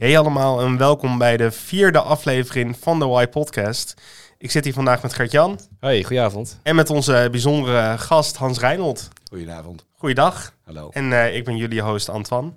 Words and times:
Hey 0.00 0.18
allemaal 0.18 0.60
en 0.60 0.76
welkom 0.76 1.18
bij 1.18 1.36
de 1.36 1.50
vierde 1.50 2.00
aflevering 2.00 2.76
van 2.78 2.98
de 2.98 3.20
Y 3.22 3.26
Podcast. 3.26 3.94
Ik 4.38 4.50
zit 4.50 4.64
hier 4.64 4.72
vandaag 4.72 5.02
met 5.02 5.12
Gert-Jan 5.12 5.60
Hoi, 5.80 6.04
goedenavond. 6.04 6.58
en 6.62 6.74
met 6.74 6.90
onze 6.90 7.28
bijzondere 7.30 7.98
gast 7.98 8.36
Hans 8.36 8.58
Reinold. 8.58 9.08
Goedenavond. 9.28 9.86
Goeiedag. 9.96 10.54
Hallo. 10.64 10.88
En 10.92 11.12
eh, 11.12 11.36
ik 11.36 11.44
ben 11.44 11.56
jullie 11.56 11.80
host 11.80 12.08
Antoine. 12.08 12.52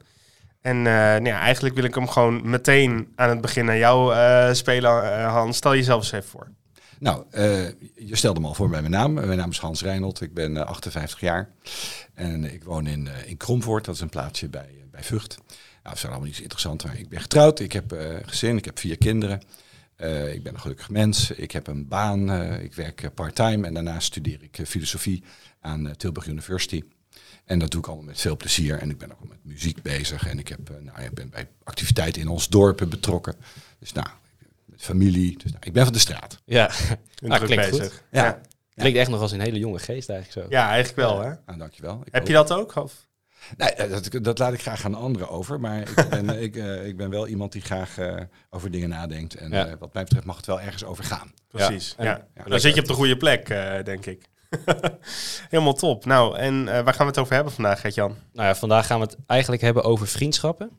En 0.61 0.77
eh, 0.77 0.83
nou 0.83 1.25
ja, 1.25 1.39
eigenlijk 1.39 1.75
wil 1.75 1.83
ik 1.83 1.95
hem 1.95 2.07
gewoon 2.07 2.49
meteen 2.49 3.11
aan 3.15 3.29
het 3.29 3.41
begin 3.41 3.65
naar 3.65 3.77
jou 3.77 4.15
eh, 4.15 4.53
spelen, 4.53 5.23
Hans. 5.23 5.57
Stel 5.57 5.75
jezelf 5.75 6.01
eens 6.01 6.11
even 6.11 6.29
voor. 6.29 6.47
Nou, 6.99 7.23
eh, 7.29 7.65
je 7.95 8.15
stelde 8.15 8.39
me 8.39 8.47
al 8.47 8.53
voor 8.53 8.69
bij 8.69 8.79
mijn 8.79 8.91
naam. 8.91 9.13
Mijn 9.13 9.37
naam 9.37 9.49
is 9.49 9.59
Hans 9.59 9.81
Reinold. 9.81 10.21
Ik 10.21 10.33
ben 10.33 10.57
eh, 10.57 10.65
58 10.65 11.19
jaar. 11.19 11.49
En 12.13 12.53
ik 12.53 12.63
woon 12.63 12.87
in, 12.87 13.09
in 13.25 13.37
Kromvoort. 13.37 13.85
Dat 13.85 13.95
is 13.95 14.01
een 14.01 14.09
plaatsje 14.09 14.49
bij, 14.49 14.69
bij 14.91 15.03
Vught. 15.03 15.37
Nou, 15.83 15.95
dat 15.95 16.03
is 16.03 16.05
allemaal 16.05 16.25
niet 16.25 16.35
zo 16.35 16.41
interessant. 16.41 16.83
Maar 16.85 16.99
ik 16.99 17.09
ben 17.09 17.21
getrouwd. 17.21 17.59
Ik 17.59 17.71
heb 17.71 17.91
eh, 17.91 18.15
gezin. 18.25 18.57
Ik 18.57 18.65
heb 18.65 18.79
vier 18.79 18.97
kinderen. 18.97 19.41
Eh, 19.95 20.33
ik 20.33 20.43
ben 20.43 20.53
een 20.53 20.59
gelukkig 20.59 20.89
mens. 20.89 21.31
Ik 21.31 21.51
heb 21.51 21.67
een 21.67 21.87
baan. 21.87 22.29
eh, 22.31 22.63
ik 22.63 22.73
werk 22.73 23.09
part-time. 23.13 23.67
En 23.67 23.73
daarnaast 23.73 24.07
studeer 24.07 24.39
ik 24.43 24.59
filosofie 24.67 25.23
aan 25.61 25.93
Tilburg 25.97 26.27
University. 26.27 26.83
En 27.45 27.59
dat 27.59 27.71
doe 27.71 27.79
ik 27.81 27.87
allemaal 27.87 28.05
met 28.05 28.21
veel 28.21 28.37
plezier. 28.37 28.77
En 28.79 28.89
ik 28.89 28.97
ben 28.97 29.11
ook 29.11 29.27
met 29.29 29.37
muziek 29.41 29.81
bezig. 29.81 30.27
En 30.27 30.39
ik, 30.39 30.47
heb, 30.47 30.59
nou, 30.81 31.01
ik 31.01 31.13
ben 31.13 31.29
bij 31.29 31.47
activiteiten 31.63 32.21
in 32.21 32.27
ons 32.27 32.49
dorp 32.49 32.85
betrokken. 32.89 33.35
Dus 33.79 33.91
nou, 33.93 34.07
met 34.65 34.81
familie. 34.81 35.37
Dus, 35.37 35.51
nou, 35.51 35.63
ik 35.65 35.73
ben 35.73 35.83
van 35.83 35.93
de 35.93 35.99
straat. 35.99 36.39
Ja, 36.45 36.65
Ah, 37.27 37.41
klinkt 37.43 37.65
goed. 37.69 37.79
bezig. 37.79 38.03
Ja. 38.11 38.23
Ja. 38.25 38.41
klinkt 38.75 38.97
echt 38.99 39.09
nog 39.09 39.21
als 39.21 39.31
een 39.31 39.39
hele 39.41 39.59
jonge 39.59 39.79
geest 39.79 40.09
eigenlijk 40.09 40.47
zo. 40.47 40.55
ja, 40.55 40.67
eigenlijk 40.69 40.95
wel 40.95 41.21
hè. 41.21 41.33
Nou, 41.45 41.57
dankjewel. 41.57 42.01
Ik 42.05 42.13
Heb 42.13 42.15
hoop- 42.21 42.27
je 42.27 42.33
dat 42.33 42.51
ook? 42.51 42.75
Of? 42.75 43.07
Nee, 43.57 43.69
eh, 43.69 43.89
dat, 43.89 44.23
dat 44.23 44.39
laat 44.39 44.53
ik 44.53 44.61
graag 44.61 44.85
aan 44.85 44.95
anderen 44.95 45.29
over. 45.29 45.59
Maar 45.59 45.79
ik 45.81 46.09
ben, 46.09 46.41
ik, 46.41 46.55
eh, 46.55 46.85
ik 46.87 46.97
ben 46.97 47.09
wel 47.09 47.27
iemand 47.27 47.51
die 47.51 47.61
graag 47.61 47.97
eh, 47.97 48.15
over 48.49 48.71
dingen 48.71 48.89
nadenkt. 48.89 49.35
En 49.35 49.51
Ja. 49.51 49.65
eh, 49.67 49.73
wat 49.79 49.93
mij 49.93 50.03
betreft 50.03 50.25
mag 50.25 50.35
het 50.37 50.45
wel 50.45 50.61
ergens 50.61 50.83
over 50.83 51.03
gaan. 51.03 51.33
Precies. 51.47 51.95
Ja. 51.97 52.03
Ja. 52.35 52.43
Dan 52.47 52.59
zit 52.59 52.75
je 52.75 52.81
op 52.81 52.87
de 52.87 52.93
goede 52.93 53.17
plek, 53.17 53.49
eh, 53.49 53.83
denk 53.83 54.05
ik. 54.05 54.29
Helemaal 55.49 55.73
top. 55.73 56.05
Nou, 56.05 56.37
en 56.37 56.67
eh, 56.67 56.83
waar 56.83 56.93
gaan 56.93 57.05
we 57.05 57.11
het 57.11 57.17
over 57.19 57.33
hebben 57.33 57.53
vandaag, 57.53 57.81
Gert-Jan? 57.81 58.15
Nou 58.33 58.47
ja, 58.47 58.55
vandaag 58.55 58.85
gaan 58.85 58.99
we 58.99 59.05
het 59.05 59.17
eigenlijk 59.27 59.61
hebben 59.61 59.83
over 59.83 60.07
vriendschappen. 60.07 60.69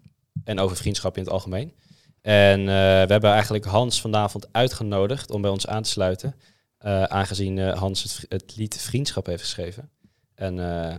En 0.45 0.59
over 0.59 0.77
vriendschap 0.77 1.17
in 1.17 1.23
het 1.23 1.33
algemeen. 1.33 1.75
En 2.23 2.61
eh, 2.61 2.67
we 2.67 3.07
hebben 3.13 3.31
eigenlijk 3.31 3.65
Hans 3.65 4.01
vanavond 4.01 4.49
uitgenodigd 4.53 5.31
om 5.31 5.43
bij 5.43 5.51
ons 5.51 5.67
aan 5.67 5.83
te 5.83 5.89
sluiten. 5.91 6.35
eh, 6.79 7.03
aangezien 7.03 7.59
eh, 7.59 7.79
Hans 7.79 8.03
het, 8.03 8.25
het 8.29 8.57
lied 8.57 8.77
Vriendschap 8.81 9.27
heeft 9.27 9.43
geschreven. 9.43 9.91
En 10.35 10.59
eh, 10.91 10.95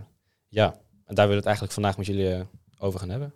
ja, 0.48 0.74
en 1.06 1.14
daar 1.14 1.28
willen 1.28 1.42
we 1.42 1.48
het 1.48 1.58
eigenlijk 1.58 1.72
vandaag 1.72 1.96
met 1.96 2.06
jullie 2.06 2.34
eh, 2.34 2.40
over 2.78 3.00
gaan 3.00 3.08
hebben. 3.08 3.34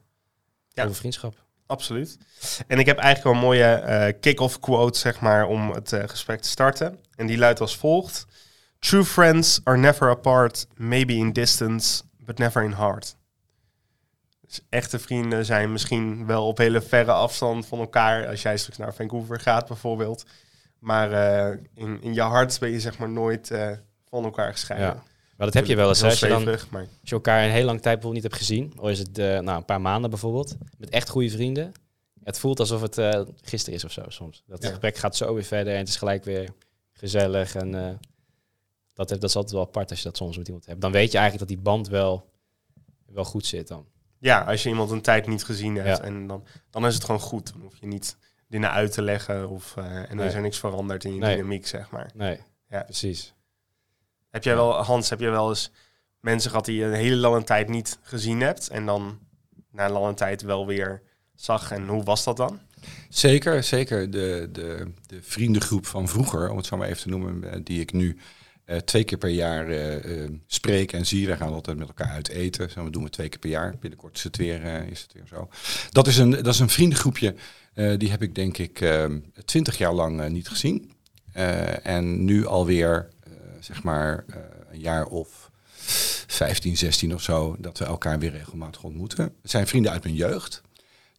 Ja. 0.69 0.85
Over 0.85 0.97
vriendschap. 0.97 1.35
Absoluut. 1.67 2.19
En 2.67 2.79
ik 2.79 2.87
heb 2.87 2.99
eigenlijk 2.99 3.25
wel 3.25 3.33
een 3.35 3.49
mooie 3.49 3.75
eh, 3.75 4.21
kick-off 4.21 4.59
quote, 4.59 4.99
zeg 4.99 5.21
maar, 5.21 5.47
om 5.47 5.71
het 5.71 5.93
eh, 5.93 6.03
gesprek 6.07 6.41
te 6.41 6.49
starten. 6.49 6.99
En 7.15 7.27
die 7.27 7.39
luidt 7.39 7.61
als 7.61 7.77
volgt. 7.77 8.27
True 8.79 9.05
friends 9.05 9.61
are 9.65 9.77
never 9.77 10.11
apart, 10.11 10.67
maybe 10.77 11.13
in 11.13 11.33
distance, 11.33 12.03
but 12.19 12.39
never 12.39 12.63
in 12.63 12.73
heart. 12.73 13.17
Dus 14.41 14.61
echte 14.69 14.99
vrienden 14.99 15.45
zijn 15.45 15.73
misschien 15.73 16.27
wel 16.27 16.47
op 16.47 16.59
hele 16.59 16.81
verre 16.81 17.13
afstand 17.13 17.67
van 17.67 17.79
elkaar, 17.79 18.27
als 18.27 18.43
jij 18.43 18.57
straks 18.57 18.79
naar 18.79 18.95
Vancouver 18.95 19.41
gaat 19.41 19.69
bijvoorbeeld. 19.69 20.25
Maar 20.79 21.11
in, 21.75 22.03
in 22.03 22.15
je 22.15 22.21
hart 22.21 22.59
ben 22.59 22.71
je 22.71 22.81
zeg 22.81 22.99
maar 22.99 23.11
nooit 23.11 23.51
van 24.09 24.25
elkaar 24.25 24.53
gescheiden. 24.53 24.89
Ja. 24.89 25.03
Maar 25.41 25.49
dat 25.51 25.59
heb 25.59 25.67
je 25.67 25.77
wel 25.77 25.89
eens. 25.89 26.01
Heel 26.01 26.11
Als 26.11 26.21
je 26.21 26.29
dan 26.29 26.49
Als 26.49 26.61
je 27.03 27.15
elkaar 27.15 27.45
een 27.45 27.51
hele 27.51 27.65
lange 27.65 27.81
tijd 27.81 27.95
bijvoorbeeld 28.01 28.23
niet 28.23 28.33
hebt 28.33 28.37
gezien, 28.47 28.73
of 28.77 28.89
is 28.89 28.99
het 28.99 29.19
eh, 29.19 29.39
nou, 29.39 29.59
een 29.59 29.65
paar 29.65 29.81
maanden 29.81 30.11
bijvoorbeeld, 30.11 30.57
met 30.79 30.89
echt 30.89 31.09
goede 31.09 31.31
vrienden. 31.31 31.73
Het 32.25 32.39
voelt 32.39 32.61
alsof 32.61 32.81
het 32.81 32.99
eh, 32.99 33.21
gisteren 33.43 33.79
is 33.79 33.85
of 33.85 33.93
zo 33.93 34.03
soms. 34.09 34.43
Dat 34.47 34.63
Ja. 34.63 34.69
gesprek 34.69 34.97
gaat 34.97 35.17
zo 35.17 35.35
weer 35.35 35.45
verder 35.45 35.73
en 35.73 35.79
het 35.79 35.89
is 35.89 35.97
gelijk 35.97 36.25
weer 36.25 36.49
gezellig. 36.93 37.55
En 37.55 37.75
eh, 37.75 37.95
dat, 38.95 39.09
dat 39.09 39.23
is 39.23 39.37
altijd 39.37 39.53
wel 39.55 39.63
apart 39.63 39.91
als 39.91 39.99
je 39.99 40.05
dat 40.05 40.17
soms 40.17 40.37
met 40.37 40.47
iemand 40.47 40.67
hebt. 40.67 40.81
Dan 40.81 40.93
weet 40.93 41.13
je 41.13 41.19
eigenlijk 41.19 41.49
dat 41.49 41.57
die 41.57 41.65
band 41.67 41.89
wel, 41.89 42.31
wel 43.07 43.25
goed 43.25 43.47
zit 43.47 43.69
dan. 43.69 43.87
Ja, 44.19 44.41
als 44.41 44.63
je 44.63 44.69
iemand 44.69 44.91
een 44.91 45.03
tijd 45.03 45.27
niet 45.27 45.45
gezien 45.45 45.75
hebt 45.75 45.99
Ja. 45.99 46.05
en 46.05 46.27
dan, 46.27 46.45
dan 46.71 46.87
is 46.87 46.95
het 46.95 47.05
gewoon 47.05 47.21
goed. 47.21 47.53
Dan 47.53 47.63
hoef 47.63 47.77
je 47.81 47.87
niet 47.87 48.17
dingen 48.49 48.71
uit 48.71 48.93
te 48.93 49.03
leggen 49.03 49.49
of, 49.49 49.77
en 49.77 50.07
dan 50.09 50.17
Nee. 50.17 50.27
is 50.27 50.35
er 50.35 50.41
niks 50.41 50.59
veranderd 50.59 51.05
in 51.05 51.15
je 51.15 51.21
Nee. 51.21 51.35
dynamiek, 51.37 51.67
zeg 51.67 51.91
maar. 51.91 52.11
Nee, 52.15 52.39
Ja. 52.69 52.83
precies. 52.83 53.35
Heb 54.31 54.45
jij 54.45 54.55
wel, 54.55 54.73
Hans, 54.73 55.11
heb 55.11 55.21
je 55.21 55.31
wel 55.31 55.49
eens 55.49 55.71
mensen 56.21 56.51
gehad 56.51 56.65
die 56.65 56.77
je 56.77 56.85
een 56.85 56.93
hele 56.93 57.17
lange 57.17 57.45
tijd 57.45 57.69
niet 57.69 57.99
gezien 58.03 58.41
hebt 58.41 58.69
en 58.69 58.87
dan 58.87 59.19
na 59.71 59.85
een 59.85 59.93
lange 59.93 60.15
tijd 60.15 60.43
wel 60.43 60.67
weer 60.67 61.03
zag? 61.35 61.71
En 61.71 61.89
hoe 61.89 62.05
was 62.05 62.25
dat 62.25 62.37
dan? 62.37 62.61
Zeker, 63.09 63.63
zeker. 63.63 64.11
De, 64.11 64.49
de, 64.53 64.93
de 65.07 65.19
vriendengroep 65.23 65.87
van 65.87 66.09
vroeger, 66.09 66.51
om 66.51 66.57
het 66.57 66.67
zo 66.67 66.77
maar 66.77 66.89
even 66.89 67.03
te 67.03 67.09
noemen, 67.09 67.53
eh, 67.53 67.61
die 67.65 67.81
ik 67.81 67.93
nu 67.93 68.17
eh, 68.65 68.77
twee 68.77 69.05
keer 69.05 69.19
per 69.19 69.29
jaar 69.29 69.69
eh, 69.69 70.29
spreek 70.47 70.93
en 70.93 71.07
zie. 71.07 71.27
Wij 71.27 71.37
gaan 71.37 71.53
altijd 71.53 71.79
met 71.79 71.89
elkaar 71.89 72.11
uit 72.11 72.29
eten. 72.29 72.71
Zo, 72.71 72.85
we 72.85 72.91
doen 72.91 73.03
het 73.03 73.13
twee 73.13 73.29
keer 73.29 73.39
per 73.39 73.51
jaar. 73.51 73.75
Binnenkort 73.81 74.17
is 74.17 74.23
het 74.23 74.37
weer, 74.37 74.65
is 74.91 75.03
het 75.03 75.13
weer 75.13 75.27
zo. 75.27 75.49
Dat 75.91 76.07
is 76.07 76.17
een, 76.17 76.31
dat 76.31 76.47
is 76.47 76.61
een 76.61 76.69
vriendengroepje. 76.69 77.35
die 77.97 78.11
heb 78.11 78.23
ik 78.23 78.35
denk 78.35 78.59
ik 78.59 78.85
twintig 79.45 79.79
jaar 79.79 79.93
lang 79.93 80.29
niet 80.29 80.49
gezien. 80.49 80.93
En 81.83 82.25
nu 82.25 82.47
alweer, 82.47 83.09
zeg 83.61 83.83
maar, 83.83 84.25
eh, 84.29 84.37
een 84.71 84.81
jaar 84.81 85.07
of 85.07 85.51
15, 86.27 86.77
16 86.77 87.15
of 87.15 87.23
zo, 87.23 87.57
dat 87.59 87.79
we 87.79 87.85
elkaar 87.85 88.19
weer 88.19 88.31
regelmatig 88.31 88.83
ontmoeten. 88.83 89.25
Het 89.43 89.51
zijn 89.51 89.67
vrienden 89.67 89.93
uit 89.93 90.03
mijn 90.03 90.15
jeugd. 90.15 90.63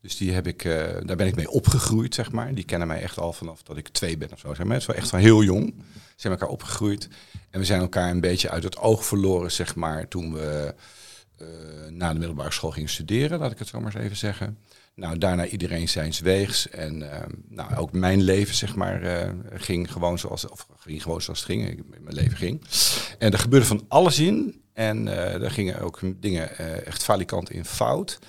Dus 0.01 0.17
die 0.17 0.31
heb 0.31 0.47
ik, 0.47 0.63
eh, 0.63 0.73
daar 1.03 1.15
ben 1.15 1.27
ik 1.27 1.35
mee 1.35 1.49
opgegroeid, 1.49 2.15
zeg 2.15 2.31
maar. 2.31 2.53
Die 2.53 2.63
kennen 2.63 2.87
mij 2.87 3.01
echt 3.01 3.17
al 3.17 3.33
vanaf 3.33 3.63
dat 3.63 3.77
ik 3.77 3.87
twee 3.87 4.17
ben 4.17 4.31
of 4.31 4.39
zo. 4.39 4.53
Zeg 4.53 4.65
maar. 4.65 4.73
Het 4.73 4.81
is 4.81 4.87
wel 4.87 4.95
echt 4.95 5.09
van 5.09 5.19
heel 5.19 5.43
jong. 5.43 5.73
Ze 5.93 6.13
zijn 6.15 6.33
elkaar 6.33 6.49
opgegroeid. 6.49 7.07
En 7.49 7.59
we 7.59 7.65
zijn 7.65 7.81
elkaar 7.81 8.09
een 8.09 8.21
beetje 8.21 8.49
uit 8.49 8.63
het 8.63 8.77
oog 8.77 9.05
verloren, 9.05 9.51
zeg 9.51 9.75
maar, 9.75 10.07
toen 10.07 10.33
we 10.33 10.75
eh, 11.37 11.47
na 11.89 12.13
de 12.13 12.19
middelbare 12.19 12.51
school 12.51 12.71
gingen 12.71 12.89
studeren, 12.89 13.39
laat 13.39 13.51
ik 13.51 13.59
het 13.59 13.67
zo 13.67 13.79
maar 13.79 13.95
eens 13.95 14.03
even 14.03 14.17
zeggen. 14.17 14.57
Nou, 14.95 15.17
daarna 15.17 15.45
iedereen 15.45 15.89
zijns 15.89 16.19
weegs. 16.19 16.69
En 16.69 17.11
eh, 17.11 17.27
nou, 17.47 17.75
ook 17.75 17.91
mijn 17.91 18.21
leven, 18.21 18.55
zeg 18.55 18.75
maar, 18.75 19.03
eh, 19.03 19.29
ging 19.53 19.91
gewoon 19.91 20.19
zoals, 20.19 20.47
of 20.47 20.67
ging 20.77 21.01
gewoon 21.01 21.21
zoals 21.21 21.39
het 21.39 21.49
ging. 21.49 21.83
Mijn 21.87 22.15
leven 22.15 22.37
ging. 22.37 22.61
En 23.17 23.31
er 23.31 23.39
gebeurde 23.39 23.65
van 23.65 23.85
alles 23.87 24.19
in. 24.19 24.61
En 24.73 25.07
eh 25.07 25.41
er 25.41 25.51
gingen 25.51 25.81
ook 25.81 25.99
dingen 26.15 26.57
eh, 26.57 26.87
echt 26.87 27.03
falikant 27.03 27.51
in 27.51 27.65
fout. 27.65 28.19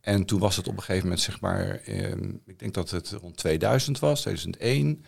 En 0.00 0.24
toen 0.24 0.38
was 0.38 0.56
het 0.56 0.68
op 0.68 0.76
een 0.76 0.82
gegeven 0.82 1.02
moment, 1.02 1.20
zeg 1.20 1.40
maar, 1.40 1.80
ehm, 1.84 2.30
ik 2.46 2.58
denk 2.58 2.74
dat 2.74 2.90
het 2.90 3.10
rond 3.10 3.36
2000 3.36 3.98
was, 3.98 4.20
2001. 4.20 5.04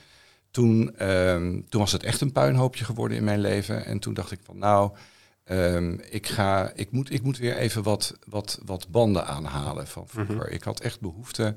Toen, 0.51 0.97
ehm, 0.97 1.61
toen 1.69 1.81
was 1.81 1.93
het 1.93 2.03
echt 2.03 2.21
een 2.21 2.33
puinhoopje 2.33 2.85
geworden 2.85 3.17
in 3.17 3.25
mijn 3.25 3.41
leven. 3.41 3.85
En 3.85 3.99
toen 3.99 4.15
dacht 4.15 4.33
ik 4.33 4.41
van, 4.43 4.59
nou, 4.59 4.97
ehm, 5.47 5.97
ik, 6.11 6.27
ga, 6.27 6.73
ik, 6.75 6.91
moet, 6.91 7.13
ik 7.13 7.23
moet 7.23 7.39
weer 7.39 7.57
even 7.57 7.83
wat, 7.83 8.15
wat, 8.27 8.59
wat 8.65 8.89
banden 8.89 9.27
aanhalen 9.27 9.87
van 9.87 10.09
vroeger. 10.09 10.51
Ik 10.51 10.63
had 10.63 10.81
echt 10.81 11.01
behoefte 11.01 11.55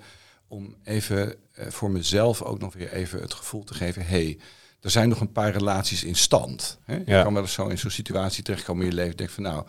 om 0.48 0.76
even 0.84 1.36
eh, 1.52 1.68
voor 1.68 1.92
mezelf 1.92 2.42
ook 2.42 2.60
nog 2.60 2.74
weer 2.74 2.92
even 2.92 3.22
het 3.22 3.34
gevoel 3.34 3.64
te 3.64 3.74
geven, 3.74 4.06
hey, 4.06 4.40
er 4.82 4.90
zijn 4.90 5.10
nog 5.10 5.20
een 5.20 5.32
paar 5.32 5.52
relaties 5.52 6.04
in 6.04 6.16
stand. 6.16 6.80
Hè? 6.84 6.96
Je 6.96 7.24
kan 7.24 7.34
wel 7.34 7.42
eens 7.42 7.54
zo 7.54 7.68
in 7.68 7.78
zo'n 7.78 7.92
situatie 7.92 8.44
terechtkomen 8.44 8.84
in 8.84 8.90
je 8.90 8.96
leven. 8.96 9.18
Denk 9.18 9.30
van, 9.30 9.44
nou, 9.44 9.66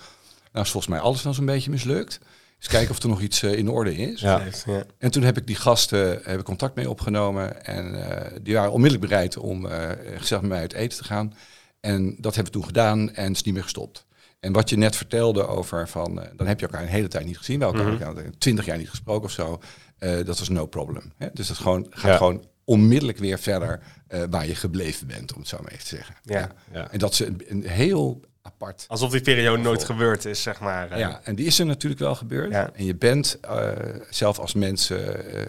nou 0.53 0.65
is 0.65 0.71
volgens 0.71 0.93
mij 0.93 1.01
alles 1.01 1.23
wel 1.23 1.35
zo'n 1.35 1.47
beetje 1.47 1.71
mislukt. 1.71 2.21
Eens 2.59 2.69
kijken 2.69 2.91
of 2.91 3.03
er 3.03 3.09
nog 3.09 3.21
iets 3.21 3.43
eh, 3.43 3.53
in 3.53 3.69
orde 3.69 3.97
is. 3.97 4.21
Ja. 4.21 4.47
Ja. 4.67 4.85
En 4.99 5.11
toen 5.11 5.23
heb 5.23 5.37
ik 5.37 5.47
die 5.47 5.57
gasten 5.57 6.21
heb 6.23 6.39
ik 6.39 6.45
contact 6.45 6.75
mee 6.75 6.91
opgenomen. 6.91 7.65
En 7.65 8.09
eh, 8.09 8.39
die 8.43 8.55
waren 8.55 8.73
onmiddellijk 8.73 9.11
bereid 9.11 9.37
om 9.37 9.67
eh 9.67 9.89
gezellig 10.17 10.43
met 10.43 10.51
mij 10.51 10.61
uit 10.61 10.73
eten 10.73 10.99
te 10.99 11.05
gaan. 11.05 11.35
En 11.81 12.17
dat 12.19 12.35
hebben 12.35 12.53
we 12.53 12.59
toen 12.59 12.69
gedaan 12.69 13.15
en 13.15 13.33
is 13.33 13.43
niet 13.43 13.55
meer 13.55 13.63
gestopt. 13.63 14.07
En 14.41 14.53
wat 14.53 14.71
je 14.71 14.77
net 14.77 14.97
vertelde 14.97 15.47
over 15.47 15.89
van, 15.89 16.21
eh, 16.23 16.29
dan 16.37 16.47
heb 16.47 16.61
je 16.61 16.67
elkaar 16.67 16.83
een 16.83 16.89
hele 16.89 17.09
tijd 17.09 17.25
niet 17.27 17.39
gezien. 17.39 17.59
Wel 17.59 17.75
elkaar 17.75 18.01
elkaar 18.01 18.25
twintig 18.39 18.65
jaar 18.65 18.79
niet 18.79 18.91
gesproken 18.91 19.25
of 19.25 19.31
zo. 19.31 19.61
Eh, 19.99 20.25
dat 20.25 20.39
was 20.39 20.49
no 20.49 20.67
problem. 20.67 21.13
Hè? 21.17 21.29
Dus 21.33 21.49
dat 21.49 21.57
gewoon, 21.57 21.87
gaat 21.91 22.11
Ja. 22.11 22.17
gewoon 22.17 22.45
onmiddellijk 22.65 23.19
weer 23.19 23.39
verder 23.39 23.81
eh, 24.07 24.23
waar 24.31 24.47
je 24.47 24.55
gebleven 24.55 25.07
bent, 25.07 25.33
om 25.33 25.39
het 25.39 25.49
zo 25.49 25.59
maar 25.63 25.73
even 25.73 25.85
te 25.85 25.97
zeggen. 25.97 26.15
Ja. 26.23 26.51
Ja. 26.73 26.91
En 26.91 26.99
dat 26.99 27.13
is 27.13 27.19
een, 27.19 27.43
een 27.49 27.67
heel 27.67 28.21
apart 28.43 28.85
Alsof 28.89 29.11
die 29.11 29.21
periode 29.21 29.63
nooit 29.63 29.85
gebeurd 29.85 30.25
is, 30.25 30.43
zeg 30.43 30.61
maar. 30.61 30.99
ja, 30.99 31.21
en 31.25 31.35
die 31.35 31.47
is 31.47 31.59
er 31.59 31.67
natuurlijk 31.67 32.01
wel 32.01 32.15
gebeurd. 32.15 32.53
Ja. 32.53 32.71
En 32.75 32.85
je 32.85 32.95
bent 32.95 33.39
eh, 33.41 33.69
zelf 34.11 34.39
als 34.39 34.55
mens 34.55 34.91
eh, 34.91 34.99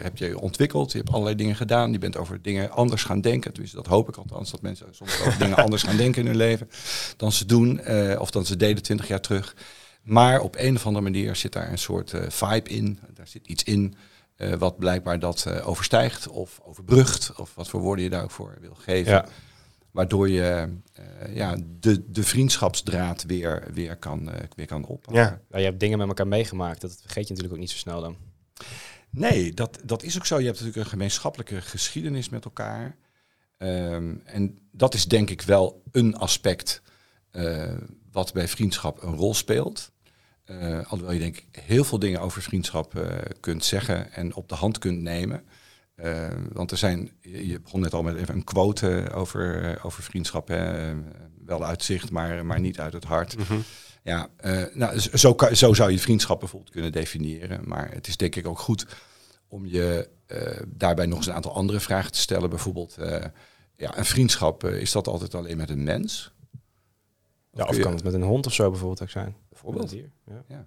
heb 0.01 0.17
je 0.17 0.27
je 0.27 0.39
ontwikkeld. 0.39 0.91
Je 0.91 0.97
hebt 0.97 1.09
allerlei 1.09 1.35
dingen 1.35 1.55
gedaan. 1.55 1.91
Je 1.91 1.97
bent 1.97 2.17
over 2.17 2.41
dingen 2.41 2.71
anders 2.71 3.03
gaan 3.03 3.21
denken. 3.21 3.53
Dus 3.53 3.71
dat 3.71 3.87
hoop 3.87 4.09
ik 4.09 4.15
althans, 4.15 4.51
dat 4.51 4.61
mensen 4.61 4.87
soms 4.91 5.21
over 5.21 5.37
dingen 5.37 5.55
anders 5.65 5.83
gaan 5.83 5.97
denken 5.97 6.21
in 6.21 6.27
hun 6.27 6.37
leven 6.37 6.69
dan 7.17 7.31
ze 7.31 7.45
doen 7.45 7.79
eh, 7.79 8.19
of 8.19 8.31
dan 8.31 8.45
ze 8.45 8.57
deden 8.57 8.83
twintig 8.83 9.07
jaar 9.07 9.21
terug. 9.21 9.55
Maar 10.01 10.39
op 10.39 10.55
een 10.57 10.75
of 10.75 10.85
andere 10.85 11.03
manier 11.03 11.35
zit 11.35 11.53
daar 11.53 11.71
een 11.71 11.77
soort 11.77 12.13
vibe 12.27 12.69
in. 12.69 12.99
Daar 13.13 13.27
zit 13.27 13.47
iets 13.47 13.63
in 13.63 13.95
wat 14.57 14.77
blijkbaar 14.77 15.19
dat 15.19 15.61
overstijgt 15.63 16.27
of 16.27 16.59
overbrugt. 16.63 17.31
Of 17.35 17.55
wat 17.55 17.69
voor 17.69 17.79
woorden 17.79 18.03
je 18.03 18.09
daar 18.09 18.23
ook 18.23 18.31
voor 18.31 18.57
wil 18.61 18.75
geven. 18.75 19.11
Ja. 19.11 19.25
Waardoor 19.91 20.29
je 20.29 20.67
eh, 20.93 21.35
ja, 21.35 21.57
de, 21.79 22.11
de 22.11 22.23
vriendschapsdraad 22.23 23.23
weer, 23.23 23.67
weer, 23.73 23.95
kan, 23.95 24.31
eh, 24.31 24.43
weer 24.55 24.65
kan 24.65 24.85
oppakken. 24.85 25.23
Ja. 25.23 25.41
Ja, 25.49 25.57
je 25.57 25.65
hebt 25.65 25.79
dingen 25.79 25.97
met 25.97 26.07
elkaar 26.07 26.27
meegemaakt. 26.27 26.81
Dat 26.81 26.97
vergeet 27.01 27.27
je 27.27 27.33
natuurlijk 27.33 27.53
ook 27.53 27.59
niet 27.59 27.71
zo 27.71 27.77
snel 27.77 28.01
dan. 28.01 28.15
Nee, 29.09 29.53
dat, 29.53 29.79
dat 29.83 30.03
is 30.03 30.17
ook 30.17 30.25
zo. 30.25 30.39
Je 30.39 30.45
hebt 30.45 30.57
natuurlijk 30.57 30.85
een 30.85 30.91
gemeenschappelijke 30.91 31.61
geschiedenis 31.61 32.29
met 32.29 32.45
elkaar. 32.45 32.95
Ehm, 33.57 34.15
en 34.23 34.59
dat 34.71 34.93
is 34.93 35.05
denk 35.05 35.29
ik 35.29 35.41
wel 35.41 35.83
een 35.91 36.15
aspect 36.15 36.81
eh, 37.31 37.73
wat 38.11 38.33
bij 38.33 38.47
vriendschap 38.47 39.03
een 39.03 39.15
rol 39.15 39.33
speelt. 39.33 39.91
Uh, 40.45 40.91
alhoewel 40.91 41.11
je 41.11 41.19
denk 41.19 41.37
ik 41.37 41.63
heel 41.63 41.83
veel 41.83 41.99
dingen 41.99 42.21
over 42.21 42.41
vriendschap 42.41 42.95
uh, 42.95 43.07
kunt 43.39 43.65
zeggen 43.65 44.11
en 44.13 44.35
op 44.35 44.49
de 44.49 44.55
hand 44.55 44.77
kunt 44.77 45.01
nemen. 45.01 45.43
Uh, 46.03 46.27
want 46.51 46.71
er 46.71 46.77
zijn, 46.77 47.11
je 47.21 47.59
begon 47.59 47.79
net 47.79 47.93
al 47.93 48.03
met 48.03 48.15
even 48.15 48.35
een 48.35 48.43
quote 48.43 49.09
over, 49.13 49.79
over 49.83 50.03
vriendschap. 50.03 50.47
Hè? 50.47 50.93
wel 51.45 51.65
uit 51.65 51.83
zicht, 51.83 52.11
maar, 52.11 52.45
maar 52.45 52.59
niet 52.59 52.79
uit 52.79 52.93
het 52.93 53.03
hart. 53.03 53.37
Mhm. 53.37 53.59
Ja, 54.03 54.29
nou, 54.73 54.99
zo, 54.99 55.35
zo 55.53 55.73
zou 55.73 55.91
je 55.91 55.99
vriendschap 55.99 56.39
bijvoorbeeld 56.39 56.71
kunnen 56.71 56.91
definiëren. 56.91 57.67
Maar 57.67 57.91
het 57.91 58.07
is 58.07 58.17
denk 58.17 58.35
ik 58.35 58.47
ook 58.47 58.59
goed 58.59 58.85
om 59.47 59.65
je 59.65 60.09
daarbij 60.67 61.05
nog 61.05 61.17
eens 61.17 61.27
een 61.27 61.33
aantal 61.33 61.55
andere 61.55 61.79
vragen 61.79 62.11
te 62.11 62.19
stellen. 62.19 62.49
Bijvoorbeeld, 62.49 62.97
ja, 63.75 63.97
een 63.97 64.05
vriendschap, 64.05 64.63
is 64.63 64.91
dat 64.91 65.07
altijd 65.07 65.35
alleen 65.35 65.57
met 65.57 65.69
een 65.69 65.83
mens? 65.83 66.33
Ja, 67.53 67.65
of 67.65 67.79
kan 67.79 67.93
het 67.93 68.03
met 68.03 68.13
een 68.13 68.23
hond 68.23 68.45
of 68.45 68.53
zo 68.53 68.69
bijvoorbeeld 68.69 69.01
ook 69.01 69.09
zijn? 69.09 69.35
Bijvoorbeeld. 69.49 69.91
Ja. 69.91 70.43
ja. 70.47 70.65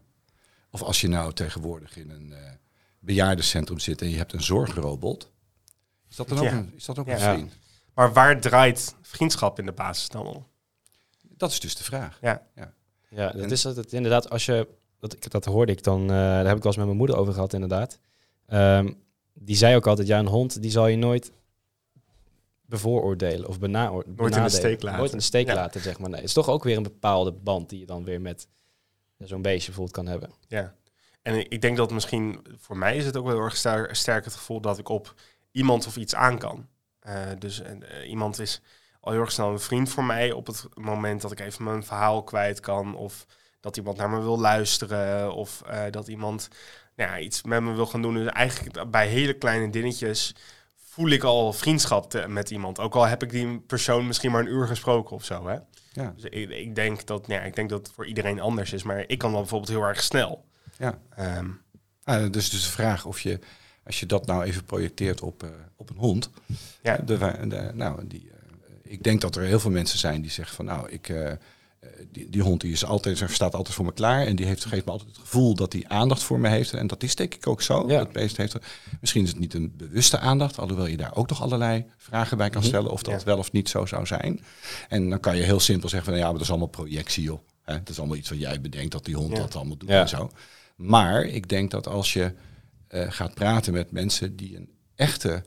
Of 0.71 0.83
als 0.83 1.01
je 1.01 1.09
nou 1.09 1.33
tegenwoordig 1.33 1.97
in 1.97 2.11
een 2.11 2.31
uh, 2.31 2.39
bejaardencentrum 3.05 3.79
zit 3.79 4.03
en 4.03 4.11
je 4.11 4.17
hebt 4.17 4.33
een 4.33 4.43
zorgrobot. 4.43 5.33
Is 6.11 6.17
dat 6.17 6.29
dan 6.29 6.39
ook, 6.39 6.45
een, 6.45 6.73
is 6.77 6.85
dat 6.85 6.99
ook 6.99 7.07
een 7.07 7.19
vriend? 7.19 7.53
Maar 7.95 8.13
waar 8.13 8.41
draait 8.41 8.95
vriendschap 9.03 9.59
in 9.59 9.67
de 9.67 9.73
basis 9.73 10.09
dan 10.09 10.27
om? 10.27 10.47
Dat 11.23 11.51
is 11.51 11.61
dus 11.61 11.77
de 11.77 11.85
vraag. 11.85 12.19
Ja, 12.21 12.47
ja. 12.55 12.73
ja 13.09 13.31
dat 13.31 13.51
is 13.51 13.63
het 13.63 13.93
inderdaad. 13.93 14.31
Als 14.31 14.47
je, 14.47 14.69
dat, 14.99 15.17
dat 15.29 15.45
hoorde 15.45 15.73
ik 15.73 15.83
dan, 15.83 16.03
uh, 16.03 16.09
daar 16.09 16.47
heb 16.47 16.57
ik 16.57 16.63
wel 16.63 16.67
eens 16.67 16.77
met 16.77 16.87
mijn 16.87 16.99
moeder 16.99 17.17
over 17.17 17.33
gehad 17.33 17.53
inderdaad. 17.53 17.99
Um, 18.49 19.03
die 19.33 19.57
zei 19.57 19.77
ook 19.77 19.87
altijd, 19.87 20.09
ja, 20.09 20.19
een 20.19 20.27
hond 20.27 20.63
die 20.63 20.71
zal 20.71 20.87
je 20.87 20.97
nooit 20.97 21.33
bevooroordelen 22.67 23.49
of 23.49 23.59
benaoordelen. 23.59 24.17
Nooit 24.17 24.37
in 24.37 24.43
de 24.43 24.49
steek 24.49 24.83
laten. 24.83 24.99
Nooit 24.99 25.13
in 25.13 25.19
de 25.19 25.25
steek 25.25 25.47
laten, 25.47 25.81
zeg 25.81 25.99
maar. 25.99 26.09
Nee, 26.09 26.21
het 26.21 26.29
is 26.29 26.35
toch 26.35 26.49
ook 26.49 26.65
weer 26.65 26.77
een 26.77 26.83
bepaalde 26.83 27.33
band 27.33 27.69
die 27.69 27.79
je 27.79 27.87
dan 27.87 28.05
weer 28.05 28.21
met 28.21 28.49
zo'n 29.19 29.43
beestje 29.43 29.73
bijvoorbeeld 29.73 29.97
kan 29.97 30.07
hebben. 30.07 30.31
Ja, 30.49 30.75
en 31.25 31.51
ik 31.51 31.61
denk 31.61 31.77
dat 31.77 31.93
misschien 31.93 32.47
voor 32.59 32.77
mij 32.77 32.97
is 32.97 33.05
het 33.05 33.17
ook 33.17 33.25
wel 33.25 33.35
heel 33.35 33.45
erg 33.45 33.57
sterk, 33.57 33.95
sterk 33.95 34.25
het 34.25 34.35
gevoel 34.35 34.61
dat 34.61 34.79
ik 34.79 34.89
op 34.89 35.15
iemand 35.51 35.87
of 35.87 35.97
iets 35.97 36.15
aan 36.15 36.39
kan. 36.39 36.67
Uh, 37.07 37.15
dus 37.39 37.61
uh, 37.61 38.11
iemand 38.11 38.39
is 38.39 38.61
al 39.01 39.13
heel 39.13 39.21
erg 39.21 39.33
snel 39.33 39.51
een 39.51 39.61
vriend 39.61 39.89
voor 39.89 40.05
mij 40.05 40.33
op 40.33 40.47
het 40.47 40.67
moment 40.75 41.21
dat 41.21 41.33
ik 41.33 41.41
even 41.41 41.65
mijn 41.65 41.85
verhaal 41.85 42.23
kwijt 42.23 42.61
kan. 42.61 42.97
Of 42.97 43.27
dat 43.61 43.77
iemand 43.77 43.97
naar 43.97 44.11
me 44.11 44.21
wil 44.21 44.39
luisteren. 44.39 45.35
Of 45.35 45.63
uh, 45.67 45.83
dat 45.91 46.09
iemand 46.09 46.49
nou 46.97 47.11
ja, 47.11 47.19
iets 47.19 47.43
met 47.43 47.63
me 47.63 47.75
wil 47.75 47.87
gaan 47.87 48.03
doen. 48.03 48.15
Dus 48.15 48.27
eigenlijk 48.27 48.91
bij 48.91 49.07
hele 49.07 49.35
kleine 49.35 49.71
dingetjes 49.71 50.35
voel 50.77 51.09
ik 51.09 51.23
al 51.23 51.53
vriendschap 51.53 52.27
met 52.27 52.51
iemand. 52.51 52.79
Ook 52.79 52.95
al 52.95 53.07
heb 53.07 53.23
ik 53.23 53.31
die 53.31 53.61
persoon 53.61 54.07
misschien 54.07 54.31
maar 54.31 54.41
een 54.41 54.53
uur 54.53 54.67
gesproken 54.67 55.17
of 55.17 55.25
zo. 55.25 55.47
Hè? 55.47 55.57
Ja. 55.93 56.13
Dus 56.17 56.25
ik, 56.25 56.51
ik, 56.51 56.75
denk 56.75 57.07
dat, 57.07 57.25
ja, 57.27 57.41
ik 57.41 57.55
denk 57.55 57.71
dat 57.71 57.87
het 57.87 57.95
voor 57.95 58.07
iedereen 58.07 58.41
anders 58.41 58.73
is. 58.73 58.83
Maar 58.83 59.05
ik 59.07 59.19
kan 59.19 59.31
dan 59.31 59.41
bijvoorbeeld 59.41 59.71
heel 59.71 59.83
erg 59.83 60.03
snel. 60.03 60.45
Ja. 60.79 60.99
Um, 61.39 61.61
ah, 62.05 62.33
dus, 62.33 62.51
dus 62.51 62.63
de 62.65 62.71
vraag 62.71 63.05
of 63.05 63.21
je, 63.21 63.39
als 63.85 64.01
je 64.01 64.07
dat 64.07 64.27
nou 64.27 64.43
even 64.45 64.65
projecteert 64.65 65.21
op, 65.21 65.43
uh, 65.43 65.51
op 65.77 65.91
een 65.91 65.97
hond. 65.97 66.31
Ja. 66.83 66.97
De, 66.97 67.19
de, 67.49 67.71
nou, 67.75 68.07
die, 68.07 68.25
uh, 68.25 68.33
ik 68.83 69.03
denk 69.03 69.21
dat 69.21 69.37
er 69.37 69.43
heel 69.43 69.61
veel 69.61 69.71
mensen 69.71 69.99
zijn 69.99 70.23
die 70.23 70.31
zeggen 70.31 70.57
van 70.57 70.65
nou, 70.65 70.91
ik... 70.91 71.09
Uh, 71.09 71.33
die, 72.11 72.31
die, 72.31 72.43
hond 72.43 72.61
die 72.61 72.73
is 72.73 72.85
altijd, 72.85 73.25
staat 73.27 73.55
altijd 73.55 73.75
voor 73.75 73.85
me 73.85 73.93
klaar. 73.93 74.27
En 74.27 74.37
die 74.37 74.47
heeft, 74.47 74.65
geeft 74.65 74.85
me 74.85 74.91
altijd 74.91 75.11
het 75.11 75.19
gevoel 75.19 75.55
dat 75.55 75.73
hij 75.73 75.85
aandacht 75.89 76.23
voor 76.23 76.41
me 76.41 76.49
heeft. 76.49 76.73
En 76.73 76.87
dat 76.87 77.03
is 77.03 77.15
denk 77.15 77.35
ik 77.35 77.47
ook 77.47 77.63
zo. 77.63 77.89
Ja. 77.89 77.99
Dat 77.99 78.13
beest 78.13 78.37
heeft, 78.37 78.57
misschien 79.01 79.23
is 79.23 79.29
het 79.29 79.39
niet 79.39 79.55
een 79.55 79.73
bewuste 79.77 80.19
aandacht. 80.19 80.59
Alhoewel 80.59 80.87
je 80.87 80.97
daar 80.97 81.17
ook 81.17 81.29
nog 81.29 81.43
allerlei 81.43 81.85
vragen 81.97 82.37
bij 82.37 82.51
kan 82.51 82.63
stellen. 82.63 82.91
Of 82.91 83.03
dat 83.03 83.21
Ja. 83.21 83.27
wel 83.27 83.39
of 83.39 83.53
niet 83.53 83.69
zo 83.69 83.87
zou 83.87 84.07
zijn. 84.07 84.41
En 84.89 85.11
dan 85.11 85.21
kan 85.21 85.37
je 85.37 85.43
heel 85.43 85.61
simpel 85.61 85.89
zeggen 85.89 86.09
van 86.09 86.19
ja, 86.19 86.25
maar 86.25 86.33
dat 86.33 86.43
is 86.43 86.51
allemaal 86.51 86.69
projectie 86.69 87.23
joh. 87.23 87.41
Hè, 87.63 87.79
dat 87.79 87.89
is 87.89 87.99
allemaal 87.99 88.17
iets 88.17 88.29
wat 88.29 88.39
jij 88.41 88.61
bedenkt 88.61 88.93
dat 88.93 89.05
die 89.05 89.17
hond 89.17 89.33
Ja. 89.33 89.39
dat 89.39 89.57
allemaal 89.57 89.77
doet 89.77 89.89
en 89.89 90.09
zo. 90.09 90.31
Maar 90.75 91.25
ik 91.25 91.49
denk 91.49 91.71
dat 91.71 91.87
als 91.87 92.13
je 92.13 92.35
eh, 92.89 93.11
gaat 93.11 93.35
praten 93.35 93.73
met 93.73 93.91
mensen 93.91 94.37
die 94.37 94.57
een 94.57 94.71
echte 94.95 95.45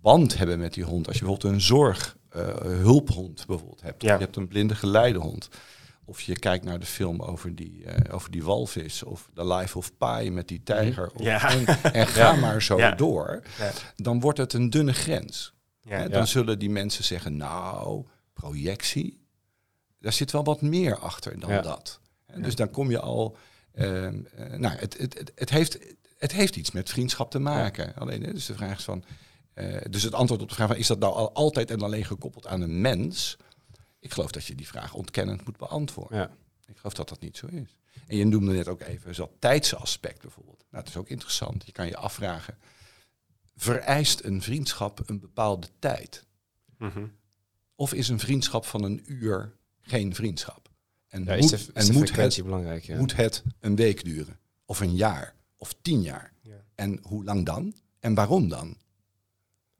band 0.00 0.38
hebben 0.38 0.58
met 0.58 0.74
die 0.74 0.84
hond. 0.84 1.06
Als 1.06 1.16
je 1.18 1.24
bijvoorbeeld 1.24 1.54
een 1.54 1.60
zorghulphond 1.60 3.46
bijvoorbeeld 3.46 3.82
hebt. 3.82 4.02
Ja. 4.02 4.12
Je 4.14 4.20
hebt 4.20 4.36
een 4.36 4.48
blinde 4.48 4.74
geleidehond. 4.74 5.48
Of 6.04 6.20
je 6.20 6.38
kijkt 6.38 6.64
naar 6.64 6.78
de 6.78 6.86
film 6.86 7.20
over 7.22 7.54
die, 7.54 7.84
eh, 7.84 8.14
over 8.14 8.30
die 8.30 8.44
walvis. 8.44 9.02
Of 9.02 9.30
The 9.34 9.46
Life 9.46 9.78
of 9.78 9.96
Pi 9.96 10.30
met 10.30 10.48
die 10.48 10.62
tijger. 10.62 11.10
Of- 11.14 11.22
Ja. 11.22 11.50
En, 11.50 11.66
en 11.92 12.06
ga 12.06 12.34
maar 12.34 12.62
zo 12.62 12.76
door. 12.96 13.42
Dan 13.96 14.20
wordt 14.20 14.38
het 14.38 14.52
een 14.52 14.70
dunne 14.70 14.92
grens. 14.92 15.52
Hè. 15.82 16.08
Dan 16.08 16.26
zullen 16.26 16.58
die 16.58 16.70
mensen 16.70 17.04
zeggen, 17.04 17.36
nou, 17.36 18.04
projectie, 18.32 19.26
daar 20.00 20.12
zit 20.12 20.30
wel 20.32 20.44
wat 20.44 20.60
meer 20.60 20.98
achter 20.98 21.38
dan 21.40 21.50
dat. 21.62 22.00
En 22.26 22.42
Dus 22.42 22.54
dan 22.54 22.70
kom 22.70 22.90
je 22.90 23.00
al, 23.00 23.36
eh, 23.36 23.40
nou, 24.56 24.76
het, 24.76 24.98
het, 24.98 25.18
het, 25.18 25.32
het, 25.34 25.50
heeft, 25.50 25.78
het 26.18 26.32
heeft 26.32 26.56
iets 26.56 26.70
met 26.70 26.90
vriendschap 26.90 27.30
te 27.30 27.38
maken. 27.38 27.94
Alleen, 27.94 28.22
dus 28.22 28.46
de 28.46 28.54
vraag 28.54 28.78
is 28.78 28.84
van, 28.84 29.04
eh, 29.58 29.80
dus 29.90 30.02
het 30.02 30.14
antwoord 30.14 30.42
op 30.42 30.48
de 30.48 30.54
vraag 30.54 30.68
van, 30.68 30.76
is 30.76 30.86
dat 30.86 30.98
nou 30.98 31.14
al 31.14 31.32
altijd 31.32 31.70
en 31.70 31.82
alleen 31.82 32.04
gekoppeld 32.04 32.46
aan 32.46 32.60
een 32.60 32.80
mens? 32.80 33.36
Ik 34.00 34.12
geloof 34.12 34.30
dat 34.30 34.44
je 34.44 34.54
die 34.54 34.66
vraag 34.66 34.94
ontkennend 34.94 35.44
moet 35.44 35.56
beantwoorden. 35.56 36.18
Ja. 36.18 36.30
Ik 36.66 36.76
geloof 36.76 36.94
dat 36.94 37.08
dat 37.08 37.20
niet 37.20 37.36
zo 37.36 37.46
is. 37.46 37.76
En 38.06 38.16
je 38.16 38.24
noemde 38.24 38.52
net 38.52 38.68
ook 38.68 38.80
even 38.80 39.14
dat 39.14 39.30
tijdsaspect 39.38 40.20
bijvoorbeeld. 40.20 40.64
Nou, 40.70 40.84
het 40.84 40.88
is 40.92 40.96
ook 40.96 41.08
interessant. 41.08 41.66
Je 41.66 41.72
kan 41.72 41.86
je 41.86 41.96
afvragen, 41.96 42.58
vereist 43.56 44.24
een 44.24 44.42
vriendschap 44.42 45.02
een 45.06 45.20
bepaalde 45.20 45.68
tijd? 45.78 46.26
Mhm. 46.78 47.06
Of 47.74 47.92
is 47.92 48.08
een 48.08 48.18
vriendschap 48.18 48.64
van 48.64 48.82
een 48.82 49.02
uur 49.06 49.56
geen 49.80 50.14
vriendschap? 50.14 50.67
En, 51.08 51.24
Ja, 51.24 51.34
moet, 51.34 51.44
is 51.44 51.50
de, 51.50 51.56
is 51.56 51.66
en 51.72 51.86
de 51.86 51.98
moet, 51.98 52.16
het, 52.16 52.42
belangrijk? 52.44 52.84
Ja. 52.84 52.98
moet 52.98 53.16
het 53.16 53.42
een 53.60 53.76
week 53.76 54.04
duren? 54.04 54.38
Of 54.64 54.80
een 54.80 54.94
jaar? 54.94 55.34
Of 55.56 55.74
tien 55.82 56.02
jaar? 56.02 56.32
Ja. 56.42 56.54
En 56.74 56.98
hoe 57.02 57.24
lang 57.24 57.46
dan? 57.46 57.74
En 58.00 58.14
waarom 58.14 58.48
dan? 58.48 58.76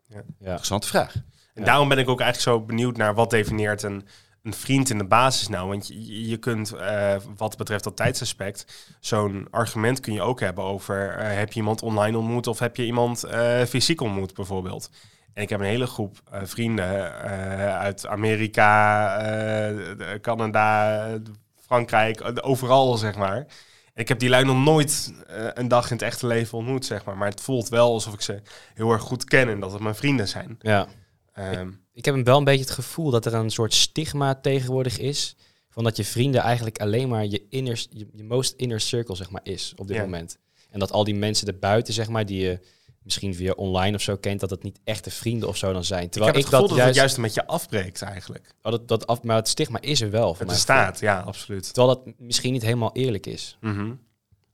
ja. 0.08 0.22
Interessante 0.40 0.86
vraag. 0.86 1.14
En 1.14 1.22
Ja. 1.54 1.64
daarom 1.64 1.88
ben 1.88 1.98
ik 1.98 2.08
ook 2.08 2.20
eigenlijk 2.20 2.58
zo 2.58 2.64
benieuwd 2.64 2.96
naar 2.96 3.14
wat 3.14 3.30
definieert 3.30 3.82
een, 3.82 4.06
een 4.42 4.54
vriend 4.54 4.90
in 4.90 4.98
de 4.98 5.04
basis 5.06 5.49
nou. 5.49 5.68
Want 5.68 5.87
je, 5.88 6.28
je 6.28 6.37
kunt, 6.37 6.73
eh, 6.73 7.16
wat 7.37 7.56
betreft 7.56 7.85
dat 7.85 7.97
tijdsaspect, 7.97 8.64
zo'n 9.00 9.47
argument 9.50 10.00
kun 10.00 10.12
je 10.12 10.23
ook 10.23 10.40
hebben 10.40 10.64
over 10.64 11.16
eh, 11.16 11.37
heb 11.37 11.52
je 11.52 11.58
iemand 11.58 11.82
online 11.82 12.16
ontmoet 12.18 12.47
of 12.47 12.58
heb 12.58 12.76
je 12.76 12.85
iemand 12.85 13.25
eh, 13.25 13.62
fysiek 13.62 14.00
ontmoet 14.00 14.35
bijvoorbeeld. 14.35 14.90
En 15.35 15.42
ik 15.42 15.49
heb 15.49 15.61
een 15.61 15.66
hele 15.66 15.87
groep 15.87 16.16
eh, 16.30 16.40
vrienden 16.44 17.23
eh, 17.23 17.78
uit 17.78 18.06
Amerika, 18.06 19.16
eh, 19.18 20.20
Canada, 20.20 21.18
Frankrijk, 21.56 22.38
overal 22.47 22.97
zeg 22.97 23.16
maar. 23.16 23.47
Ik 23.94 24.08
heb 24.08 24.18
die 24.18 24.28
lui 24.28 24.44
nog 24.44 24.56
nooit 24.64 25.12
een 25.54 25.68
dag 25.68 25.87
in 25.90 25.92
het 25.97 26.02
echte 26.04 26.26
leven 26.26 26.58
ontmoet, 26.58 26.85
zeg 26.87 27.04
maar. 27.04 27.16
Maar 27.16 27.28
het 27.28 27.40
voelt 27.40 27.68
wel 27.68 27.92
alsof 27.92 28.14
ik 28.14 28.20
ze 28.20 28.42
heel 28.75 28.90
erg 28.92 29.02
goed 29.02 29.25
ken 29.25 29.49
en 29.49 29.61
dat 29.61 29.73
het 29.73 29.80
mijn 29.82 29.94
vrienden 29.94 30.28
zijn. 30.28 30.56
ja. 30.61 30.87
Ehm, 31.32 31.70
Ik 31.92 32.04
heb 32.04 32.25
wel 32.25 32.38
een 32.38 32.44
beetje 32.44 32.64
het 32.64 32.70
gevoel 32.75 33.11
dat 33.11 33.26
er 33.26 33.35
een 33.35 33.50
soort 33.50 33.75
stigma 33.75 34.35
tegenwoordig 34.35 34.99
is. 34.99 35.37
Van 35.68 35.85
dat 35.85 35.97
je 35.97 36.04
vrienden 36.04 36.40
eigenlijk 36.40 36.78
alleen 36.78 37.08
maar 37.08 37.26
je, 37.26 37.47
inner, 37.49 37.87
je, 37.90 38.08
je 38.12 38.25
most 38.25 38.54
inner 38.56 38.80
circle 38.80 39.14
zeg 39.14 39.30
maar, 39.30 39.40
is 39.44 39.73
op 39.76 39.87
dit 39.87 39.97
Ja. 39.97 40.02
moment. 40.02 40.38
En 40.70 40.78
dat 40.78 40.92
al 40.92 41.04
die 41.04 41.14
mensen 41.14 41.47
erbuiten, 41.49 41.94
zeg 41.94 42.08
maar, 42.08 42.26
die 42.26 42.40
je 42.40 42.61
misschien 43.08 43.34
via 43.34 43.52
online 43.52 43.96
of 43.96 44.02
zo 44.02 44.16
kent, 44.16 44.40
dat 44.40 44.50
het 44.50 44.62
niet 44.62 44.80
echte 44.84 45.10
vrienden 45.10 45.48
of 45.48 45.56
zo 45.56 45.72
dan 45.72 45.84
zijn. 45.84 46.02
ik 46.02 46.10
Terwijl 46.10 46.32
heb 46.32 46.40
ik, 46.40 46.46
het 46.46 46.54
gevoel 46.54 46.68
dat, 46.68 46.76
dat 46.78 46.86
het 46.86 46.96
juist, 46.96 47.16
juist 47.16 47.16
een 47.16 47.22
beetje 47.22 47.52
afbreekt 47.52 48.02
eigenlijk. 48.02 48.54
oh, 48.62 48.72
dat, 48.72 48.88
dat 48.88 49.06
af, 49.06 49.22
maar 49.22 49.36
het 49.36 49.48
stigma 49.48 49.80
is 49.80 50.00
er 50.00 50.10
wel. 50.10 50.36
Het 50.38 50.46
bestaat, 50.48 51.00
ja, 51.00 51.20
absoluut. 51.20 51.74
Terwijl 51.74 51.86
dat 52.04 52.14
misschien 52.18 52.52
niet 52.52 52.62
helemaal 52.62 52.90
eerlijk 52.92 53.26
is, 53.26 53.56
Mhm. 53.60 53.92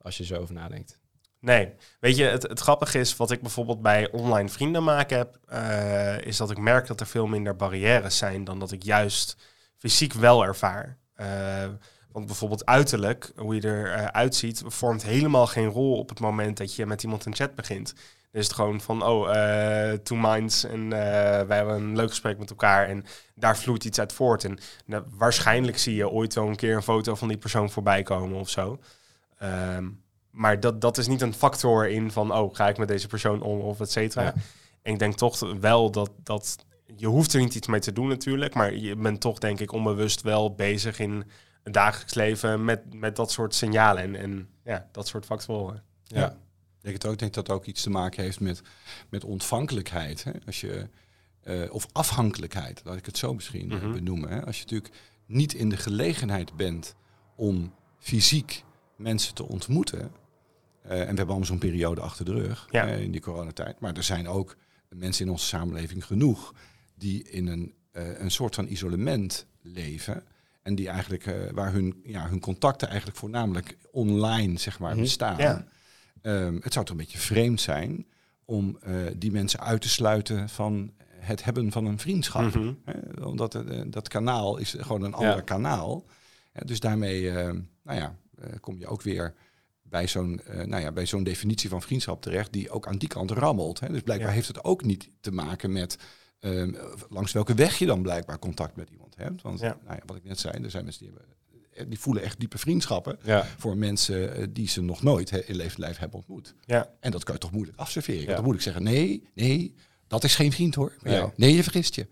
als 0.02 0.16
je 0.16 0.24
zo 0.24 0.36
over 0.36 0.54
nadenkt. 0.54 0.98
Nee, 1.40 1.68
weet 2.00 2.16
je, 2.16 2.24
het, 2.24 2.42
het 2.42 2.60
grappige 2.60 2.98
is, 2.98 3.16
wat 3.16 3.30
ik 3.30 3.40
bijvoorbeeld 3.40 3.82
bij 3.82 4.10
online 4.10 4.48
vrienden 4.48 4.84
maken 4.84 5.16
heb, 5.16 5.38
eh, 5.46 6.20
is 6.20 6.36
dat 6.36 6.50
ik 6.50 6.58
merk 6.58 6.86
dat 6.86 7.00
er 7.00 7.06
veel 7.06 7.26
minder 7.26 7.56
barrières 7.56 8.16
zijn 8.18 8.44
dan 8.44 8.58
dat 8.58 8.72
ik 8.72 8.82
juist 8.82 9.36
fysiek 9.78 10.12
wel 10.12 10.44
ervaar. 10.44 10.98
Eh, 11.14 11.26
want 12.12 12.26
bijvoorbeeld 12.26 12.66
uiterlijk, 12.66 13.32
hoe 13.36 13.54
je 13.54 13.64
eruit 13.64 14.12
uitziet, 14.12 14.62
vormt 14.66 15.02
helemaal 15.02 15.46
geen 15.46 15.66
rol 15.68 15.98
op 15.98 16.08
het 16.08 16.20
moment 16.20 16.56
dat 16.56 16.74
je 16.74 16.86
met 16.86 17.02
iemand 17.02 17.24
een 17.24 17.34
chat 17.34 17.54
begint. 17.54 17.94
Dan 18.34 18.42
is 18.42 18.48
het 18.48 18.56
gewoon 18.56 18.80
van, 18.80 19.02
oh, 19.02 19.36
eh 19.36 19.92
two 19.98 20.16
minds 20.16 20.64
en 20.64 20.92
eh, 20.92 21.46
wij 21.46 21.56
hebben 21.56 21.74
een 21.74 21.96
leuk 21.96 22.08
gesprek 22.08 22.38
met 22.38 22.50
elkaar 22.50 22.88
en 22.88 23.04
daar 23.34 23.56
vloeit 23.56 23.84
iets 23.84 23.98
uit 23.98 24.12
voort. 24.12 24.44
En 24.44 24.58
nou, 24.84 25.04
waarschijnlijk 25.10 25.78
zie 25.78 25.94
je 25.94 26.08
ooit 26.08 26.34
wel 26.34 26.48
een 26.48 26.56
keer 26.56 26.76
een 26.76 26.82
foto 26.82 27.14
van 27.14 27.28
die 27.28 27.36
persoon 27.36 27.70
voorbij 27.70 28.02
komen 28.02 28.38
of 28.38 28.48
zo. 28.48 28.78
Ehm, 29.38 29.88
maar 30.30 30.60
dat, 30.60 30.80
dat 30.80 30.98
is 30.98 31.06
niet 31.06 31.20
een 31.22 31.34
factor 31.34 31.88
in 31.88 32.10
van, 32.10 32.34
oh, 32.34 32.54
ga 32.54 32.68
ik 32.68 32.78
met 32.78 32.88
deze 32.88 33.06
persoon 33.06 33.42
om 33.42 33.60
of 33.60 33.80
et 33.80 33.90
cetera. 33.90 34.24
Ja. 34.24 34.34
En 34.82 34.92
ik 34.92 34.98
denk 34.98 35.14
toch 35.14 35.38
wel 35.60 35.90
dat, 35.90 36.10
dat 36.22 36.56
je 36.96 37.06
hoeft 37.06 37.32
er 37.32 37.40
niet 37.40 37.54
iets 37.54 37.68
mee 37.68 37.80
te 37.80 37.92
doen 37.92 38.08
natuurlijk, 38.08 38.54
maar 38.54 38.74
je 38.74 38.96
bent 38.96 39.20
toch 39.20 39.38
denk 39.38 39.60
ik 39.60 39.72
onbewust 39.72 40.22
wel 40.22 40.54
bezig 40.54 40.98
in 40.98 41.24
het 41.62 41.72
dagelijks 41.72 42.14
leven 42.14 42.64
met, 42.64 42.94
met 42.94 43.16
dat 43.16 43.30
soort 43.30 43.54
signalen 43.54 44.02
en, 44.02 44.16
en 44.16 44.48
ja, 44.64 44.88
dat 44.92 45.06
soort 45.06 45.24
factoren. 45.24 45.82
Ja. 46.02 46.36
Het 46.92 47.06
ook. 47.06 47.12
Ik 47.12 47.18
denk 47.18 47.34
dat 47.34 47.46
het 47.46 47.56
ook 47.56 47.64
iets 47.64 47.82
te 47.82 47.90
maken 47.90 48.22
heeft 48.22 48.40
met, 48.40 48.62
met 49.08 49.24
ontvankelijkheid. 49.24 50.24
Hè? 50.24 50.30
Als 50.46 50.60
je, 50.60 50.88
eh, 51.42 51.72
of 51.74 51.86
afhankelijkheid, 51.92 52.80
laat 52.84 52.96
ik 52.96 53.06
het 53.06 53.18
zo 53.18 53.34
misschien 53.34 53.66
Mhm. 53.68 53.92
benoemen. 53.92 54.30
Hè? 54.30 54.44
Als 54.46 54.56
je 54.56 54.62
natuurlijk 54.62 54.94
niet 55.26 55.54
in 55.54 55.68
de 55.68 55.76
gelegenheid 55.76 56.56
bent 56.56 56.94
om 57.36 57.74
fysiek 57.98 58.64
mensen 58.96 59.34
te 59.34 59.48
ontmoeten. 59.48 60.10
eh, 60.82 60.90
en 60.90 60.98
we 60.98 61.04
hebben 61.06 61.26
allemaal 61.26 61.44
zo'n 61.44 61.58
periode 61.58 62.00
achter 62.00 62.24
de 62.24 62.32
rug 62.32 62.66
Ja. 62.70 62.86
eh, 62.88 63.00
in 63.02 63.10
die 63.10 63.20
coronatijd. 63.20 63.80
Maar 63.80 63.94
er 63.96 64.02
zijn 64.02 64.28
ook 64.28 64.56
mensen 64.88 65.24
in 65.24 65.30
onze 65.30 65.46
samenleving 65.46 66.04
genoeg 66.04 66.54
die 66.94 67.22
in 67.30 67.46
een, 67.46 67.74
een 67.92 68.30
soort 68.30 68.54
van 68.54 68.66
isolement 68.68 69.46
leven. 69.62 70.22
En 70.62 70.74
die 70.74 70.88
eigenlijk, 70.88 71.50
waar 71.52 71.72
hun, 71.72 72.00
ja, 72.04 72.28
hun 72.28 72.40
contacten 72.40 72.88
eigenlijk 72.88 73.18
voornamelijk 73.18 73.76
online 73.92 74.58
zeg 74.58 74.78
maar, 74.78 74.92
Mhm. 74.92 75.00
bestaan. 75.00 75.36
Ja. 75.38 75.64
Ehm, 76.24 76.54
het 76.60 76.72
zou 76.72 76.84
toch 76.84 76.94
een 76.94 77.00
beetje 77.00 77.18
vreemd 77.18 77.60
zijn 77.60 78.06
om 78.44 78.78
eh, 78.82 78.94
die 79.16 79.32
mensen 79.32 79.60
uit 79.60 79.80
te 79.80 79.88
sluiten 79.88 80.48
van 80.48 80.92
het 81.18 81.44
hebben 81.44 81.72
van 81.72 81.84
een 81.86 81.98
vriendschap. 81.98 82.54
Mhm. 82.54 82.72
Hè, 82.84 83.24
omdat 83.24 83.54
eh, 83.54 83.80
dat 83.86 84.08
kanaal 84.08 84.56
is 84.56 84.76
gewoon 84.78 85.02
een 85.02 85.14
ander 85.14 85.34
Ja. 85.36 85.40
kanaal. 85.40 86.04
Dus 86.64 86.80
daarmee 86.80 87.30
eh, 87.30 87.52
nou 87.82 87.98
ja, 88.00 88.16
kom 88.60 88.78
je 88.78 88.86
ook 88.86 89.02
weer 89.02 89.34
bij 89.82 90.06
zo'n 90.06 90.40
nou 90.64 90.82
ja, 90.82 90.92
bij 90.92 91.06
zo'n 91.06 91.24
definitie 91.24 91.68
van 91.68 91.82
vriendschap 91.82 92.22
terecht 92.22 92.52
die 92.52 92.70
ook 92.70 92.86
aan 92.86 92.98
die 92.98 93.08
kant 93.08 93.30
rammelt. 93.30 93.80
Hè. 93.80 93.88
Dus 93.88 94.02
blijkbaar 94.02 94.28
Ja. 94.28 94.34
heeft 94.34 94.48
het 94.48 94.64
ook 94.64 94.84
niet 94.84 95.10
te 95.20 95.32
maken 95.32 95.72
met 95.72 95.98
ehm, 96.40 96.72
langs 97.08 97.32
welke 97.32 97.54
weg 97.54 97.78
je 97.78 97.86
dan 97.86 98.02
blijkbaar 98.02 98.38
contact 98.38 98.76
met 98.76 98.90
iemand 98.90 99.16
hebt. 99.16 99.42
Want 99.42 99.60
nou 99.60 99.76
ja, 99.88 100.00
wat 100.06 100.16
ik 100.16 100.24
net 100.24 100.38
zei, 100.40 100.62
er 100.64 100.70
zijn 100.70 100.84
mensen 100.84 101.04
die, 101.04 101.12
hebben, 101.14 101.36
die 101.88 101.98
voelen 101.98 102.22
echt 102.22 102.38
diepe 102.38 102.58
vriendschappen 102.58 103.18
Ja. 103.22 103.46
voor 103.58 103.76
mensen 103.76 104.34
eh, 104.36 104.46
die 104.50 104.68
ze 104.68 104.82
nog 104.82 105.02
nooit 105.02 105.30
in 105.30 105.54
leven 105.56 105.80
lijf 105.80 105.98
hebben 105.98 106.18
ontmoet. 106.18 106.54
Ja. 106.64 106.90
En 107.00 107.10
dat 107.10 107.24
kan 107.24 107.34
je 107.34 107.40
toch 107.40 107.52
moeilijk 107.52 107.78
afserveren. 107.78 108.20
Ja. 108.22 108.28
toch 108.34 108.40
moeilijk 108.40 108.64
zeggen, 108.64 108.82
nee, 108.82 109.28
nee, 109.34 109.74
dat 110.06 110.24
is 110.24 110.34
geen 110.34 110.52
vriend 110.52 110.74
hoor. 110.74 110.92
Nee. 111.02 111.24
Nee, 111.36 111.54
je 111.54 111.62
vergist 111.62 111.94
je. 111.94 112.06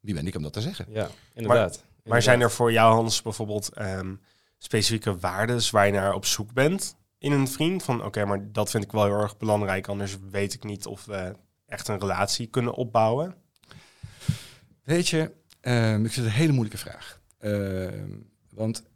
Wie 0.00 0.14
ben 0.14 0.26
ik 0.26 0.36
om 0.36 0.42
dat 0.42 0.52
te 0.52 0.60
zeggen? 0.60 0.86
ja, 0.88 1.08
inderdaad. 1.34 1.84
Maar 2.04 2.22
zijn 2.22 2.40
er 2.40 2.50
voor 2.50 2.72
jou, 2.72 2.94
Hans, 2.94 3.22
bijvoorbeeld 3.22 3.68
ehm, 3.68 4.14
specifieke 4.58 5.18
waarden 5.18 5.60
waar 5.70 5.86
je 5.86 5.92
naar 5.92 6.14
op 6.14 6.26
zoek 6.26 6.52
bent 6.52 6.96
in 7.18 7.32
een 7.32 7.48
vriend? 7.48 7.82
Van 7.82 8.04
oké, 8.04 8.24
maar 8.24 8.52
dat 8.52 8.70
vind 8.70 8.84
ik 8.84 8.92
wel 8.92 9.04
heel 9.04 9.20
erg 9.20 9.36
belangrijk, 9.36 9.88
anders 9.88 10.16
weet 10.30 10.54
ik 10.54 10.64
niet 10.64 10.86
of 10.86 11.04
we 11.04 11.36
echt 11.66 11.88
een 11.88 11.98
relatie 12.00 12.46
kunnen 12.46 12.74
opbouwen. 12.74 13.34
Weet 14.84 15.08
je, 15.08 15.32
ehm, 15.60 16.04
ik 16.04 16.12
vind 16.12 16.14
het 16.14 16.34
een 16.34 16.40
hele 16.40 16.52
moeilijke 16.52 16.78
vraag. 16.78 17.20
Ehm, 17.38 18.08
want 18.50 18.78
eh, 18.82 18.89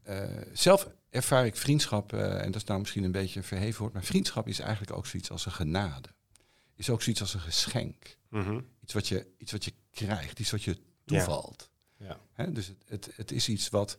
zelf 0.52 0.88
ervaar 1.10 1.46
ik 1.46 1.56
vriendschap, 1.56 2.12
eh, 2.12 2.40
en 2.42 2.50
dat 2.52 2.62
is 2.62 2.68
nou 2.68 2.80
misschien 2.80 3.04
een 3.04 3.12
beetje 3.12 3.38
een 3.38 3.44
verheven 3.46 3.80
woord, 3.80 3.92
maar 3.92 4.04
vriendschap 4.04 4.48
is 4.48 4.58
eigenlijk 4.58 4.96
ook 4.96 5.06
zoiets 5.06 5.30
als 5.30 5.46
een 5.46 5.52
genade. 5.52 6.08
Is 6.76 6.90
ook 6.90 7.02
zoiets 7.02 7.20
als 7.20 7.34
een 7.34 7.40
geschenk. 7.40 8.16
Mhm. 8.28 8.60
Iets 8.82 8.92
wat 8.92 9.08
je, 9.08 9.26
iets 9.38 9.52
wat 9.52 9.64
je 9.64 9.72
krijgt, 9.90 10.38
iets 10.38 10.50
wat 10.50 10.62
je 10.62 10.78
toevalt. 11.04 11.70
Ja. 11.96 12.18
Hè, 12.32 12.52
dus 12.52 12.66
het, 12.66 12.76
het, 12.86 13.10
het 13.16 13.32
is 13.32 13.48
iets 13.48 13.68
wat, 13.68 13.96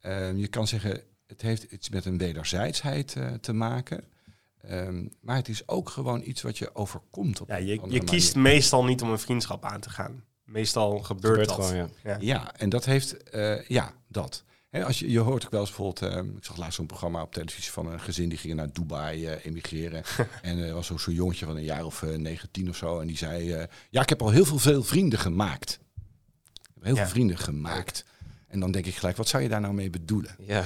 ehm, 0.00 0.36
je 0.36 0.48
kan 0.48 0.66
zeggen, 0.66 1.02
het 1.26 1.42
heeft 1.42 1.62
iets 1.62 1.88
met 1.88 2.04
een 2.04 2.18
wederzijdsheid 2.18 3.16
eh, 3.16 3.32
te 3.32 3.52
maken. 3.52 4.04
Ehm, 4.60 5.06
maar 5.20 5.36
het 5.36 5.48
is 5.48 5.68
ook 5.68 5.88
gewoon 5.88 6.22
iets 6.24 6.42
wat 6.42 6.58
je 6.58 6.74
overkomt. 6.74 7.40
Op 7.40 7.48
Ja, 7.48 7.56
je, 7.56 7.80
je 7.88 8.04
kiest 8.04 8.34
manier. 8.34 8.52
meestal 8.52 8.84
niet 8.84 9.02
om 9.02 9.10
een 9.10 9.18
vriendschap 9.18 9.64
aan 9.64 9.80
te 9.80 9.90
gaan. 9.90 10.24
Meestal 10.44 10.98
gebeurt, 10.98 11.06
gebeurt 11.06 11.48
dat. 11.48 11.66
gewoon, 11.66 11.90
ja. 12.02 12.16
Ja, 12.20 12.54
en 12.56 12.68
dat 12.68 12.84
heeft, 12.84 13.22
eh, 13.22 13.64
ja, 13.68 13.94
dat. 14.08 14.44
Als 14.70 14.98
je, 14.98 15.10
je 15.10 15.18
hoort 15.18 15.44
ook 15.44 15.50
wel 15.50 15.60
eens 15.60 15.68
bijvoorbeeld, 15.68 16.12
ehm, 16.12 16.36
ik 16.36 16.44
zag 16.44 16.56
laatst 16.56 16.74
zo'n 16.76 16.86
programma 16.86 17.22
op 17.22 17.32
televisie 17.32 17.72
van 17.72 17.86
een 17.92 18.00
gezin 18.00 18.28
die 18.28 18.38
ging 18.38 18.54
naar 18.54 18.72
Dubai 18.72 19.26
eh, 19.26 19.44
emigreren. 19.44 20.02
en 20.42 20.58
er 20.58 20.74
was 20.74 20.90
ook 20.92 21.00
zo'n 21.00 21.14
jongetje 21.14 21.46
van 21.46 21.56
een 21.56 21.64
jaar 21.64 21.84
of 21.84 22.02
uh, 22.02 22.16
19 22.16 22.68
of 22.68 22.76
zo. 22.76 23.00
En 23.00 23.06
die 23.06 23.16
zei, 23.16 23.52
eh, 23.52 23.64
ja, 23.90 24.02
ik 24.02 24.08
heb 24.08 24.22
al 24.22 24.30
heel 24.30 24.44
veel, 24.44 24.58
veel 24.58 24.82
vrienden 24.82 25.18
gemaakt. 25.18 25.78
Ik 26.52 26.70
heb 26.74 26.84
heel 26.84 26.94
Ja. 26.94 27.00
veel 27.02 27.10
vrienden 27.10 27.38
gemaakt. 27.38 28.04
En 28.48 28.60
dan 28.60 28.70
denk 28.72 28.86
ik 28.86 28.94
gelijk, 28.94 29.16
wat 29.16 29.28
zou 29.28 29.42
je 29.42 29.48
daar 29.48 29.60
nou 29.60 29.74
mee 29.74 29.90
bedoelen? 29.90 30.36
Ja. 30.46 30.64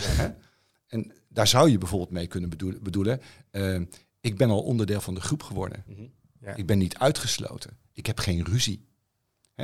En 0.87 1.12
daar 1.28 1.47
zou 1.47 1.71
je 1.71 1.78
bijvoorbeeld 1.78 2.11
mee 2.11 2.26
kunnen 2.26 2.50
bedoelen. 2.50 2.83
bedoelen 2.83 3.21
eh, 3.50 3.80
ik 4.21 4.37
ben 4.37 4.50
al 4.50 4.62
onderdeel 4.62 5.00
van 5.00 5.14
de 5.14 5.21
groep 5.21 5.42
geworden. 5.42 5.85
Mhm. 5.87 6.02
Ja. 6.40 6.54
Ik 6.54 6.66
ben 6.66 6.78
niet 6.78 6.99
uitgesloten. 6.99 7.78
Ik 7.92 8.07
heb 8.07 8.19
geen 8.19 8.45
ruzie. 8.45 8.88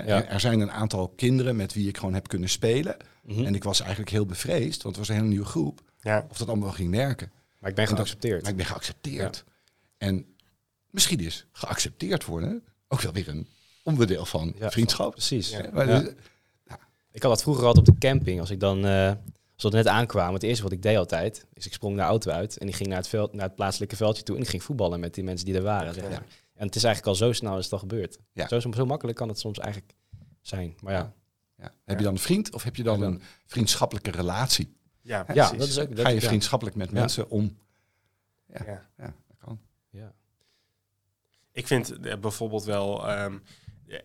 Ja. 0.04 0.24
Er 0.24 0.40
zijn 0.40 0.60
een 0.60 0.70
aantal 0.70 1.08
kinderen 1.08 1.56
met 1.56 1.74
wie 1.74 1.88
ik 1.88 1.96
gewoon 1.98 2.14
heb 2.14 2.28
kunnen 2.28 2.48
spelen. 2.48 2.96
Mhm. 3.22 3.44
En 3.44 3.54
ik 3.54 3.64
was 3.64 3.80
eigenlijk 3.80 4.10
heel 4.10 4.26
bevreesd, 4.26 4.82
want 4.82 4.96
het 4.96 5.06
was 5.06 5.08
een 5.08 5.14
hele 5.14 5.28
nieuwe 5.28 5.44
groep. 5.46 5.80
Ja. 6.00 6.26
Of 6.30 6.38
dat 6.38 6.48
allemaal 6.48 6.70
ging 6.72 6.90
werken. 6.90 7.32
Maar 7.58 7.70
ik 7.70 7.76
ben 7.76 7.86
geaccepteerd. 7.86 8.42
Maar 8.42 8.50
ik 8.50 8.56
ben 8.56 8.66
geaccepteerd. 8.66 9.44
En 9.98 10.26
misschien 10.90 11.20
is 11.20 11.46
geaccepteerd 11.52 12.24
worden 12.24 12.62
ook 12.88 13.00
wel 13.00 13.12
weer 13.12 13.28
een 13.28 13.48
onderdeel 13.82 14.24
van 14.26 14.54
vriendschap. 14.58 15.10
Precies. 15.10 15.56
Maar 15.72 15.86
dus- 15.86 16.12
Ik 17.12 17.22
had 17.22 17.30
dat 17.30 17.42
vroeger 17.42 17.64
altijd 17.64 17.88
op 17.88 18.00
de 18.00 18.06
camping. 18.08 18.40
Als 18.40 18.50
ik 18.50 18.60
dan, 18.60 18.86
eh 18.86 19.12
als 19.62 19.72
net 19.72 19.86
aankwamen, 19.86 20.34
het 20.34 20.42
eerste 20.42 20.62
wat 20.62 20.72
ik 20.72 20.82
deed 20.82 20.96
altijd, 20.96 21.46
is 21.52 21.66
ik 21.66 21.72
sprong 21.72 21.96
de 21.96 22.02
auto 22.02 22.30
uit 22.30 22.58
en 22.58 22.68
ik 22.68 22.74
ging 22.74 22.88
naar 22.88 22.98
het, 22.98 23.08
veld, 23.08 23.32
naar 23.32 23.46
het 23.46 23.54
plaatselijke 23.54 23.96
veldje 23.96 24.22
toe 24.22 24.36
en 24.36 24.42
ik 24.42 24.48
ging 24.48 24.62
voetballen 24.62 25.00
met 25.00 25.14
die 25.14 25.24
mensen 25.24 25.46
die 25.46 25.54
er 25.54 25.62
waren. 25.62 25.94
Zeg 25.94 26.02
Ja. 26.02 26.08
maar. 26.10 26.24
En 26.56 26.66
het 26.66 26.76
is 26.76 26.84
eigenlijk 26.84 27.06
al 27.20 27.26
zo 27.26 27.32
snel 27.32 27.58
is 27.58 27.64
het 27.64 27.72
al 27.72 27.78
gebeurd. 27.78 28.18
Ja. 28.32 28.48
Zo, 28.48 28.60
zo 28.60 28.86
makkelijk 28.86 29.16
kan 29.18 29.28
het 29.28 29.38
soms 29.38 29.58
eigenlijk 29.58 29.94
zijn. 30.40 30.74
Maar 30.80 30.92
ja, 30.92 31.12
ja. 31.58 31.72
Heb 31.84 31.98
je 31.98 32.04
dan 32.04 32.12
een 32.12 32.18
vriend 32.20 32.52
of 32.54 32.62
heb 32.62 32.76
je 32.76 32.82
dan 32.82 32.98
Ja. 33.00 33.06
een 33.06 33.22
vriendschappelijke 33.46 34.10
relatie? 34.10 34.76
Ja, 35.00 35.16
ja, 35.16 35.24
precies. 35.24 35.58
dat 35.58 35.68
is 35.68 35.78
ook... 35.78 35.96
Dat, 35.96 36.04
Ga 36.04 36.10
je 36.10 36.20
ja. 36.20 36.26
vriendschappelijk 36.26 36.76
met 36.76 36.88
Ja. 36.90 36.94
mensen 36.94 37.30
om? 37.30 37.58
Ja. 38.46 38.64
Ja, 38.96 39.14
dat 39.28 39.36
kan. 39.38 39.60
Ja. 39.90 40.12
Ik 41.52 41.66
vind 41.66 42.00
eh, 42.00 42.16
bijvoorbeeld 42.18 42.64
wel. 42.64 43.08
ehm, 43.08 43.38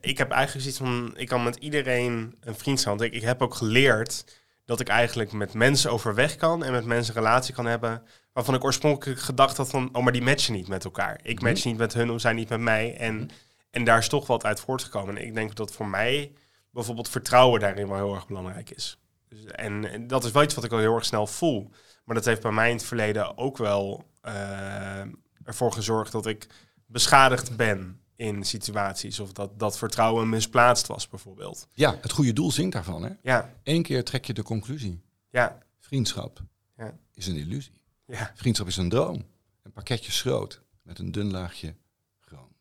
ik 0.01 0.17
heb 0.17 0.31
eigenlijk 0.31 0.61
zoiets 0.61 0.77
van. 0.79 1.17
Ik 1.17 1.27
kan 1.27 1.43
met 1.43 1.55
iedereen 1.55 2.35
een 2.39 2.55
vriendschap. 2.55 3.01
Ik, 3.01 3.13
ik 3.13 3.21
heb 3.21 3.41
ook 3.41 3.53
geleerd 3.53 4.39
dat 4.65 4.79
ik 4.79 4.87
eigenlijk 4.87 5.31
met 5.31 5.53
mensen 5.53 5.91
overweg 5.91 6.35
kan 6.35 6.63
en 6.63 6.71
met 6.71 6.85
mensen 6.85 7.15
een 7.15 7.21
relatie 7.23 7.53
kan 7.53 7.65
hebben. 7.65 8.03
Waarvan 8.33 8.55
ik 8.55 8.63
oorspronkelijk 8.63 9.19
gedacht 9.19 9.57
had 9.57 9.69
van. 9.69 9.89
Oh, 9.95 10.03
maar 10.03 10.13
die 10.13 10.21
matchen 10.21 10.53
niet 10.53 10.67
met 10.67 10.83
elkaar. 10.85 11.19
Ik 11.23 11.35
Mhm. 11.39 11.45
match 11.49 11.65
niet 11.65 11.77
met 11.77 11.93
hun 11.93 12.09
of 12.11 12.21
zij 12.21 12.33
niet 12.33 12.49
met 12.49 12.59
mij. 12.59 12.97
En, 12.97 13.29
en 13.69 13.83
daar 13.83 13.97
is 13.97 14.07
toch 14.07 14.27
wat 14.27 14.43
uit 14.45 14.59
voortgekomen. 14.59 15.17
En 15.17 15.25
ik 15.25 15.33
denk 15.35 15.55
dat 15.55 15.73
voor 15.73 15.87
mij 15.87 16.33
bijvoorbeeld 16.69 17.09
vertrouwen 17.09 17.59
daarin 17.59 17.87
wel 17.87 17.97
heel 17.97 18.15
erg 18.15 18.27
belangrijk 18.27 18.69
is. 18.69 18.97
Dus, 19.29 19.45
en, 19.45 19.91
en 19.91 20.07
dat 20.07 20.23
is 20.23 20.31
wel 20.31 20.43
iets 20.43 20.53
wat 20.55 20.63
ik 20.63 20.69
wel 20.69 20.79
heel 20.79 20.95
erg 20.95 21.05
snel 21.05 21.27
voel. 21.27 21.69
Maar 22.05 22.15
dat 22.15 22.25
heeft 22.25 22.41
bij 22.41 22.51
mij 22.51 22.69
in 22.69 22.75
het 22.75 22.85
verleden 22.85 23.37
ook 23.37 23.57
wel 23.57 24.05
eh, 24.21 25.01
ervoor 25.43 25.71
gezorgd 25.73 26.11
dat 26.11 26.25
ik 26.25 26.47
beschadigd 26.85 27.55
ben 27.55 27.99
in 28.15 28.43
situaties. 28.43 29.19
Of 29.19 29.31
dat 29.31 29.59
dat 29.59 29.77
vertrouwen 29.77 30.29
misplaatst 30.29 30.87
was, 30.87 31.07
bijvoorbeeld. 31.07 31.67
Ja, 31.71 31.97
het 32.01 32.11
goede 32.11 32.33
doel 32.33 32.51
zingt 32.51 32.73
daarvan. 32.73 33.03
Hè? 33.03 33.09
Ja, 33.21 33.53
Eén 33.63 33.83
keer 33.83 34.03
trek 34.03 34.25
je 34.25 34.33
de 34.33 34.43
conclusie. 34.43 35.01
ja, 35.29 35.57
Vriendschap 35.79 36.39
Ja. 36.77 36.97
is 37.13 37.27
een 37.27 37.35
illusie. 37.35 37.80
Ja. 38.11 38.31
Vriendschap 38.35 38.67
is 38.67 38.77
een 38.77 38.89
droom. 38.89 39.25
Een 39.61 39.71
pakketje 39.71 40.11
schroot 40.11 40.61
met 40.81 40.99
een 40.99 41.11
dun 41.11 41.31
laagje 41.31 41.75
room. 42.19 42.55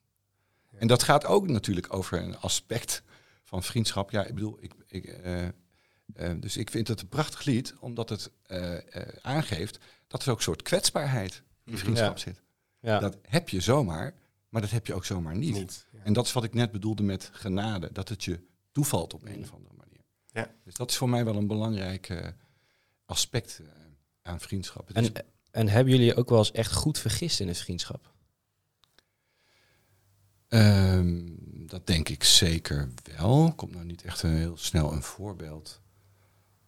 En 0.79 0.87
dat 0.87 1.03
gaat 1.03 1.25
ook 1.27 1.49
natuurlijk 1.49 1.95
over 1.95 2.23
een 2.23 2.37
aspect 2.39 3.03
van 3.45 3.63
vriendschap. 3.63 4.11
Ja, 4.11 4.25
ik 4.25 4.35
bedoel, 4.35 4.57
ik, 4.61 4.73
ik, 4.87 5.05
eh, 5.05 5.47
eh, 5.47 5.53
dus 6.41 6.57
ik 6.57 6.71
vind 6.71 6.89
het 6.89 7.01
een 7.01 7.09
prachtig 7.09 7.45
lied, 7.45 7.75
omdat 7.81 8.09
het 8.09 8.31
eh, 8.43 8.77
aangeeft 9.23 9.79
dat 10.07 10.23
er 10.25 10.31
ook 10.31 10.37
een 10.37 10.43
soort 10.43 10.63
kwetsbaarheid 10.63 11.43
in 11.65 11.79
vriendschap 11.79 12.17
Ja. 12.17 12.23
zit. 12.23 12.43
Ja. 12.81 12.99
Dat 12.99 13.19
heb 13.23 13.49
je 13.49 13.61
zomaar, 13.61 14.15
maar 14.49 14.61
dat 14.61 14.71
heb 14.71 14.87
je 14.87 14.95
ook 14.95 15.05
zomaar 15.05 15.37
niet. 15.37 15.55
Niet. 15.55 15.87
Ja. 15.93 15.99
En 16.03 16.13
dat 16.13 16.27
is 16.27 16.33
wat 16.33 16.45
ik 16.45 16.55
net 16.55 16.71
bedoelde 16.71 17.03
met 17.03 17.31
genade, 17.33 17.93
dat 17.93 18.09
het 18.09 18.25
je 18.25 18.41
toevalt 18.73 19.15
op 19.15 19.25
een 19.25 19.43
of 19.43 19.53
andere 19.53 19.75
manier. 19.77 20.05
Ja. 20.27 20.55
Dus 20.65 20.75
dat 20.75 20.91
is 20.91 20.97
voor 20.97 21.09
mij 21.09 21.25
wel 21.25 21.37
een 21.37 21.47
belangrijk 21.47 22.33
aspect 23.07 23.61
aan 24.23 24.41
vriendschap. 24.41 24.87
Het 24.89 24.97
En, 24.97 25.03
is- 25.03 25.23
en 25.51 25.69
hebben 25.69 25.93
jullie 25.93 26.17
ook 26.17 26.29
wel 26.29 26.39
eens 26.39 26.53
echt 26.53 26.73
goed 26.73 26.99
vergist 26.99 27.41
in 27.41 27.49
een 27.49 27.55
vriendschap? 27.55 28.13
Ehm, 30.49 31.23
dat 31.67 31.87
denk 31.87 32.09
ik 32.09 32.25
zeker 32.25 32.89
wel. 33.19 33.53
Komt 33.57 33.73
nou 33.73 33.85
niet 33.85 34.03
echt 34.03 34.23
een 34.23 34.37
heel 34.37 34.57
snel 34.57 34.93
een 34.93 35.03
voorbeeld 35.03 35.81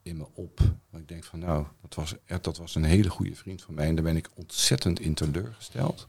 in 0.02 0.16
me 0.16 0.26
op. 0.34 0.60
Maar 0.90 1.00
ik 1.00 1.08
denk 1.08 1.24
van 1.24 1.38
nou, 1.38 1.66
dat 1.80 1.94
was, 1.94 2.14
eh, 2.24 2.36
dat 2.40 2.56
was 2.56 2.74
een 2.74 2.84
hele 2.84 3.10
goede 3.10 3.34
vriend 3.34 3.62
van 3.62 3.74
mij. 3.74 3.86
En 3.86 3.94
daar 3.94 4.04
ben 4.04 4.16
ik 4.16 4.28
ontzettend 4.34 5.00
in 5.00 5.14
teleurgesteld. 5.14 6.08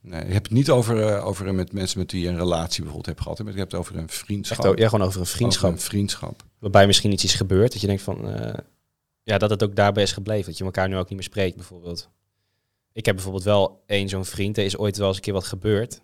Nee, 0.00 0.24
ik 0.24 0.32
heb 0.32 0.42
het 0.42 0.52
niet 0.52 0.70
over, 0.70 1.06
eh, 1.06 1.26
over 1.26 1.54
met 1.54 1.72
mensen 1.72 1.98
met 1.98 2.12
wie 2.12 2.22
je 2.22 2.28
een 2.28 2.36
relatie 2.36 2.82
bijvoorbeeld 2.82 3.06
hebt 3.06 3.20
gehad. 3.20 3.38
Maar 3.38 3.52
ik 3.52 3.58
heb 3.58 3.70
het 3.70 3.80
over 3.80 3.96
een 3.96 4.08
vriendschap. 4.08 4.64
Echt, 4.64 4.78
ja, 4.78 4.88
gewoon 4.88 5.06
over 5.06 5.20
een 5.20 5.26
vriendschap. 5.26 5.70
Over 5.70 5.82
een 5.82 5.88
vriendschap. 5.90 6.44
Waarbij 6.58 6.86
misschien 6.86 7.12
iets 7.12 7.24
is 7.24 7.34
gebeurd. 7.34 7.72
Dat 7.72 7.80
je 7.80 7.86
denkt 7.86 8.02
van... 8.02 8.28
eh, 8.28 8.58
ja, 9.26 9.38
dat 9.38 9.50
het 9.50 9.62
ook 9.62 9.76
daarbij 9.76 10.02
is 10.02 10.12
gebleven. 10.12 10.46
Dat 10.46 10.58
je 10.58 10.64
elkaar 10.64 10.88
nu 10.88 10.96
ook 10.96 11.08
niet 11.08 11.12
meer 11.12 11.22
spreekt, 11.22 11.56
bijvoorbeeld. 11.56 12.10
Ik 12.92 13.04
heb 13.04 13.14
bijvoorbeeld 13.14 13.44
wel 13.44 13.82
één 13.86 14.08
zo'n 14.08 14.24
vriend. 14.24 14.58
Er 14.58 14.64
is 14.64 14.76
ooit 14.76 14.96
wel 14.96 15.06
eens 15.06 15.16
een 15.16 15.22
keer 15.22 15.32
wat 15.32 15.44
gebeurd. 15.44 16.00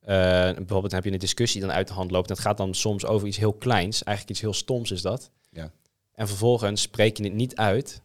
Eh, 0.00 0.08
bijvoorbeeld 0.42 0.90
dan 0.90 0.94
heb 0.94 1.04
je 1.04 1.12
een 1.12 1.18
discussie 1.18 1.60
dan 1.60 1.72
uit 1.72 1.88
de 1.88 1.94
hand 1.94 2.10
loopt. 2.10 2.28
En 2.28 2.34
het 2.34 2.42
gaat 2.42 2.56
dan 2.56 2.74
soms 2.74 3.06
over 3.06 3.28
iets 3.28 3.36
heel 3.36 3.52
kleins. 3.52 4.02
Eigenlijk 4.02 4.36
iets 4.36 4.46
heel 4.46 4.54
stoms 4.54 4.90
is 4.90 5.02
dat. 5.02 5.30
Ja. 5.50 5.72
En 6.12 6.28
vervolgens 6.28 6.82
spreek 6.82 7.16
je 7.16 7.24
het 7.24 7.32
niet 7.32 7.56
uit. 7.56 8.02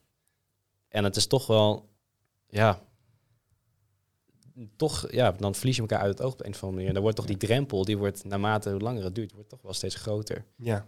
En 0.88 1.04
het 1.04 1.16
is 1.16 1.28
toch 1.28 1.48
wel... 1.48 1.90
Ja... 2.48 2.82
toch, 4.76 5.12
ja, 5.12 5.32
dan 5.32 5.56
verlies 5.56 5.76
je 5.76 5.82
elkaar 5.82 6.00
uit 6.00 6.18
het 6.18 6.22
oog 6.22 6.34
op 6.34 6.40
een 6.40 6.52
of 6.52 6.64
andere 6.64 6.76
manier. 6.76 6.94
Dan 6.94 7.02
wordt 7.02 7.18
toch 7.18 7.26
die 7.26 7.38
drempel, 7.38 7.86
die 7.86 7.98
wordt 7.98 8.24
naarmate 8.24 8.72
hoe 8.72 8.80
langer 8.80 9.04
het 9.04 9.16
duurt, 9.16 9.32
wordt 9.32 9.50
toch 9.50 9.62
wel 9.62 9.74
steeds 9.74 9.96
groter. 9.96 10.46
Ja. 10.56 10.88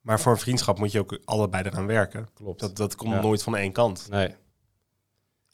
Maar 0.00 0.20
voor 0.20 0.32
een 0.32 0.38
vriendschap 0.38 0.78
moet 0.78 0.92
je 0.92 0.98
ook 0.98 1.18
allebei 1.24 1.64
eraan 1.64 1.86
werken. 1.86 2.28
Klopt. 2.34 2.60
Dat, 2.60 2.76
dat 2.76 2.94
komt 2.94 3.14
Ja. 3.14 3.20
nooit 3.20 3.42
van 3.42 3.56
één 3.56 3.72
kant. 3.72 4.06
Nee. 4.10 4.34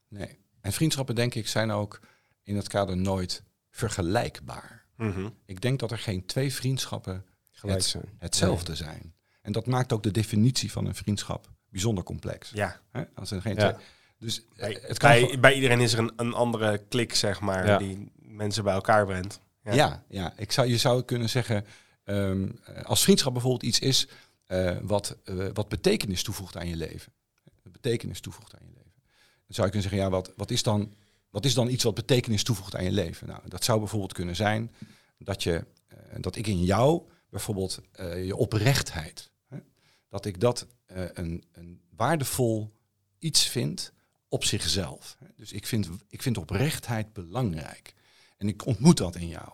Nee. 0.08 0.38
En 0.60 0.72
vriendschappen, 0.72 1.14
denk 1.14 1.34
ik, 1.34 1.48
zijn 1.48 1.70
ook 1.70 2.00
in 2.42 2.54
dat 2.54 2.68
kader 2.68 2.96
nooit 2.96 3.42
vergelijkbaar. 3.70 4.84
Mhm. 4.96 5.28
Ik 5.46 5.60
denk 5.60 5.78
dat 5.80 5.90
er 5.90 5.98
geen 5.98 6.26
twee 6.26 6.54
vriendschappen 6.54 7.24
Gelijk 7.50 7.78
het- 7.78 7.86
zijn. 7.88 8.04
hetzelfde 8.18 8.74
zijn. 8.74 9.14
En 9.42 9.52
dat 9.52 9.66
maakt 9.66 9.92
ook 9.92 10.02
de 10.02 10.10
definitie 10.10 10.72
van 10.72 10.86
een 10.86 10.94
vriendschap 10.94 11.50
bijzonder 11.68 12.04
complex. 12.04 12.50
Ja. 12.50 12.80
Hè? 12.92 13.04
Als 13.14 13.30
er 13.30 13.40
geen 13.40 13.54
Ja. 13.54 13.72
twee, 13.72 13.84
dus 14.18 14.40
eh, 14.40 14.56
Bij, 14.56 14.78
het 14.82 14.98
kan 14.98 15.10
bij, 15.10 15.40
bij 15.40 15.54
iedereen 15.54 15.80
is 15.80 15.92
er 15.92 15.98
een, 15.98 16.12
een 16.16 16.32
andere 16.34 16.78
klik, 16.88 17.14
zeg 17.14 17.40
maar, 17.40 17.66
Ja. 17.66 17.78
die 17.78 18.10
mensen 18.16 18.64
bij 18.64 18.74
elkaar 18.74 19.06
brengt. 19.06 19.40
Ja. 19.62 19.72
Ja, 19.72 20.04
ja, 20.08 20.32
Ik 20.36 20.52
zou, 20.52 20.68
je 20.68 20.76
zou 20.78 21.02
kunnen 21.02 21.28
zeggen, 21.28 21.66
ehm, 22.04 22.48
eh, 22.64 22.82
als 22.84 23.02
vriendschap 23.02 23.32
bijvoorbeeld 23.32 23.62
iets 23.62 23.78
is 23.78 24.08
eh, 24.46 24.76
wat, 24.82 25.16
eh, 25.24 25.48
wat 25.52 25.68
betekenis 25.68 26.22
toevoegt 26.22 26.56
aan 26.56 26.68
je 26.68 26.76
leven. 26.76 27.12
Betekenis 27.62 28.20
toevoegt 28.20 28.54
aan 28.54 28.66
je 28.66 28.72
leven. 28.74 28.92
Dan 29.46 29.54
zou 29.54 29.66
je 29.66 29.72
kunnen 29.72 29.90
zeggen, 29.90 30.00
ja, 30.00 30.10
wat, 30.10 30.32
wat, 30.36 30.50
is 30.50 30.62
dan, 30.62 30.94
wat 31.30 31.44
is 31.44 31.54
dan 31.54 31.68
iets 31.68 31.84
wat 31.84 31.94
betekenis 31.94 32.42
toevoegt 32.42 32.76
aan 32.76 32.84
je 32.84 32.92
leven? 32.92 33.26
Nou, 33.26 33.40
dat 33.48 33.64
zou 33.64 33.78
bijvoorbeeld 33.78 34.12
kunnen 34.12 34.36
zijn 34.36 34.72
dat, 35.18 35.42
je, 35.42 35.64
eh, 35.86 35.98
dat 36.20 36.36
ik 36.36 36.46
in 36.46 36.64
jou 36.64 37.02
bijvoorbeeld 37.28 37.80
je 38.24 38.36
oprechtheid, 38.36 39.30
hè, 39.48 39.58
dat 40.08 40.24
ik 40.24 40.40
dat 40.40 40.66
een, 40.86 41.44
een 41.52 41.80
waardevol 41.96 42.72
iets 43.18 43.48
vind 43.48 43.92
op 44.28 44.44
zichzelf. 44.44 45.16
Dus 45.36 45.52
ik 45.52 45.66
vind, 45.66 45.88
ik 46.08 46.22
vind 46.22 46.38
oprechtheid 46.38 47.12
belangrijk. 47.12 47.94
En 48.36 48.48
ik 48.48 48.66
ontmoet 48.66 48.96
dat 48.96 49.16
in 49.16 49.28
jou. 49.28 49.48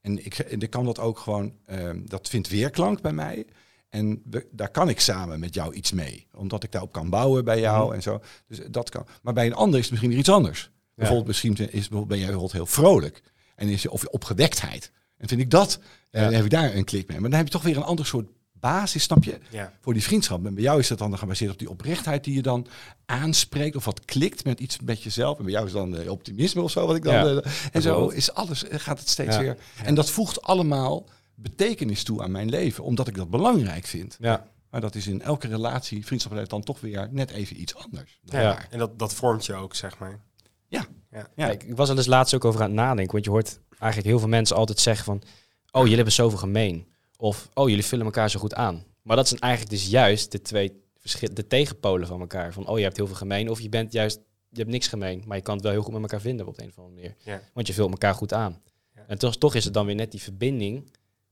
En 0.00 0.24
ik, 0.24 0.38
en 0.38 0.60
ik 0.60 0.70
kan 0.70 0.84
dat 0.84 0.98
ook 0.98 1.18
gewoon, 1.18 1.58
ehm, 1.64 2.06
dat 2.06 2.28
vindt 2.28 2.48
weerklank 2.48 3.00
bij 3.00 3.12
mij. 3.12 3.46
En 3.88 4.22
we- 4.30 4.46
daar 4.52 4.70
kan 4.70 4.88
ik 4.88 5.00
samen 5.00 5.40
met 5.40 5.54
jou 5.54 5.74
iets 5.74 5.92
mee. 5.92 6.26
Omdat 6.34 6.62
ik 6.62 6.72
daarop 6.72 6.92
kan 6.92 7.10
bouwen 7.10 7.44
bij 7.44 7.60
jou 7.60 7.84
Mhm. 7.86 7.94
en 7.94 8.02
zo. 8.02 8.20
Dus 8.48 8.60
dat 8.70 8.90
kan. 8.90 9.06
Maar 9.22 9.34
bij 9.34 9.46
een 9.46 9.54
ander 9.54 9.74
is 9.74 9.80
het 9.80 9.90
misschien 9.90 10.10
weer 10.10 10.18
iets 10.20 10.28
anders. 10.30 10.70
Bijvoorbeeld, 10.94 11.26
misschien 11.26 11.52
is, 11.56 11.68
bijvoorbeeld 11.70 12.08
ben 12.08 12.16
jij 12.18 12.26
bijvoorbeeld 12.26 12.52
heel 12.52 12.66
vrolijk. 12.66 13.22
En 13.56 13.68
is 13.68 13.82
je, 13.82 13.90
of 13.90 14.00
je 14.00 14.10
opgewektheid. 14.10 14.90
En 15.16 15.28
vind 15.28 15.40
ik 15.40 15.50
dat, 15.50 15.78
eh, 16.10 16.20
Ja. 16.20 16.26
dan 16.26 16.34
heb 16.36 16.44
ik 16.44 16.50
daar 16.50 16.74
een 16.74 16.84
klik 16.84 17.08
mee. 17.08 17.20
Maar 17.20 17.28
dan 17.30 17.38
heb 17.38 17.48
je 17.48 17.52
toch 17.54 17.62
weer 17.62 17.76
een 17.76 17.82
ander 17.82 18.06
soort 18.06 18.28
basis, 18.52 19.02
snap 19.02 19.24
je? 19.24 19.38
Ja. 19.50 19.72
Voor 19.80 19.92
die 19.92 20.02
vriendschap. 20.02 20.46
En 20.46 20.54
bij 20.54 20.62
jou 20.62 20.78
is 20.78 20.88
dat 20.88 20.98
dan 20.98 21.18
gebaseerd 21.18 21.52
op 21.52 21.58
die 21.58 21.70
oprechtheid 21.70 22.24
die 22.24 22.34
je 22.34 22.42
dan 22.42 22.66
aanspreekt. 23.06 23.76
Of 23.76 23.84
wat 23.84 24.04
klikt 24.04 24.44
met 24.44 24.60
iets 24.60 24.78
met 24.80 25.02
jezelf. 25.02 25.38
En 25.38 25.44
bij 25.44 25.52
jou 25.52 25.66
is 25.66 25.72
dan 25.72 25.96
eh, 25.96 26.10
optimisme 26.10 26.62
of 26.62 26.70
zo. 26.70 26.86
Wat 26.86 26.96
ik 26.96 27.02
dan, 27.04 27.14
Ja, 27.14 27.40
eh, 27.40 27.50
en 27.72 27.82
zo 27.82 28.08
is 28.08 28.32
alles, 28.34 28.64
gaat 28.70 28.98
het 28.98 29.08
steeds 29.08 29.36
weer. 29.36 29.56
En 29.84 29.94
dat 29.94 30.10
voegt 30.10 30.42
allemaal 30.42 31.06
betekenis 31.40 32.02
toe 32.02 32.22
aan 32.22 32.30
mijn 32.30 32.48
leven. 32.48 32.84
Omdat 32.84 33.08
ik 33.08 33.14
dat 33.14 33.30
belangrijk 33.30 33.86
vind. 33.86 34.16
Ja. 34.20 34.46
Maar 34.70 34.80
dat 34.80 34.94
is 34.94 35.06
in 35.06 35.22
elke 35.22 35.48
relatie, 35.48 36.06
vriendschap 36.06 36.48
dan 36.48 36.62
toch 36.62 36.80
weer 36.80 37.08
net 37.10 37.30
even 37.30 37.60
iets 37.60 37.74
anders. 37.74 38.20
dan 38.22 38.40
Ja. 38.40 38.70
En 38.70 38.78
dat, 38.78 38.98
dat 38.98 39.14
vormt 39.14 39.46
je 39.46 39.54
ook, 39.54 39.74
zeg 39.74 39.98
maar. 39.98 40.20
Ja. 40.66 40.86
Ja. 41.10 41.28
Ja. 41.36 41.46
Kijk, 41.46 41.62
ik 41.62 41.76
was 41.76 41.88
er 41.88 41.96
dus 41.96 42.06
laatst 42.06 42.34
ook 42.34 42.44
over 42.44 42.60
aan 42.60 42.66
het 42.66 42.76
nadenken. 42.76 43.12
Want 43.12 43.24
je 43.24 43.30
hoort 43.30 43.60
eigenlijk 43.78 44.10
heel 44.10 44.18
veel 44.18 44.28
mensen 44.28 44.56
altijd 44.56 44.80
zeggen 44.80 45.04
van... 45.04 45.22
Oh, 45.70 45.80
jullie 45.80 45.96
hebben 45.96 46.12
zoveel 46.12 46.38
gemeen. 46.38 46.86
Of, 47.16 47.48
oh, 47.54 47.68
jullie 47.68 47.84
vullen 47.84 48.04
elkaar 48.04 48.30
zo 48.30 48.40
goed 48.40 48.54
aan. 48.54 48.84
Maar 49.02 49.16
dat 49.16 49.28
zijn 49.28 49.40
eigenlijk 49.40 49.72
dus 49.72 49.86
juist 49.86 50.32
de 50.32 50.42
twee 50.42 50.72
verschil, 50.96 51.34
de 51.34 51.46
tegenpolen 51.46 52.06
van 52.06 52.20
elkaar. 52.20 52.52
Van, 52.52 52.66
oh, 52.66 52.78
je 52.78 52.84
hebt 52.84 52.96
heel 52.96 53.06
veel 53.06 53.16
gemeen. 53.16 53.50
Of 53.50 53.60
je 53.60 53.68
bent 53.68 53.92
juist, 53.92 54.20
je 54.50 54.58
hebt 54.58 54.70
niks 54.70 54.88
gemeen. 54.88 55.22
Maar 55.26 55.36
je 55.36 55.42
kan 55.42 55.54
het 55.54 55.62
wel 55.62 55.72
heel 55.72 55.82
goed 55.82 55.92
met 55.92 56.02
elkaar 56.02 56.20
vinden 56.20 56.46
op 56.46 56.56
de 56.56 56.62
een 56.62 56.68
of 56.68 56.78
andere 56.78 56.94
manier. 56.94 57.14
Ja. 57.18 57.40
Want 57.52 57.66
je 57.66 57.72
vult 57.72 57.90
elkaar 57.90 58.14
goed 58.14 58.32
aan. 58.32 58.62
Ja. 58.94 59.04
En 59.06 59.18
toch, 59.18 59.36
toch 59.36 59.54
is 59.54 59.64
het 59.64 59.74
dan 59.74 59.86
weer 59.86 59.94
net 59.94 60.10
die 60.10 60.22
verbinding. 60.22 60.90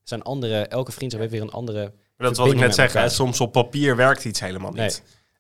Zijn 0.09 0.23
andere, 0.23 0.67
elke 0.67 0.93
vriendschap 0.93 1.21
heeft 1.23 1.33
weer 1.35 1.43
een 1.43 1.51
andere... 1.51 1.93
Maar 2.17 2.27
dat 2.29 2.37
wat 2.37 2.53
ik 2.53 2.59
net 2.59 2.75
zeg, 2.75 3.11
soms 3.11 3.41
op 3.41 3.53
papier 3.53 3.97
werkt 3.97 4.25
iets 4.25 4.41
helemaal 4.41 4.71
niet. 4.71 4.79
Nee, 4.79 4.91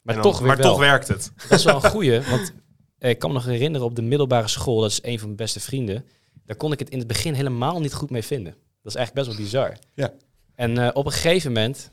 Maar, 0.02 0.14
dan- 0.14 0.22
toch 0.22 0.40
maar 0.40 0.57
wel. 0.57 0.70
toch 0.70 0.79
werkt 0.79 1.09
het. 1.09 1.33
Dat 1.48 1.59
is 1.59 1.64
wel 1.64 1.74
een 1.85 1.90
goeie, 1.96 2.20
want 2.20 2.52
eh, 2.98 3.11
ik 3.11 3.18
kan 3.18 3.31
me 3.31 3.37
nog 3.37 3.44
herinneren 3.44 3.87
op 3.87 3.96
de 3.96 4.02
middelbare 4.02 4.48
school, 4.48 4.81
dat 4.81 4.90
is 4.90 4.98
een 5.02 5.16
van 5.18 5.24
mijn 5.26 5.37
beste 5.37 5.61
vrienden, 5.61 6.05
daar 6.44 6.57
kon 6.57 6.72
ik 6.72 6.79
het 6.79 6.90
in 6.90 6.98
het 6.98 7.07
begin 7.07 7.35
helemaal 7.35 7.81
niet 7.81 7.94
goed 7.94 8.11
mee 8.11 8.22
vinden. 8.22 8.52
Dat 8.83 8.92
is 8.92 8.94
eigenlijk 8.94 9.26
best 9.26 9.37
wel 9.37 9.46
bizar. 9.46 9.76
Ja. 9.94 10.12
En 10.55 10.79
eh, 10.79 10.90
op 10.92 11.07
een 11.07 11.12
gegeven 11.12 11.52
moment, 11.52 11.90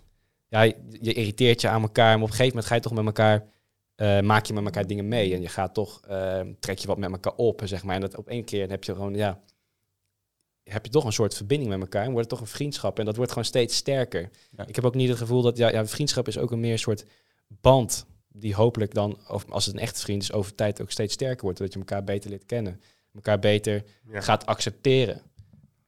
ja, 0.47 0.61
je, 0.61 0.75
irriteert 1.13 1.61
je 1.61 1.67
aan 1.67 1.81
elkaar, 1.81 2.13
maar 2.13 2.23
op 2.23 2.29
een 2.29 2.35
gegeven 2.35 2.47
moment 2.47 2.65
ga 2.65 2.75
je 2.75 2.81
toch 2.81 2.93
met 2.93 3.05
elkaar, 3.05 3.45
eh, 3.95 4.19
maak 4.19 4.45
je 4.45 4.53
met 4.53 4.63
elkaar 4.63 4.87
dingen 4.87 5.07
mee 5.07 5.33
en 5.33 5.41
je 5.41 5.49
gaat 5.49 5.73
toch, 5.73 5.99
trek 6.59 6.77
je 6.77 6.87
wat 6.87 6.97
met 6.97 7.11
elkaar 7.11 7.33
op, 7.35 7.61
zeg 7.63 7.83
maar. 7.83 7.95
En 7.95 8.01
dat 8.01 8.17
op 8.17 8.27
één 8.27 8.43
keer 8.43 8.69
heb 8.69 8.83
je 8.83 8.93
gewoon, 8.93 9.13
ja, 9.15 9.39
heb 10.63 10.85
je 10.85 10.91
toch 10.91 11.05
een 11.05 11.13
soort 11.13 11.35
verbinding 11.35 11.71
met 11.71 11.79
elkaar 11.81 12.03
en 12.05 12.11
wordt 12.11 12.29
het 12.29 12.39
toch 12.39 12.47
een 12.47 12.53
vriendschap 12.55 12.99
en 12.99 13.05
dat 13.05 13.15
wordt 13.15 13.31
gewoon 13.31 13.47
steeds 13.47 13.75
sterker. 13.75 14.29
Ja. 14.57 14.67
Ik 14.67 14.75
heb 14.75 14.85
ook 14.85 14.95
niet 14.95 15.09
het 15.09 15.17
gevoel 15.17 15.41
dat, 15.41 15.57
ja, 15.57 15.69
ja, 15.69 15.85
vriendschap 15.85 16.27
is 16.27 16.37
ook 16.37 16.51
een 16.51 16.59
meer 16.59 16.79
soort 16.79 17.05
band 17.47 18.05
die 18.31 18.55
hopelijk 18.55 18.93
dan, 18.93 19.19
of 19.27 19.45
als 19.49 19.65
het 19.65 19.75
een 19.75 19.81
echte 19.81 19.99
vriend 19.99 20.21
is, 20.21 20.31
over 20.31 20.55
tijd 20.55 20.81
ook 20.81 20.91
steeds 20.91 21.13
sterker 21.13 21.43
wordt. 21.43 21.59
Dat 21.59 21.73
je 21.73 21.79
elkaar 21.79 22.03
beter 22.03 22.29
leert 22.29 22.45
kennen. 22.45 22.81
Elkaar 23.13 23.39
beter 23.39 23.83
Ja. 24.11 24.21
gaat 24.21 24.45
accepteren. 24.45 25.21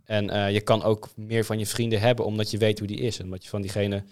En 0.04 0.30
eh, 0.30 0.52
je 0.52 0.62
kan 0.62 0.84
ook 0.84 1.10
meer 1.16 1.46
van 1.46 1.60
je 1.60 1.66
vrienden 1.66 2.00
hebben, 2.00 2.26
omdat 2.26 2.52
je 2.52 2.58
weet 2.58 2.80
hoe 2.80 2.88
die 2.88 3.00
is. 3.00 3.18
En 3.20 3.26
omdat 3.26 3.44
je 3.44 3.50
van 3.50 3.62
diegene 3.62 4.04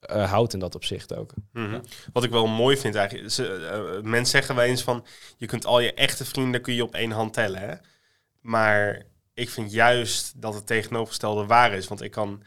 eh, 0.00 0.30
houdt 0.30 0.52
in 0.52 0.58
dat 0.58 0.74
opzicht 0.74 1.14
ook. 1.14 1.34
Mhm. 1.52 1.80
Wat 2.12 2.24
ik 2.24 2.30
wel 2.30 2.46
mooi 2.46 2.76
vind 2.76 2.94
eigenlijk, 2.94 3.26
is, 3.28 3.38
eh, 3.38 4.00
mensen 4.00 4.26
zeggen 4.26 4.54
wel 4.54 4.64
eens 4.64 4.82
van, 4.82 5.04
je 5.36 5.46
kunt 5.46 5.66
al 5.66 5.80
je 5.80 5.94
echte 5.94 6.24
vrienden 6.24 6.60
kun 6.62 6.74
je 6.74 6.82
op 6.82 6.94
één 6.94 7.10
hand 7.10 7.32
tellen. 7.32 7.60
Hè? 7.60 7.74
Maar 8.40 9.02
ik 9.34 9.50
vind 9.50 9.72
juist 9.72 10.40
dat 10.42 10.54
het 10.54 10.66
tegenovergestelde 10.66 11.46
waar 11.46 11.72
is. 11.72 11.88
Want 11.88 12.02
ik 12.02 12.10
kan 12.10 12.42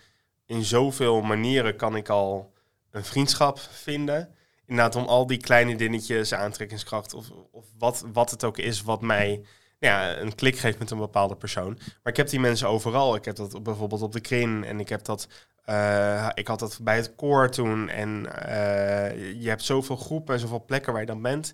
in 0.45 0.63
zoveel 0.63 1.21
manieren 1.21 1.75
kan 1.75 1.95
ik 1.95 2.09
al 2.09 2.53
een 2.91 3.05
vriendschap 3.05 3.59
vinden. 3.59 4.35
Inderdaad, 4.65 4.95
om 4.95 5.05
al 5.05 5.27
die 5.27 5.37
kleine 5.37 5.75
dingetjes, 5.75 6.33
aantrekkingskracht 6.33 7.13
of, 7.13 7.29
of 7.51 7.65
wat, 7.77 8.05
wat 8.13 8.31
het 8.31 8.43
ook 8.43 8.57
is 8.57 8.81
wat 8.81 9.01
mij 9.01 9.45
ja, 9.79 10.17
een 10.17 10.35
klik 10.35 10.57
geeft 10.57 10.79
met 10.79 10.91
een 10.91 10.97
bepaalde 10.97 11.35
persoon. 11.35 11.73
Maar 12.03 12.11
ik 12.13 12.17
heb 12.17 12.29
die 12.29 12.39
mensen 12.39 12.67
overal. 12.67 13.15
Ik 13.15 13.25
heb 13.25 13.35
dat 13.35 13.63
bijvoorbeeld 13.63 14.01
op 14.01 14.11
de 14.11 14.19
krin 14.19 14.63
en 14.63 14.79
ik 14.79 14.89
heb 14.89 15.03
dat 15.03 15.27
eh, 15.65 16.29
ik 16.33 16.47
had 16.47 16.59
dat 16.59 16.79
bij 16.81 16.95
het 16.95 17.15
koor 17.15 17.49
toen. 17.49 17.89
En 17.89 18.41
eh, 18.47 19.41
je 19.41 19.49
hebt 19.49 19.63
zoveel 19.63 19.95
groepen 19.95 20.33
en 20.33 20.39
zoveel 20.39 20.65
plekken 20.65 20.91
waar 20.91 21.01
je 21.01 21.07
dan 21.07 21.21
bent. 21.21 21.53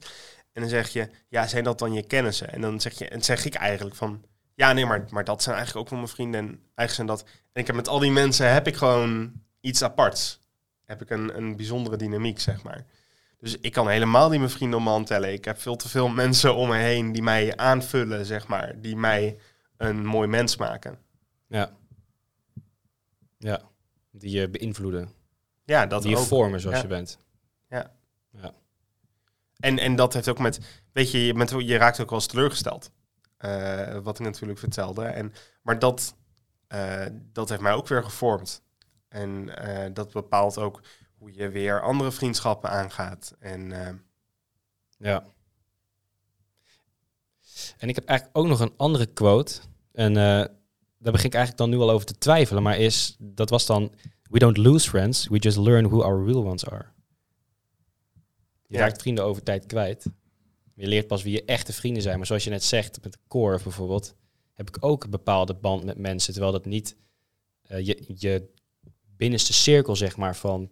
En 0.54 0.62
dan 0.62 0.70
zeg 0.70 0.90
je, 0.90 1.10
ja, 1.28 1.48
zijn 1.48 1.64
dat 1.64 1.80
dan 1.80 1.94
je 1.94 2.08
kennissen? 2.08 2.54
En 2.54 2.62
dan 2.62 2.82
zeg, 2.82 2.98
je, 2.98 3.08
en 3.08 3.22
zeg 3.22 3.46
ik 3.46 3.54
eigenlijk 3.54 3.96
van, 3.96 4.26
ja, 4.56 4.74
nee, 4.74 4.86
maar, 4.86 5.06
maar 5.10 5.24
dat 5.24 5.44
zijn 5.44 5.56
eigenlijk 5.56 5.86
ook 5.86 5.92
wel 5.92 6.00
mijn 6.02 6.16
vrienden. 6.16 6.40
En 6.40 6.48
eigenlijk 6.76 6.92
zijn 6.92 7.08
dat... 7.08 7.22
En 7.54 7.62
ik 7.62 7.68
heb 7.68 7.76
met 7.76 7.88
al 7.88 8.00
die 8.00 8.12
mensen 8.12 8.54
heb 8.54 8.68
ik 8.68 8.76
gewoon 8.76 9.32
iets 9.60 9.84
aparts. 9.84 10.42
Heb 10.86 11.02
ik 11.02 11.10
een, 11.10 11.38
een 11.38 11.56
bijzondere 11.56 11.98
dynamiek, 11.98 12.40
zeg 12.40 12.64
maar. 12.64 12.86
Dus 13.38 13.58
ik 13.60 13.72
kan 13.72 13.88
helemaal 13.88 14.30
niet 14.30 14.40
mijn 14.40 14.52
vrienden 14.52 14.78
om 14.78 14.84
me 14.84 14.90
hand 14.90 15.08
tellen. 15.08 15.34
Ik 15.34 15.46
heb 15.46 15.60
veel 15.62 15.76
te 15.76 15.90
veel 15.90 16.08
mensen 16.08 16.56
om 16.56 16.70
me 16.70 16.78
heen 16.78 17.12
die 17.12 17.22
mij 17.22 17.58
aanvullen, 17.58 18.26
zeg 18.26 18.48
maar. 18.48 18.82
Die 18.82 18.96
mij 18.96 19.38
een 19.78 20.06
mooi 20.06 20.28
mens 20.28 20.58
maken. 20.58 21.00
Ja. 21.48 21.72
Ja. 23.38 23.62
Die 24.12 24.40
je 24.40 24.50
beïnvloeden. 24.50 25.12
Ja, 25.64 25.86
dat 25.86 26.02
die 26.02 26.12
je 26.12 26.18
ook. 26.18 26.26
vormen 26.26 26.60
zoals 26.60 26.76
Ja. 26.76 26.82
je 26.82 26.88
bent. 26.88 27.18
En, 29.60 29.80
en 29.80 29.96
dat 29.96 30.14
heeft 30.14 30.28
ook 30.28 30.40
met, 30.40 30.60
weet 30.92 31.12
je, 31.12 31.26
je, 31.26 31.34
bent, 31.34 31.50
je 31.58 31.78
raakt 31.78 32.00
ook 32.00 32.10
wel 32.10 32.20
eens 32.20 32.28
teleurgesteld. 32.28 32.92
Eh, 33.42 33.98
wat 33.98 34.20
ik 34.20 34.26
natuurlijk 34.26 34.60
vertelde. 34.60 35.04
En, 35.04 35.34
maar 35.62 35.80
dat, 35.80 36.16
eh, 36.68 37.06
dat 37.12 37.50
heeft 37.50 37.62
mij 37.62 37.74
ook 37.74 37.88
weer 37.88 38.04
gevormd. 38.04 38.64
En 39.08 39.58
eh, 39.58 39.94
dat 39.94 40.12
bepaalt 40.12 40.58
ook 40.58 40.82
hoe 41.18 41.34
je 41.34 41.50
weer 41.50 41.82
andere 41.82 42.12
vriendschappen 42.12 42.70
aangaat. 42.70 43.36
En 43.40 43.72
Ja. 44.98 45.26
En 47.78 47.90
ik 47.90 47.96
heb 47.96 48.06
eigenlijk 48.06 48.38
ook 48.38 48.48
nog 48.48 48.60
een 48.60 48.74
andere 48.78 49.06
quote. 49.06 49.60
En 49.92 50.14
daar 50.14 51.12
begin 51.12 51.26
ik 51.26 51.34
eigenlijk 51.34 51.58
dan 51.58 51.70
nu 51.70 51.78
al 51.78 51.92
over 51.92 52.06
te 52.06 52.18
twijfelen. 52.18 52.64
Maar 52.64 52.78
is, 52.78 53.16
dat 53.20 53.50
was 53.50 53.66
dan... 53.66 53.94
We 54.24 54.40
don't 54.40 54.58
lose 54.58 54.90
friends, 54.90 55.28
we 55.28 55.38
just 55.38 55.58
learn 55.58 55.88
who 55.88 56.04
our 56.04 56.26
real 56.26 56.44
ones 56.46 56.66
are. 56.66 56.86
Je 58.68 58.78
Ja. 58.78 58.80
raakt 58.80 59.02
vrienden 59.02 59.24
over 59.24 59.44
tijd 59.44 59.66
kwijt. 59.66 60.06
Je 60.76 60.88
leert 60.88 61.08
pas 61.08 61.24
wie 61.24 61.34
je 61.34 61.46
echte 61.46 61.74
vrienden 61.74 62.02
zijn. 62.02 62.18
Maar 62.18 62.26
zoals 62.26 62.44
je 62.44 62.50
net 62.50 62.64
zegt, 62.64 63.04
met 63.04 63.12
de 63.12 63.20
core 63.28 63.60
bijvoorbeeld... 63.64 64.16
heb 64.54 64.68
ik 64.68 64.78
ook 64.80 65.04
een 65.04 65.10
bepaalde 65.10 65.54
band 65.54 65.84
met 65.84 65.98
mensen. 65.98 66.34
Terwijl 66.34 66.54
dat 66.54 66.66
niet 66.66 66.96
eh, 67.62 67.86
je, 67.86 68.04
je 68.16 68.50
binnenste 69.18 69.54
cirkel, 69.54 69.96
zeg 69.96 70.18
maar, 70.18 70.36
van 70.36 70.72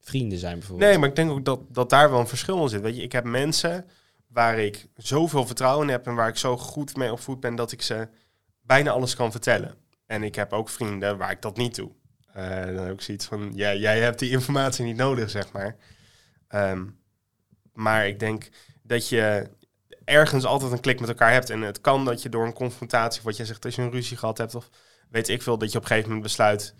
vrienden 0.00 0.38
zijn 0.38 0.58
bijvoorbeeld. 0.58 0.90
nee, 0.90 0.98
maar 0.98 1.08
ik 1.08 1.16
denk 1.16 1.30
ook 1.30 1.44
dat, 1.44 1.60
dat 1.74 1.90
daar 1.90 2.10
wel 2.10 2.20
een 2.20 2.26
verschil 2.26 2.62
in 2.62 2.68
zit. 2.68 2.80
Weet 2.80 2.96
je, 2.96 3.02
ik 3.02 3.12
heb 3.12 3.24
mensen 3.24 3.86
waar 4.26 4.58
ik 4.58 4.88
zoveel 4.96 5.46
vertrouwen 5.46 5.86
in 5.86 5.92
heb 5.92 6.06
en 6.06 6.14
waar 6.14 6.28
ik 6.28 6.36
zo 6.36 6.56
goed 6.56 6.96
mee 6.96 7.12
opvoed 7.12 7.40
ben 7.40 7.54
dat 7.54 7.72
ik 7.72 7.82
ze 7.82 8.08
bijna 8.60 8.90
alles 8.90 9.16
kan 9.16 9.30
vertellen. 9.30 9.74
En 10.06 10.22
ik 10.22 10.34
heb 10.34 10.52
ook 10.52 10.68
vrienden 10.68 11.18
waar 11.18 11.30
ik 11.30 11.42
dat 11.42 11.56
niet 11.56 11.74
doe. 11.74 11.90
Eh, 12.32 12.64
dan 12.64 12.84
heb 12.84 12.92
ik 12.92 13.00
zoiets 13.00 13.26
van, 13.26 13.52
ja, 13.54 13.74
jij 13.74 14.00
hebt 14.00 14.18
die 14.18 14.30
informatie 14.30 14.84
niet 14.84 14.96
nodig, 14.96 15.30
zeg 15.30 15.52
maar. 15.52 15.76
Ehm, 16.48 16.86
maar 17.72 18.06
ik 18.06 18.18
denk 18.18 18.48
dat 18.90 19.08
je 19.08 19.50
ergens 20.04 20.44
altijd 20.44 20.72
een 20.72 20.80
klik 20.80 21.00
met 21.00 21.08
elkaar 21.08 21.32
hebt. 21.32 21.50
En 21.50 21.60
het 21.60 21.80
kan 21.80 22.04
dat 22.04 22.22
je 22.22 22.28
door 22.28 22.46
een 22.46 22.52
confrontatie, 22.52 23.18
of 23.18 23.24
wat 23.24 23.36
jij 23.36 23.46
zegt, 23.46 23.64
als 23.64 23.74
je 23.74 23.82
een 23.82 23.90
ruzie 23.90 24.16
gehad 24.16 24.38
hebt, 24.38 24.54
of 24.54 24.70
weet 25.08 25.28
ik 25.28 25.42
veel, 25.42 25.58
dat 25.58 25.72
je 25.72 25.76
op 25.76 25.82
een 25.82 25.88
gegeven 25.88 26.08
moment 26.08 26.26
besluit, 26.26 26.74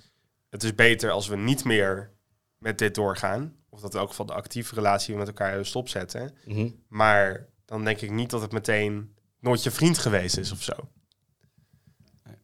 het 0.49 0.62
is 0.62 0.75
beter 0.75 1.11
als 1.11 1.29
we 1.29 1.37
niet 1.37 1.64
meer 1.64 2.11
met 2.59 2.79
dit 2.79 2.94
doorgaan. 2.94 3.57
Of 3.68 3.81
dat 3.81 3.90
we 3.90 3.94
in 3.94 4.01
elk 4.01 4.11
geval 4.11 4.27
de 4.27 4.33
actieve 4.33 4.75
relatie 4.75 5.14
met 5.14 5.27
elkaar 5.27 5.66
stopzetten. 5.66 6.35
Mhm. 6.44 6.68
Maar 6.88 7.49
dan 7.64 7.85
denk 7.85 8.01
ik 8.01 8.11
niet 8.11 8.31
dat 8.31 8.40
het 8.40 8.53
meteen 8.53 9.14
nooit 9.40 9.62
je 9.62 9.70
vriend 9.70 9.99
geweest 9.99 10.37
is 10.37 10.53
of 10.53 10.62
zo. 10.62 10.73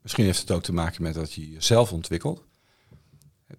Misschien 0.03 0.25
heeft 0.25 0.41
het 0.41 0.51
ook 0.51 0.63
te 0.63 0.73
maken 0.73 1.03
met 1.03 1.15
dat 1.15 1.33
je 1.33 1.51
jezelf 1.51 1.93
ontwikkelt. 1.93 2.45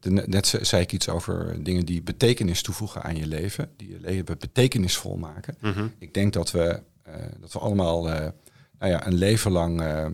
Net 0.01 0.47
ze- 0.47 0.65
zei 0.65 0.81
ik 0.81 0.91
iets 0.91 1.09
over 1.09 1.63
dingen 1.63 1.85
die 1.85 2.01
betekenis 2.01 2.61
toevoegen 2.61 3.03
aan 3.03 3.15
je 3.15 3.27
leven, 3.27 3.69
die 3.77 3.89
je 3.89 3.99
leven 3.99 4.37
betekenisvol 4.39 5.17
maken. 5.17 5.57
Ik 5.99 6.13
denk 6.13 6.33
dat 6.33 6.51
we, 6.51 6.81
eh, 7.03 7.13
dat 7.39 7.53
we 7.53 7.59
allemaal 7.59 8.09
eh, 8.09 8.29
nou 8.79 8.91
ja, 8.91 9.07
een 9.07 9.13
leven 9.15 9.51
lang 9.51 9.81
eh, 9.81 10.05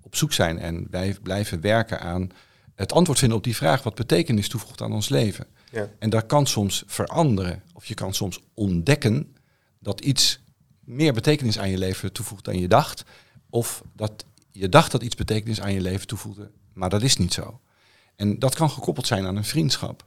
op 0.00 0.16
zoek 0.16 0.32
zijn 0.32 0.58
en 0.58 0.86
wij 0.90 1.16
blijven 1.22 1.60
werken 1.60 2.00
aan 2.00 2.30
het 2.74 2.92
antwoord 2.92 3.18
vinden 3.18 3.36
op 3.38 3.44
die 3.44 3.56
vraag 3.56 3.82
wat 3.82 3.94
betekenis 3.94 4.48
toevoegt 4.48 4.80
aan 4.82 4.92
ons 4.92 5.08
leven. 5.08 5.46
Ja. 5.72 5.88
En 5.98 6.10
dat 6.10 6.26
kan 6.26 6.46
soms 6.46 6.82
veranderen. 6.86 7.62
Of 7.74 7.84
je 7.86 7.94
kan 7.94 8.14
soms 8.14 8.40
ontdekken 8.54 9.36
dat 9.78 10.00
iets 10.00 10.40
meer 10.84 11.12
betekenis 11.12 11.58
aan 11.58 11.70
je 11.70 11.78
leven 11.78 12.12
toevoegt 12.12 12.44
dan 12.44 12.58
je 12.58 12.68
dacht. 12.68 13.04
Of 13.50 13.82
dat 13.96 14.24
je 14.52 14.68
dacht 14.68 14.90
dat 14.92 15.02
iets 15.02 15.14
betekenis 15.14 15.60
aan 15.60 15.72
je 15.72 15.80
leven 15.80 16.06
toevoegde, 16.06 16.50
maar 16.72 16.90
dat 16.90 17.02
is 17.02 17.16
niet 17.16 17.32
zo. 17.32 17.60
En 18.20 18.38
dat 18.38 18.54
kan 18.54 18.70
gekoppeld 18.70 19.06
zijn 19.06 19.26
aan 19.26 19.36
een 19.36 19.44
vriendschap. 19.44 20.06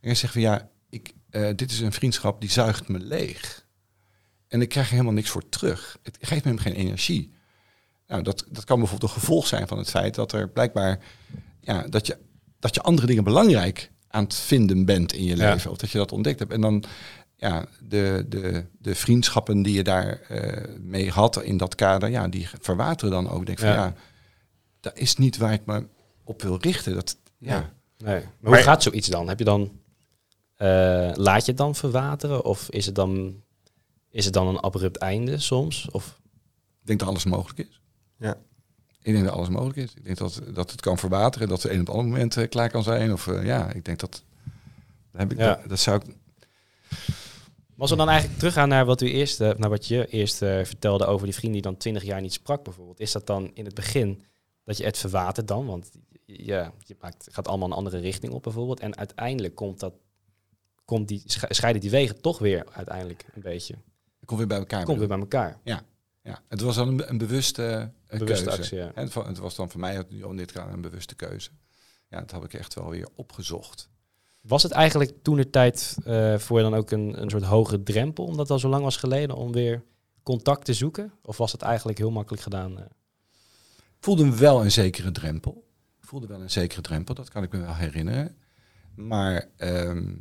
En 0.00 0.08
je 0.08 0.14
zegt 0.14 0.32
van 0.32 0.42
ja, 0.42 0.68
ik, 0.90 1.12
eh, 1.30 1.48
dit 1.56 1.70
is 1.70 1.80
een 1.80 1.92
vriendschap 1.92 2.40
die 2.40 2.50
zuigt 2.50 2.88
me 2.88 2.98
leeg. 2.98 3.66
En 4.48 4.60
ik 4.60 4.68
krijg 4.68 4.86
er 4.86 4.92
helemaal 4.92 5.12
niks 5.12 5.30
voor 5.30 5.48
terug. 5.48 5.98
Het 6.02 6.18
geeft 6.20 6.44
me 6.44 6.58
geen 6.58 6.74
energie. 6.74 7.32
Nou, 8.06 8.22
dat, 8.22 8.44
dat 8.48 8.64
kan 8.64 8.78
bijvoorbeeld 8.78 9.10
een 9.10 9.18
gevolg 9.20 9.46
zijn 9.46 9.68
van 9.68 9.78
het 9.78 9.90
feit 9.90 10.14
dat 10.14 10.32
er 10.32 10.48
blijkbaar 10.48 10.98
ja, 11.60 11.82
dat, 11.88 12.06
je, 12.06 12.18
dat 12.58 12.74
je 12.74 12.82
andere 12.82 13.06
dingen 13.06 13.24
belangrijk 13.24 13.90
aan 14.08 14.24
het 14.24 14.34
vinden 14.34 14.84
bent 14.84 15.12
in 15.12 15.24
je 15.24 15.36
Ja. 15.36 15.52
leven. 15.52 15.70
Of 15.70 15.76
dat 15.76 15.90
je 15.90 15.98
dat 15.98 16.12
ontdekt 16.12 16.38
hebt. 16.38 16.52
En 16.52 16.60
dan 16.60 16.84
ja, 17.36 17.64
de, 17.82 18.24
de, 18.28 18.66
de 18.78 18.94
vriendschappen 18.94 19.62
die 19.62 19.74
je 19.74 19.84
daar 19.84 20.20
eh, 20.20 20.74
mee 20.78 21.10
had 21.10 21.42
in 21.42 21.56
dat 21.56 21.74
kader, 21.74 22.10
ja, 22.10 22.28
die 22.28 22.48
verwateren 22.60 23.12
dan 23.12 23.28
ook. 23.30 23.40
Ik 23.40 23.46
denk 23.46 23.58
van 23.58 23.68
Ja. 23.68 23.74
ja, 23.74 23.94
dat 24.80 24.98
is 24.98 25.16
niet 25.16 25.36
waar 25.36 25.52
ik 25.52 25.66
me 25.66 25.86
op 26.24 26.42
wil 26.42 26.56
richten. 26.60 26.94
Dat, 26.94 27.16
ja. 27.40 27.72
Nee. 27.98 28.14
Maar 28.14 28.32
Maar- 28.40 28.52
hoe 28.52 28.62
gaat 28.62 28.82
zoiets 28.82 29.08
dan? 29.08 29.28
Heb 29.28 29.38
je 29.38 29.44
dan 29.44 29.70
eh, 30.56 31.10
laat 31.14 31.44
je 31.44 31.50
het 31.50 31.56
dan 31.56 31.74
verwateren? 31.74 32.44
Of 32.44 32.70
is 32.70 32.86
het 32.86 32.94
dan, 32.94 33.42
is 34.10 34.24
het 34.24 34.34
dan 34.34 34.46
een 34.48 34.60
abrupt 34.60 34.96
einde 34.96 35.38
soms? 35.38 35.88
Of, 35.90 36.18
Ik 36.80 36.86
denk 36.86 36.98
dat 36.98 37.08
alles 37.08 37.24
mogelijk 37.24 37.58
is. 37.68 37.80
Ja. 38.18 38.36
Ik 39.02 39.12
denk 39.12 39.24
dat 39.24 39.34
alles 39.34 39.48
mogelijk 39.48 39.76
is. 39.78 39.94
Ik 39.94 40.04
denk 40.04 40.18
dat, 40.18 40.40
dat 40.54 40.70
het 40.70 40.80
kan 40.80 40.98
verwateren, 40.98 41.48
dat 41.48 41.62
het 41.62 41.72
een 41.72 41.80
op 41.80 41.86
het 41.86 41.94
andere 41.94 42.12
moment 42.12 42.36
eh, 42.36 42.48
klaar 42.48 42.70
kan 42.70 42.82
zijn. 42.82 43.12
Of 43.12 43.26
eh, 43.26 43.44
ja, 43.44 43.72
ik 43.72 43.84
denk 43.84 43.98
dat. 43.98 44.22
Heb 45.12 45.32
ik, 45.32 45.38
Ja. 45.38 45.54
dat, 45.54 45.68
dat 45.68 45.78
zou 45.80 46.00
ik. 46.00 46.14
Maar 47.68 47.88
als 47.88 47.90
we 47.90 47.96
dan 47.96 48.08
eigenlijk 48.08 48.38
teruggaan 48.38 48.68
naar 48.68 48.84
wat, 48.84 49.00
u 49.00 49.10
eerst, 49.10 49.40
eh, 49.40 49.50
naar 49.56 49.70
wat 49.70 49.86
je 49.86 50.06
eerst 50.06 50.42
eh, 50.42 50.64
vertelde 50.64 51.06
over 51.06 51.26
die 51.26 51.34
vriend 51.34 51.52
die 51.52 51.62
dan 51.62 51.76
twintig 51.76 52.02
jaar 52.04 52.20
niet 52.20 52.32
sprak 52.32 52.64
bijvoorbeeld. 52.64 53.00
Is 53.00 53.12
dat 53.12 53.26
dan 53.26 53.50
in 53.54 53.64
het 53.64 53.74
begin 53.74 54.22
dat 54.64 54.76
je 54.76 54.84
het 54.84 54.98
verwatert 54.98 55.48
dan? 55.48 55.66
Want 55.66 55.90
ja, 56.36 56.72
je 56.84 56.96
maakt, 57.00 57.28
gaat 57.30 57.48
allemaal 57.48 57.68
een 57.68 57.74
andere 57.74 57.98
richting 57.98 58.32
op 58.32 58.42
bijvoorbeeld. 58.42 58.80
En 58.80 58.96
uiteindelijk 58.96 59.54
komt 59.54 59.80
dat, 59.80 59.94
komt 60.84 61.08
die, 61.08 61.22
sche- 61.26 61.54
scheiden 61.54 61.80
die 61.82 61.90
wegen 61.90 62.20
toch 62.20 62.38
weer 62.38 62.66
uiteindelijk 62.72 63.24
een 63.34 63.42
beetje. 63.42 63.74
Ik 64.20 64.26
kom 64.26 64.36
weer 64.38 64.46
bij 64.46 64.58
elkaar. 64.58 64.84
Komt 64.84 64.98
weer 64.98 65.08
bij 65.08 65.18
elkaar. 65.18 65.58
ik. 65.64 65.82
Ja, 66.22 66.42
het 66.48 66.60
was 66.60 66.74
dan 66.76 66.88
een, 66.88 67.08
een 67.10 67.18
bewuste 67.18 67.92
eh, 68.06 68.18
Bewuste 68.18 68.44
keuze. 68.44 68.60
actie, 68.60 68.78
ja. 68.78 68.92
En 68.94 69.04
het, 69.04 69.12
wa- 69.12 69.26
het 69.26 69.38
was 69.38 69.54
dan 69.54 69.70
voor 69.70 69.80
mij 69.80 70.04
in 70.08 70.36
dit 70.36 70.52
geval 70.52 70.68
een 70.68 70.80
bewuste 70.80 71.14
keuze. 71.14 71.50
Ja, 72.08 72.20
dat 72.20 72.30
heb 72.30 72.44
ik 72.44 72.54
echt 72.54 72.74
wel 72.74 72.88
weer 72.90 73.08
opgezocht. 73.14 73.88
Was 74.40 74.62
het 74.62 74.72
eigenlijk 74.72 75.12
toen 75.22 75.36
de 75.36 75.50
tijd 75.50 75.96
eh, 76.04 76.38
voor 76.38 76.56
je 76.58 76.62
dan 76.64 76.74
ook 76.74 76.90
een, 76.90 77.22
een 77.22 77.30
soort 77.30 77.42
hoge 77.42 77.82
drempel, 77.82 78.24
omdat 78.24 78.38
het 78.40 78.50
al 78.50 78.58
zo 78.58 78.68
lang 78.68 78.82
was 78.82 78.96
geleden, 78.96 79.36
om 79.36 79.52
weer 79.52 79.82
contact 80.22 80.64
te 80.64 80.74
zoeken? 80.74 81.12
Of 81.22 81.36
was 81.36 81.52
het 81.52 81.62
eigenlijk 81.62 81.98
heel 81.98 82.10
makkelijk 82.10 82.42
gedaan? 82.42 82.78
Ik 82.78 82.86
voelde 84.06 84.36
wel 84.36 84.64
een 84.64 84.70
zekere 84.72 85.10
drempel. 85.12 85.64
Voelde 86.10 86.26
wel 86.26 86.40
een 86.40 86.50
zekere 86.50 86.80
drempel, 86.80 87.14
dat 87.14 87.28
kan 87.30 87.42
ik 87.42 87.52
me 87.52 87.60
wel 87.60 87.74
herinneren. 87.74 88.36
Maar 88.94 89.44
ehm, 89.56 90.14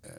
ehm, 0.00 0.14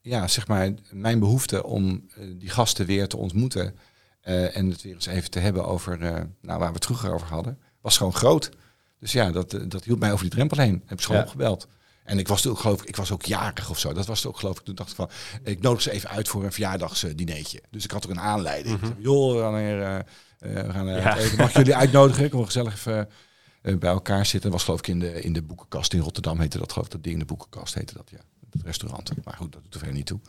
ja, 0.00 0.28
zeg 0.28 0.46
maar, 0.46 0.70
mijn 0.90 1.18
behoefte 1.18 1.64
om 1.64 2.04
eh, 2.14 2.24
die 2.38 2.48
gasten 2.50 2.86
weer 2.86 3.08
te 3.08 3.16
ontmoeten 3.16 3.76
eh, 4.20 4.56
en 4.56 4.70
het 4.70 4.82
weer 4.82 4.94
eens 4.94 5.06
even 5.06 5.30
te 5.30 5.38
hebben 5.38 5.66
over 5.66 6.00
uh, 6.02 6.10
nou, 6.40 6.58
waar 6.58 6.68
we 6.68 6.74
het 6.74 6.84
vroeger 6.84 7.12
over 7.12 7.26
hadden, 7.26 7.58
was 7.80 7.96
gewoon 7.96 8.14
groot. 8.14 8.50
Dus 8.98 9.12
ja, 9.12 9.30
dat, 9.30 9.58
dat 9.68 9.84
hield 9.84 9.98
mij 9.98 10.10
over 10.12 10.24
die 10.24 10.34
drempel 10.34 10.58
heen. 10.58 10.82
Heb 10.86 10.98
ik 10.98 11.04
gewoon 11.04 11.20
Ja. 11.20 11.26
opgebeld. 11.26 11.68
En 12.04 12.18
ik 12.18 12.28
was 12.28 12.42
toen 12.42 12.52
ook, 12.52 12.58
geloof 12.58 12.82
ik, 12.82 12.88
ik 12.88 12.96
was 12.96 13.10
ook 13.12 13.24
jarig 13.24 13.70
of 13.70 13.78
zo. 13.78 13.92
Dat 13.92 14.06
was 14.06 14.26
ook, 14.26 14.38
geloof 14.38 14.58
ik. 14.58 14.64
Toen 14.64 14.74
dacht 14.74 14.90
ik 14.90 14.96
van, 14.96 15.10
ik 15.42 15.60
nodig 15.60 15.82
ze 15.82 15.90
even 15.90 16.08
uit 16.10 16.28
voor 16.28 16.44
een 16.44 16.52
verjaardagsdineetje. 16.52 17.62
Dus 17.70 17.84
ik 17.84 17.90
had 17.90 18.04
ook 18.04 18.10
een 18.10 18.20
aanleiding. 18.20 18.74
Ik 18.80 18.86
zei, 18.86 18.94
Joh, 19.00 19.34
we 19.34 19.40
gaan, 19.40 19.56
hier, 19.58 19.82
eh, 19.82 19.98
eh, 19.98 20.66
we 20.66 20.72
gaan 20.72 20.88
eh, 20.88 21.02
Ja. 21.02 21.16
eten. 21.16 21.36
Mag 21.36 21.52
jullie 21.52 21.74
uitnodigen? 21.76 22.24
Ik 22.24 22.32
wil 22.32 22.44
gezellig 22.44 22.74
even 22.74 22.98
eh, 22.98 23.14
bij 23.60 23.90
elkaar 23.90 24.26
zitten. 24.26 24.50
Dat 24.50 24.52
was 24.52 24.64
geloof 24.64 24.78
ik 24.78 24.86
in 24.86 24.98
de, 24.98 25.22
in 25.22 25.32
de 25.32 25.42
boekenkast 25.42 25.92
in 25.92 26.00
Rotterdam 26.00 26.40
heette 26.40 26.58
dat. 26.58 26.72
Geloof 26.72 26.86
ik 26.86 26.92
dat 26.92 27.04
ding, 27.04 27.18
de 27.18 27.24
boekenkast 27.24 27.74
heette 27.74 27.94
dat, 27.94 28.10
ja. 28.10 28.18
Het 28.50 28.62
restaurant. 28.62 29.24
Maar 29.24 29.36
goed, 29.36 29.52
dat 29.52 29.62
doet 29.62 29.72
er 29.72 29.78
verder 29.78 29.96
niet 29.96 30.06
toe. 30.06 30.20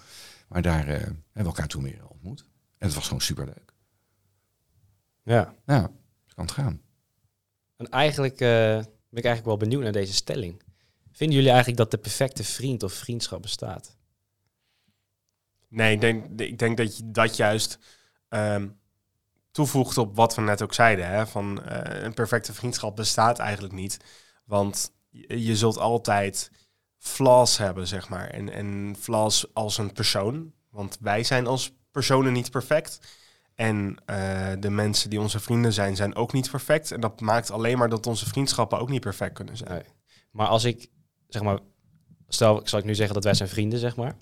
Maar 0.48 0.62
daar 0.62 0.88
eh, 0.88 1.00
hebben 1.00 1.24
we 1.32 1.44
elkaar 1.44 1.67
toen 1.67 1.84
weer 1.84 2.08
ontmoet. 2.08 2.39
En 2.78 2.88
het 2.88 2.94
was 2.94 3.04
gewoon 3.06 3.22
superleuk. 3.22 3.74
Ja. 5.24 5.56
Ja, 5.65 5.91
kan 6.36 6.46
het 6.46 6.54
gaan. 6.54 6.82
En 7.78 7.89
eigenlijk 7.89 8.34
eh, 8.34 8.78
ben 9.10 9.20
ik 9.20 9.26
eigenlijk 9.26 9.46
wel 9.46 9.58
benieuwd 9.58 9.84
naar 9.84 9.91
deze 9.91 10.13
stelling. 10.13 10.62
Vinden 11.12 11.36
jullie 11.36 11.52
eigenlijk 11.52 11.80
dat 11.80 11.91
de 11.91 11.98
perfecte 11.98 12.44
vriend 12.44 12.84
of 12.84 12.94
vriendschap 12.94 13.41
bestaat? 13.41 13.98
Nee, 15.67 15.94
ik 15.94 16.02
denk, 16.02 16.41
ik 16.41 16.60
denk 16.60 16.78
dat 16.78 16.98
je 16.98 17.12
dat 17.12 17.36
juist 17.36 17.80
ehm, 18.28 18.67
toevoegt 19.52 19.98
op 19.98 20.16
wat 20.16 20.36
we 20.36 20.42
net 20.42 20.62
ook 20.62 20.74
zeiden. 20.74 21.08
Hè? 21.08 21.28
Van 21.28 21.64
eh, 21.64 22.04
een 22.04 22.14
perfecte 22.14 22.54
vriendschap 22.54 22.96
bestaat 22.96 23.40
eigenlijk 23.40 23.74
niet. 23.74 23.98
Want 24.46 24.92
je, 25.28 25.56
zult 25.56 25.78
altijd 25.78 26.52
flaws 26.98 27.58
hebben, 27.58 27.88
zeg 27.88 28.10
maar. 28.10 28.30
En, 28.30 28.50
en 28.50 28.96
flaws 29.00 29.54
als 29.54 29.78
een 29.78 29.94
persoon. 29.94 30.54
Want 30.70 30.98
wij 31.02 31.24
zijn 31.24 31.48
als 31.48 31.74
personen 31.92 32.34
niet 32.34 32.52
perfect. 32.52 33.00
En 33.56 33.98
eh, 34.06 34.52
de 34.60 34.70
mensen 34.70 35.10
die 35.10 35.20
onze 35.20 35.40
vrienden 35.40 35.74
zijn, 35.74 35.96
zijn 35.96 36.16
ook 36.16 36.34
niet 36.34 36.50
perfect. 36.50 36.92
En 36.92 37.02
dat 37.02 37.22
maakt 37.22 37.52
alleen 37.52 37.78
maar 37.78 37.90
dat 37.90 38.08
onze 38.08 38.26
vriendschappen 38.26 38.80
ook 38.80 38.90
niet 38.90 39.02
perfect 39.02 39.34
kunnen 39.34 39.58
zijn. 39.58 39.86
Maar 40.32 40.48
als 40.48 40.64
ik, 40.64 40.90
zeg 41.28 41.42
maar, 41.42 41.60
stel, 42.28 42.62
zal 42.64 42.80
ik 42.80 42.86
nu 42.86 42.96
zeggen 42.96 43.14
dat 43.14 43.24
wij 43.24 43.34
zijn 43.34 43.50
vrienden, 43.50 43.80
zeg 43.80 43.96
maar. 43.96 44.16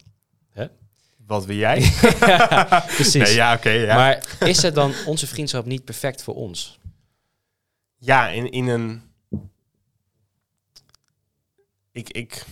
Wat 1.29 1.45
wil 1.45 1.55
jij? 1.55 1.91
Precies. 2.95 3.13
Nee, 3.23 3.33
ja, 3.33 3.53
oké. 3.55 3.69
ja. 3.69 3.95
Maar 3.95 4.23
is 4.39 4.61
het 4.61 4.75
dan 4.75 4.93
onze 5.05 5.27
vriendschap 5.27 5.65
niet 5.65 5.83
perfect 5.83 6.23
voor 6.23 6.35
ons? 6.35 6.79
Ja, 7.97 8.27
in, 8.27 8.49
in 8.51 8.67
een. 8.67 9.01
Ik, 11.91 12.09
ik, 12.09 12.45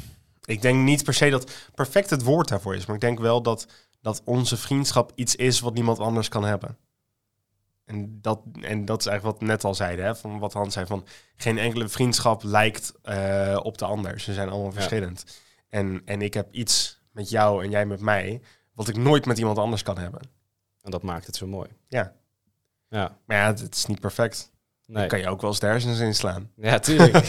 ik 0.45 0.61
denk 0.61 0.83
niet 0.83 1.03
per 1.03 1.13
se 1.13 1.29
dat 1.29 1.51
perfect 1.75 2.09
het 2.09 2.23
woord 2.23 2.47
daarvoor 2.47 2.75
is, 2.75 2.85
maar 2.85 2.95
ik 2.95 3.01
denk 3.01 3.19
wel 3.19 3.41
dat, 3.41 3.67
dat 4.01 4.21
onze 4.25 4.57
vriendschap 4.57 5.11
iets 5.15 5.35
is 5.35 5.59
wat 5.59 5.73
niemand 5.73 5.99
anders 5.99 6.27
kan 6.27 6.43
hebben. 6.43 6.77
En 7.85 8.21
dat, 8.21 8.39
en 8.61 8.85
dat 8.85 8.99
is 8.99 9.05
eigenlijk 9.05 9.39
wat 9.39 9.47
net 9.49 9.63
al 9.63 9.75
zeiden, 9.75 10.05
hè, 10.05 10.15
van 10.15 10.39
wat 10.39 10.53
Hans 10.53 10.73
zei, 10.73 10.85
van 10.85 11.05
geen 11.35 11.57
enkele 11.57 11.87
vriendschap 11.87 12.43
lijkt 12.43 12.93
eh, 13.01 13.59
op 13.63 13.77
de 13.77 13.85
ander. 13.85 14.19
Ze 14.19 14.33
zijn 14.33 14.49
allemaal 14.49 14.67
Ja. 14.67 14.73
verschillend. 14.73 15.41
En, 15.69 16.01
en 16.05 16.21
ik 16.21 16.33
heb 16.33 16.47
iets 16.51 16.99
met 17.11 17.29
jou 17.29 17.63
en 17.63 17.69
jij 17.69 17.85
met 17.85 17.99
mij, 18.01 18.41
wat 18.77 18.87
ik 18.87 18.97
nooit 18.97 19.25
met 19.25 19.37
iemand 19.37 19.57
anders 19.57 19.83
kan 19.83 19.97
hebben. 19.97 20.21
En 20.81 20.91
dat 20.91 21.03
maakt 21.03 21.25
het 21.25 21.35
zo 21.35 21.47
mooi. 21.47 21.69
Ja. 21.87 22.13
Ja, 22.89 23.17
Maar 23.25 23.37
ja, 23.37 23.45
het, 23.45 23.59
het 23.59 23.75
is 23.75 23.85
niet 23.85 23.99
perfect. 23.99 24.51
nee. 24.85 25.07
Kan 25.07 25.19
je 25.19 25.27
ook 25.29 25.41
wel 25.41 25.49
eens 25.49 25.59
de 25.59 25.65
hersens 25.65 25.99
inslaan. 25.99 26.51
Ja, 26.55 26.79
tuurlijk. 26.79 27.27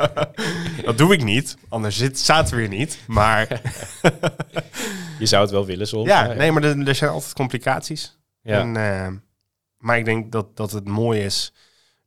dat 0.86 0.98
doe 0.98 1.12
ik 1.12 1.22
niet, 1.24 1.56
anders 1.68 1.96
zit, 1.96 2.18
zaten 2.18 2.54
we 2.54 2.60
hier 2.60 2.70
niet. 2.78 2.98
Maar 3.06 3.46
Je 5.18 5.26
zou 5.26 5.42
het 5.42 5.50
wel 5.50 5.66
willen 5.66 5.86
soms. 5.88 6.08
ja, 6.08 6.26
nee, 6.32 6.52
maar 6.52 6.62
er, 6.62 6.88
er 6.88 6.94
zijn 6.94 7.10
altijd 7.10 7.32
complicaties. 7.32 8.18
Ja. 8.42 8.58
En, 8.60 8.76
eh, 8.76 9.08
maar 9.78 9.98
ik 9.98 10.04
denk 10.04 10.32
dat, 10.32 10.56
dat 10.56 10.72
het 10.72 10.88
mooi 10.88 11.20
is 11.20 11.52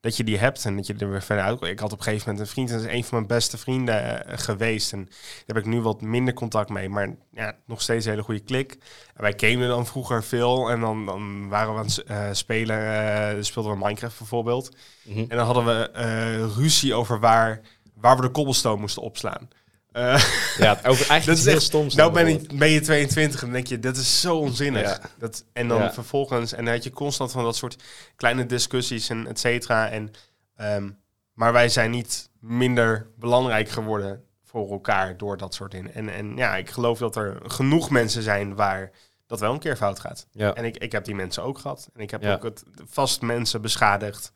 dat 0.03 0.17
je 0.17 0.23
die 0.23 0.37
hebt 0.37 0.65
en 0.65 0.75
dat 0.75 0.87
je 0.87 0.93
er 0.93 1.09
weer 1.09 1.21
verder 1.21 1.45
uit. 1.45 1.61
Ik 1.61 1.79
had 1.79 1.91
op 1.91 1.97
een 1.97 2.03
gegeven 2.03 2.29
moment 2.29 2.47
een 2.47 2.53
vriend, 2.53 2.69
en 2.69 2.75
dat 2.75 2.85
is 2.85 2.91
een 2.91 3.03
van 3.03 3.17
mijn 3.17 3.27
beste 3.27 3.57
vrienden 3.57 4.25
eh, 4.25 4.37
geweest. 4.37 4.93
En 4.93 5.05
daar 5.05 5.55
heb 5.55 5.57
ik 5.57 5.65
nu 5.65 5.81
wat 5.81 6.01
minder 6.01 6.33
contact 6.33 6.69
mee, 6.69 6.89
maar 6.89 7.15
ja, 7.31 7.55
nog 7.65 7.81
steeds 7.81 8.05
een 8.05 8.11
hele 8.11 8.23
goede 8.23 8.39
klik. 8.39 8.71
En 9.15 9.21
wij 9.21 9.33
gamen 9.37 9.67
dan 9.67 9.85
vroeger 9.85 10.23
veel 10.23 10.69
en 10.69 10.79
dan, 10.79 11.05
dan 11.05 11.49
waren 11.49 11.73
we 11.73 11.79
aan 11.79 11.85
het 11.85 12.03
eh, 12.03 12.27
spelen, 12.31 12.77
eh, 12.77 13.43
speelden 13.43 13.71
we 13.71 13.77
Minecraft 13.77 14.17
bijvoorbeeld. 14.17 14.75
Mhm. 15.03 15.19
En 15.19 15.37
dan 15.37 15.45
hadden 15.45 15.65
we 15.65 16.53
ruzie 16.55 16.93
over 16.93 17.19
waar, 17.19 17.61
waar 17.93 18.15
we 18.15 18.21
de 18.21 18.31
cobblestone 18.31 18.79
moesten 18.79 19.01
opslaan. 19.01 19.49
Eh, 19.93 20.23
Ja, 20.57 20.79
over, 20.85 21.09
eigenlijk 21.09 21.25
Dat 21.25 21.37
is 21.37 21.45
heel 21.45 21.53
echt- 21.53 21.61
stom. 21.63 21.87
nou 21.95 22.11
ben, 22.13 22.27
ik, 22.27 22.57
ben 22.57 22.69
je 22.69 22.79
22 22.79 23.39
en 23.39 23.45
dan 23.45 23.53
denk 23.55 23.67
je, 23.67 23.79
dat 23.79 23.95
is 23.97 24.21
zo 24.21 24.37
onzinnig. 24.37 24.81
Ja. 24.81 24.99
Dat, 25.17 25.45
en 25.53 25.67
dan 25.67 25.81
Ja. 25.81 25.93
vervolgens, 25.93 26.53
en 26.53 26.65
dan 26.65 26.73
had 26.73 26.83
je 26.83 26.89
constant 26.91 27.31
van 27.31 27.43
dat 27.43 27.55
soort 27.55 27.83
kleine 28.15 28.45
discussies 28.45 29.09
en 29.09 29.27
et 29.27 29.39
cetera. 29.39 29.89
En, 29.89 30.11
ehm, 30.55 30.89
maar 31.33 31.53
wij 31.53 31.69
zijn 31.69 31.91
niet 31.91 32.29
minder 32.39 33.07
belangrijk 33.17 33.69
geworden 33.69 34.23
voor 34.43 34.71
elkaar 34.71 35.17
door 35.17 35.37
dat 35.37 35.53
soort 35.53 35.71
dingen. 35.71 35.93
En, 35.93 36.09
en 36.09 36.35
ja, 36.37 36.55
ik 36.55 36.69
geloof 36.69 36.97
dat 36.97 37.15
er 37.15 37.37
genoeg 37.43 37.89
mensen 37.89 38.21
zijn 38.23 38.55
waar 38.55 38.91
dat 39.27 39.39
wel 39.39 39.53
een 39.53 39.59
keer 39.59 39.75
fout 39.77 39.99
gaat. 39.99 40.27
Ja. 40.31 40.53
En 40.53 40.65
ik, 40.65 40.77
ik 40.77 40.91
heb 40.91 41.05
die 41.05 41.15
mensen 41.15 41.43
ook 41.43 41.57
gehad. 41.59 41.89
En 41.93 42.01
ik 42.01 42.11
heb 42.11 42.25
ook 42.25 42.43
het, 42.43 42.63
vast 42.89 43.21
mensen 43.21 43.61
beschadigd 43.61 44.31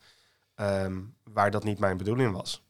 ehm, 0.54 0.96
waar 1.24 1.50
dat 1.50 1.64
niet 1.64 1.78
mijn 1.78 1.96
bedoeling 1.96 2.32
was. 2.32 2.62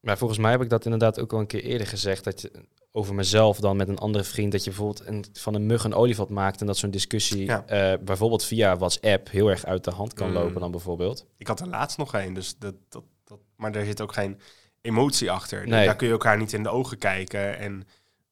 Maar 0.00 0.18
volgens 0.18 0.38
mij 0.38 0.50
heb 0.50 0.62
ik 0.62 0.68
dat 0.70 0.84
inderdaad 0.84 1.20
ook 1.20 1.32
al 1.32 1.38
een 1.40 1.46
keer 1.46 1.62
eerder 1.62 1.86
gezegd. 1.86 2.24
Dat 2.24 2.40
je 2.40 2.50
over 2.92 3.14
mezelf 3.14 3.58
dan 3.60 3.76
met 3.76 3.88
een 3.88 3.98
andere 3.98 4.24
vriend. 4.24 4.52
Dat 4.52 4.64
je 4.64 4.70
bijvoorbeeld 4.70 5.06
een, 5.06 5.24
van 5.32 5.54
een 5.54 5.66
mug 5.66 5.84
een 5.84 5.94
olifant 5.94 6.28
maakt. 6.28 6.60
En 6.60 6.66
dat 6.66 6.76
zo'n 6.76 6.90
discussie 6.90 7.44
Ja. 7.44 7.66
eh, 7.66 7.98
bijvoorbeeld 8.04 8.44
via 8.44 8.76
WhatsApp 8.76 9.30
heel 9.30 9.48
erg 9.48 9.64
uit 9.64 9.84
de 9.84 9.90
hand 9.90 10.14
kan 10.14 10.28
Mm. 10.28 10.34
lopen 10.34 10.60
dan 10.60 10.70
bijvoorbeeld. 10.70 11.26
Ik 11.36 11.46
had 11.46 11.60
er 11.60 11.68
laatst 11.68 11.98
nog 11.98 12.14
een, 12.14 12.34
dus 12.34 12.56
dat, 12.58 12.74
dat, 12.88 13.04
dat, 13.24 13.38
maar 13.56 13.72
daar 13.72 13.84
zit 13.84 14.00
ook 14.00 14.12
geen 14.12 14.38
emotie 14.80 15.30
achter. 15.30 15.68
Nee. 15.68 15.86
Daar 15.86 15.96
kun 15.96 16.06
je 16.06 16.12
elkaar 16.12 16.38
niet 16.38 16.52
in 16.52 16.62
de 16.62 16.68
ogen 16.68 16.98
kijken 16.98 17.58
en 17.58 17.82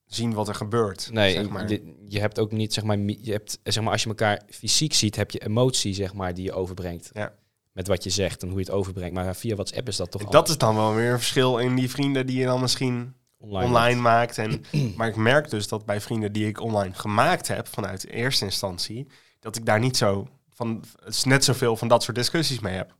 zien 0.05 0.35
wat 0.35 0.49
er 0.49 0.55
gebeurt. 0.55 1.09
Nee, 1.13 1.33
zeg 1.33 1.49
maar. 1.49 1.69
je, 1.71 1.95
je 2.09 2.21
hebt 2.21 2.39
ook 2.39 2.53
niet, 2.53 2.75
zeg 2.75 2.85
maar, 2.85 2.99
je 2.99 3.33
hebt, 3.33 3.59
zeg 3.63 3.83
maar, 3.83 3.93
als 3.93 4.03
je 4.03 4.09
elkaar 4.09 4.43
fysiek 4.49 4.93
ziet, 4.95 5.17
heb 5.17 5.31
je 5.31 5.39
emotie, 5.39 5.95
zeg 5.95 6.15
maar, 6.15 6.35
die 6.35 6.45
je 6.45 6.53
overbrengt. 6.53 7.11
Ja. 7.13 7.35
Met 7.77 7.87
wat 7.87 8.05
je 8.05 8.11
zegt 8.11 8.43
en 8.43 8.49
hoe 8.49 8.59
je 8.59 8.65
het 8.65 8.75
overbrengt. 8.75 9.15
Maar 9.15 9.37
via 9.37 9.55
WhatsApp 9.55 9.89
is 9.89 9.97
dat 9.97 10.11
toch 10.11 10.25
dat 10.25 10.49
is 10.49 10.59
dan 10.59 10.75
wel 10.77 10.95
weer 10.95 11.11
een 11.13 11.19
verschil 11.19 11.59
in 11.59 11.75
die 11.75 11.91
vrienden 11.91 12.27
die 12.27 12.39
je 12.39 12.45
dan 12.45 12.61
misschien 12.61 13.15
online. 13.39 13.67
online, 13.67 14.01
maakt. 14.01 14.39
En, 14.39 14.65
maar 14.97 15.09
ik 15.09 15.17
merk 15.17 15.51
dus 15.51 15.69
dat 15.69 15.85
bij 15.87 16.01
vrienden 16.01 16.33
die 16.33 16.47
ik 16.47 16.61
online 16.61 16.95
gemaakt 16.95 17.49
heb 17.49 17.67
vanuit 17.69 18.07
eerste 18.07 18.45
instantie, 18.45 19.07
dat 19.41 19.57
ik 19.57 19.67
daar 19.67 19.79
niet 19.79 19.97
zo 19.97 20.29
van, 20.53 20.85
het 21.05 21.15
is 21.15 21.25
net 21.25 21.45
zoveel 21.45 21.77
van 21.77 21.89
dat 21.89 22.03
soort 22.03 22.17
discussies 22.17 22.61
mee 22.61 22.75
heb. 22.75 22.95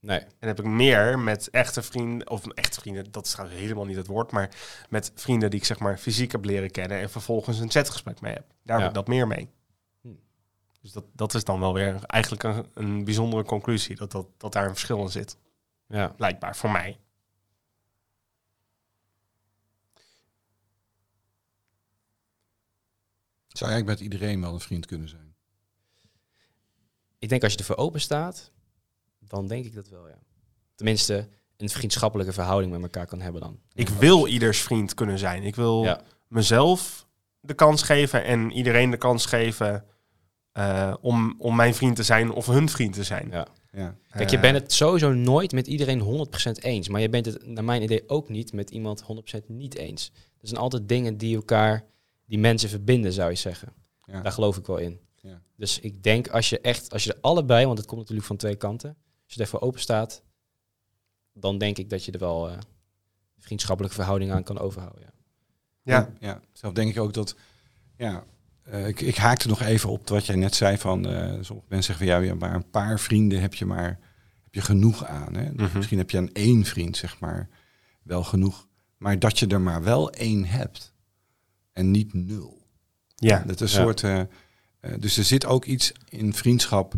Nee, 0.00 0.18
En 0.38 0.48
heb 0.48 0.58
ik 0.58 0.64
meer 0.64 1.18
met 1.18 1.50
echte 1.50 1.82
vrienden, 1.82 2.30
of 2.30 2.46
echte 2.46 2.80
vrienden, 2.80 3.06
dat 3.10 3.26
is 3.26 3.32
trouwens 3.32 3.60
helemaal 3.60 3.84
niet 3.84 3.96
het 3.96 4.06
woord, 4.06 4.30
maar 4.30 4.50
met 4.88 5.12
vrienden 5.14 5.50
die 5.50 5.58
ik 5.58 5.64
zeg 5.66 5.78
maar 5.78 5.98
fysiek 5.98 6.32
heb 6.32 6.44
leren 6.44 6.70
kennen 6.70 6.98
en 7.00 7.10
vervolgens 7.10 7.58
een 7.58 7.70
chatgesprek 7.70 8.20
mee 8.20 8.32
heb. 8.32 8.44
Daar 8.64 8.76
Ja. 8.76 8.82
heb 8.82 8.88
ik 8.92 8.98
dat 8.98 9.08
meer 9.08 9.26
mee. 9.26 9.48
Dus 10.82 10.92
dat, 10.92 11.04
dat 11.12 11.34
is 11.34 11.44
dan 11.44 11.60
wel 11.60 11.74
weer 11.74 12.04
eigenlijk 12.04 12.42
een, 12.42 12.66
een 12.74 13.04
bijzondere 13.04 13.44
conclusie, 13.44 13.96
dat, 13.96 14.10
dat, 14.12 14.26
dat 14.36 14.52
daar 14.52 14.64
een 14.64 14.70
verschil 14.70 15.00
in 15.00 15.08
zit. 15.10 15.36
ja. 15.88 16.08
Blijkbaar, 16.08 16.56
voor 16.56 16.70
mij. 16.70 16.98
Zou 23.48 23.70
eigenlijk 23.70 24.00
met 24.00 24.10
iedereen 24.10 24.40
wel 24.40 24.54
een 24.54 24.60
vriend 24.60 24.86
kunnen 24.86 25.08
zijn? 25.08 25.34
Ik 27.18 27.28
denk 27.28 27.42
als 27.42 27.52
je 27.52 27.58
ervoor 27.58 27.76
open 27.76 28.00
staat, 28.00 28.52
dan 29.18 29.46
denk 29.46 29.64
ik 29.64 29.74
dat 29.74 29.88
wel, 29.88 30.08
ja. 30.08 30.18
Tenminste, 30.74 31.28
een 31.56 31.68
vriendschappelijke 31.68 32.32
verhouding 32.32 32.72
met 32.72 32.82
elkaar 32.82 33.06
kan 33.06 33.20
hebben 33.20 33.40
dan. 33.40 33.60
Ik 33.72 33.88
wil 33.88 34.26
ieders 34.26 34.60
vriend 34.60 34.94
kunnen 34.94 35.18
zijn. 35.18 35.42
Ik 35.42 35.54
wil 35.54 35.84
Ja, 35.84 36.02
mezelf 36.28 37.06
de 37.40 37.54
kans 37.54 37.82
geven 37.82 38.24
en 38.24 38.50
iedereen 38.50 38.90
de 38.90 38.96
kans 38.96 39.26
geven 39.26 39.84
eh, 40.52 40.94
om, 41.00 41.34
om 41.38 41.56
mijn 41.56 41.74
vriend 41.74 41.96
te 41.96 42.02
zijn 42.02 42.32
of 42.32 42.46
hun 42.46 42.68
vriend 42.68 42.94
te 42.94 43.04
zijn. 43.04 43.28
ja. 43.30 43.46
Ja. 43.72 43.96
Kijk, 44.10 44.30
je 44.30 44.36
Eh, 44.36 44.42
bent 44.42 44.56
het 44.56 44.72
sowieso 44.72 45.12
nooit 45.12 45.52
met 45.52 45.66
iedereen 45.66 46.00
100% 46.00 46.58
eens. 46.62 46.88
Maar 46.88 47.00
je 47.00 47.08
bent 47.08 47.26
het, 47.26 47.46
naar 47.46 47.64
mijn 47.64 47.82
idee, 47.82 48.08
ook 48.08 48.28
niet 48.28 48.52
met 48.52 48.70
iemand 48.70 49.02
100% 49.02 49.48
niet 49.48 49.74
eens. 49.74 50.10
Er 50.40 50.48
zijn 50.48 50.60
altijd 50.60 50.88
dingen 50.88 51.16
die 51.16 51.36
elkaar, 51.36 51.84
die 52.26 52.38
mensen 52.38 52.68
verbinden, 52.68 53.12
zou 53.12 53.30
je 53.30 53.36
zeggen. 53.36 53.72
Ja. 54.04 54.20
Daar 54.20 54.32
geloof 54.32 54.56
ik 54.56 54.66
wel 54.66 54.76
in. 54.78 55.00
Ja. 55.20 55.40
Dus 55.56 55.78
ik 55.80 56.02
denk 56.02 56.28
als 56.28 56.48
je 56.50 56.60
echt, 56.60 56.92
als 56.92 57.04
je 57.04 57.12
er 57.12 57.18
allebei, 57.20 57.66
want 57.66 57.78
het 57.78 57.86
komt 57.86 58.00
natuurlijk 58.00 58.26
van 58.26 58.36
twee 58.36 58.56
kanten, 58.56 58.96
als 59.24 59.34
je 59.34 59.40
ervoor 59.40 59.60
open 59.60 59.80
staat, 59.80 60.22
dan 61.32 61.58
denk 61.58 61.78
ik 61.78 61.90
dat 61.90 62.04
je 62.04 62.12
er 62.12 62.18
wel 62.18 62.48
eh, 62.50 62.56
vriendschappelijke 63.38 63.96
verhouding 63.96 64.32
aan 64.32 64.42
kan 64.42 64.58
overhouden. 64.58 65.02
Ja. 65.02 65.10
Ja, 65.82 66.12
ja. 66.20 66.40
Zelf 66.52 66.72
denk 66.72 66.90
ik 66.90 66.98
ook 67.00 67.12
dat, 67.12 67.34
ja, 67.96 68.24
eh, 68.64 68.86
ik, 68.88 69.00
ik 69.00 69.16
haakte 69.16 69.48
nog 69.48 69.62
even 69.62 69.88
op 69.90 70.08
wat 70.08 70.26
jij 70.26 70.36
net 70.36 70.54
zei 70.54 70.78
van, 70.78 71.06
eh, 71.06 71.22
sommige 71.40 71.66
mensen 71.68 71.94
zeggen 71.94 71.96
van, 71.96 72.06
ja, 72.06 72.18
ja, 72.18 72.34
maar 72.34 72.54
een 72.54 72.70
paar 72.70 73.00
vrienden 73.00 73.40
heb 73.40 73.54
je 73.54 73.66
maar, 73.66 73.98
heb 74.42 74.54
je 74.54 74.60
genoeg 74.60 75.04
aan. 75.06 75.34
Hè? 75.34 75.50
Mhm. 75.52 75.76
Misschien 75.76 75.98
heb 75.98 76.10
je 76.10 76.18
aan 76.18 76.32
één 76.32 76.64
vriend, 76.64 76.96
zeg 76.96 77.18
maar, 77.20 77.48
wel 78.02 78.24
genoeg. 78.24 78.66
Maar 78.96 79.18
dat 79.18 79.38
je 79.38 79.46
er 79.46 79.60
maar 79.60 79.82
wel 79.82 80.10
één 80.10 80.44
hebt 80.44 80.92
en 81.72 81.90
niet 81.90 82.14
nul. 82.14 82.60
ja. 83.16 83.42
Dat 83.46 83.60
is 83.60 83.72
een 83.74 83.78
Ja. 83.78 83.84
soort, 83.84 84.02
eh, 84.02 84.20
dus 84.98 85.16
er 85.16 85.24
zit 85.24 85.46
ook 85.46 85.64
iets 85.64 85.92
in 86.08 86.34
vriendschap 86.34 86.94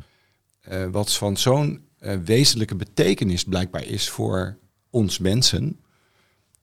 wat 0.90 1.12
van 1.14 1.37
zo'n 1.37 1.88
wezenlijke 2.24 2.74
betekenis 2.74 3.44
blijkbaar 3.44 3.85
is 3.85 4.09
voor 4.11 4.59
ons 4.90 5.18
mensen, 5.18 5.81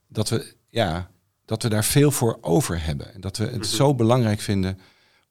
dat 0.08 0.28
we, 0.28 0.54
ja, 0.68 1.10
dat 1.44 1.62
we 1.62 1.68
daar 1.68 1.84
veel 1.84 2.10
voor 2.10 2.38
over 2.40 2.84
hebben. 2.84 3.14
En 3.14 3.20
dat 3.20 3.36
we 3.36 3.44
het 3.44 3.54
Mhm. 3.54 3.64
zo 3.64 3.94
belangrijk 3.94 4.40
vinden 4.40 4.78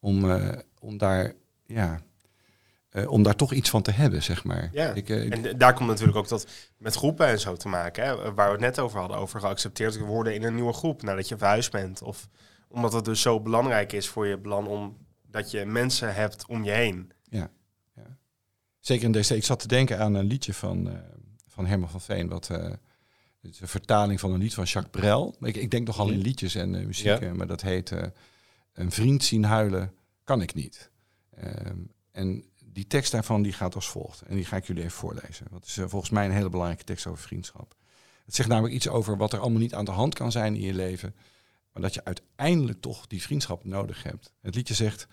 om, 0.01 0.31
eh, 0.31 0.57
om, 0.79 0.97
daar, 0.97 1.33
ja, 1.65 2.01
eh, 2.89 3.11
om 3.11 3.23
daar 3.23 3.35
toch 3.35 3.53
iets 3.53 3.69
van 3.69 3.81
te 3.81 3.91
hebben, 3.91 4.23
zeg 4.23 4.43
maar. 4.43 4.69
Ja. 4.71 4.93
Ik, 4.93 5.09
eh, 5.09 5.31
En 5.31 5.57
daar 5.57 5.73
komt 5.73 5.89
natuurlijk 5.89 6.17
ook 6.17 6.27
dat 6.27 6.47
met 6.77 6.95
groepen 6.95 7.27
en 7.27 7.39
zo 7.39 7.55
te 7.55 7.67
maken. 7.67 8.03
Hè, 8.05 8.33
waar 8.33 8.45
we 8.45 8.51
het 8.51 8.59
net 8.61 8.79
over 8.79 8.99
hadden, 8.99 9.17
over 9.17 9.39
geaccepteerd 9.39 9.97
worden 9.97 10.33
in 10.35 10.43
een 10.43 10.55
nieuwe 10.55 10.73
groep 10.73 11.01
nadat 11.01 11.27
je 11.27 11.37
verhuisd 11.37 11.71
bent. 11.71 12.01
Of 12.01 12.27
omdat 12.67 12.93
het 12.93 13.05
dus 13.05 13.21
zo 13.21 13.39
belangrijk 13.39 13.91
is 13.93 14.07
voor 14.07 14.27
je 14.27 14.37
belang 14.37 14.67
om 14.67 14.97
dat 15.27 15.51
je 15.51 15.65
mensen 15.65 16.13
hebt 16.13 16.45
om 16.45 16.63
je 16.63 16.71
heen. 16.71 17.11
Zeker 18.79 19.05
in 19.05 19.11
deze. 19.11 19.35
Ik 19.35 19.43
zat 19.43 19.59
te 19.59 19.67
denken 19.67 19.99
aan 19.99 20.13
een 20.13 20.25
liedje 20.25 20.53
van, 20.53 20.89
eh, 20.89 20.95
van 21.47 21.65
Herman 21.65 21.89
van 21.89 22.01
Veen. 22.01 22.27
Wat, 22.27 22.49
eh, 22.49 22.63
het 23.41 23.51
is 23.51 23.59
een 23.59 23.67
vertaling 23.67 24.19
van 24.19 24.31
een 24.33 24.39
lied 24.39 24.53
van 24.53 24.63
Jacques 24.63 25.01
Brel. 25.01 25.35
Ik, 25.39 25.55
ik 25.55 25.71
denk 25.71 25.87
nogal 25.87 26.09
in 26.09 26.21
liedjes 26.21 26.55
en 26.55 26.69
muziek. 26.71 27.05
Ja. 27.05 27.19
eh, 27.19 27.31
maar 27.31 27.47
dat 27.47 27.61
heet 27.61 27.91
eh, 27.91 28.03
Een 28.73 28.91
vriend 28.91 29.23
zien 29.23 29.43
huilen 29.43 29.93
kan 30.23 30.41
ik 30.41 30.53
niet. 30.53 30.91
Ehm, 31.29 31.79
en 32.11 32.43
die 32.65 32.87
tekst 32.87 33.11
daarvan 33.11 33.41
die 33.41 33.53
gaat 33.53 33.75
als 33.75 33.89
volgt. 33.89 34.21
En 34.21 34.35
die 34.35 34.45
ga 34.45 34.55
ik 34.55 34.65
jullie 34.65 34.83
even 34.83 34.97
voorlezen. 34.97 35.45
Dat 35.51 35.65
is 35.65 35.77
eh, 35.77 35.85
volgens 35.87 36.11
mij 36.11 36.25
een 36.25 36.31
hele 36.31 36.49
belangrijke 36.49 36.83
tekst 36.83 37.07
over 37.07 37.23
vriendschap. 37.23 37.75
Het 38.25 38.35
zegt 38.35 38.49
namelijk 38.49 38.73
iets 38.73 38.87
over 38.87 39.17
wat 39.17 39.33
er 39.33 39.39
allemaal 39.39 39.59
niet 39.59 39.73
aan 39.73 39.85
de 39.85 39.91
hand 39.91 40.13
kan 40.13 40.31
zijn 40.31 40.55
in 40.55 40.61
je 40.61 40.73
leven. 40.73 41.15
Maar 41.73 41.81
dat 41.81 41.93
je 41.93 42.03
uiteindelijk 42.03 42.81
toch 42.81 43.07
die 43.07 43.21
vriendschap 43.21 43.63
nodig 43.63 44.03
hebt. 44.03 44.33
Het 44.41 44.55
liedje 44.55 44.73
zegt... 44.73 45.07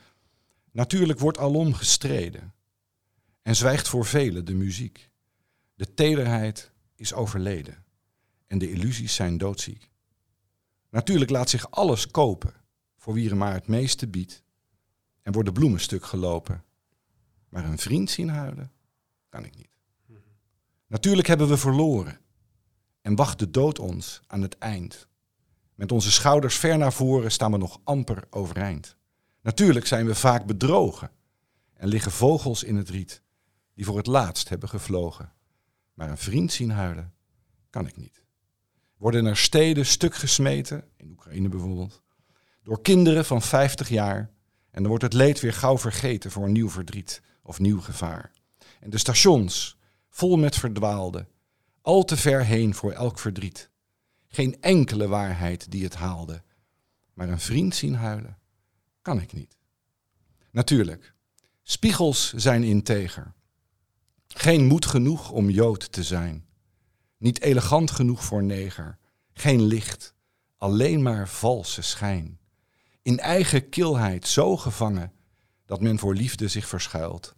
Natuurlijk 0.70 1.18
wordt 1.18 1.38
alom 1.38 1.74
gestreden. 1.74 2.54
En 3.42 3.56
zwijgt 3.56 3.88
voor 3.88 4.04
velen 4.04 4.44
de 4.44 4.54
muziek. 4.54 5.10
De 5.74 5.94
tederheid 5.94 6.72
is 6.94 7.14
overleden. 7.14 7.84
En 8.46 8.58
de 8.58 8.70
illusies 8.70 9.14
zijn 9.14 9.38
doodziek. 9.38 9.90
Natuurlijk 10.90 11.30
laat 11.30 11.50
zich 11.50 11.70
alles 11.70 12.06
kopen. 12.06 12.54
Voor 13.08 13.16
wie 13.16 13.30
er 13.30 13.36
maar 13.36 13.52
het 13.52 13.66
meeste 13.66 14.08
biedt. 14.08 14.42
En 15.22 15.32
wordt 15.32 15.48
de 15.48 15.54
bloemen 15.54 15.80
stuk 15.80 16.04
gelopen. 16.04 16.64
Maar 17.48 17.64
een 17.64 17.78
vriend 17.78 18.10
zien 18.10 18.28
huilen, 18.28 18.72
kan 19.28 19.44
ik 19.44 19.56
niet. 19.56 19.68
Natuurlijk 20.86 21.26
hebben 21.26 21.48
we 21.48 21.56
verloren. 21.56 22.20
En 23.00 23.16
wacht 23.16 23.38
de 23.38 23.50
dood 23.50 23.78
ons 23.78 24.20
aan 24.26 24.42
het 24.42 24.58
eind. 24.58 25.08
Met 25.74 25.92
onze 25.92 26.10
schouders 26.10 26.56
ver 26.56 26.78
naar 26.78 26.92
voren 26.92 27.30
staan 27.30 27.52
we 27.52 27.58
nog 27.58 27.80
amper 27.84 28.24
overeind. 28.30 28.96
Natuurlijk 29.42 29.86
zijn 29.86 30.06
we 30.06 30.14
vaak 30.14 30.46
bedrogen. 30.46 31.10
En 31.74 31.88
liggen 31.88 32.12
vogels 32.12 32.62
in 32.62 32.76
het 32.76 32.88
riet 32.88 33.22
die 33.74 33.84
voor 33.84 33.96
het 33.96 34.06
laatst 34.06 34.48
hebben 34.48 34.68
gevlogen. 34.68 35.32
Maar 35.94 36.10
een 36.10 36.18
vriend 36.18 36.52
zien 36.52 36.70
huilen, 36.70 37.14
kan 37.70 37.86
ik 37.86 37.96
niet. 37.96 38.22
Worden 38.96 39.26
er 39.26 39.36
steden 39.36 39.86
stuk 39.86 40.14
gesmeten, 40.14 40.84
in 40.96 41.10
Oekraïne 41.10 41.48
bijvoorbeeld, 41.48 42.02
door 42.68 42.82
kinderen 42.82 43.24
van 43.24 43.42
50 43.42 43.88
jaar. 43.88 44.30
En 44.70 44.80
dan 44.82 44.86
wordt 44.86 45.02
het 45.02 45.12
leed 45.12 45.40
weer 45.40 45.52
gauw 45.52 45.78
vergeten 45.78 46.30
voor 46.30 46.44
een 46.44 46.52
nieuw 46.52 46.70
verdriet 46.70 47.22
of 47.42 47.58
nieuw 47.58 47.80
gevaar. 47.80 48.30
En 48.80 48.90
de 48.90 48.98
stations, 48.98 49.78
vol 50.08 50.36
met 50.36 50.56
verdwaalden, 50.56 51.28
al 51.80 52.04
te 52.04 52.16
ver 52.16 52.44
heen 52.44 52.74
voor 52.74 52.92
elk 52.92 53.18
verdriet. 53.18 53.70
Geen 54.26 54.60
enkele 54.60 55.08
waarheid 55.08 55.70
die 55.70 55.84
het 55.84 55.94
haalde. 55.94 56.42
Maar 57.12 57.28
een 57.28 57.40
vriend 57.40 57.74
zien 57.74 57.94
huilen, 57.94 58.38
kan 59.02 59.20
ik 59.20 59.32
niet. 59.32 59.56
Natuurlijk, 60.50 61.14
spiegels 61.62 62.32
zijn 62.32 62.62
integer. 62.62 63.34
Geen 64.26 64.66
moed 64.66 64.86
genoeg 64.86 65.30
om 65.30 65.50
Jood 65.50 65.92
te 65.92 66.02
zijn. 66.02 66.46
Niet 67.18 67.40
elegant 67.40 67.90
genoeg 67.90 68.24
voor 68.24 68.42
neger. 68.42 68.98
Geen 69.32 69.62
licht, 69.62 70.14
alleen 70.56 71.02
maar 71.02 71.28
valse 71.28 71.82
schijn. 71.82 72.37
In 73.08 73.18
eigen 73.18 73.68
kilheid 73.68 74.26
zo 74.26 74.56
gevangen 74.56 75.12
dat 75.66 75.80
men 75.80 75.98
voor 75.98 76.14
liefde 76.14 76.48
zich 76.48 76.68
verschuilt. 76.68 77.34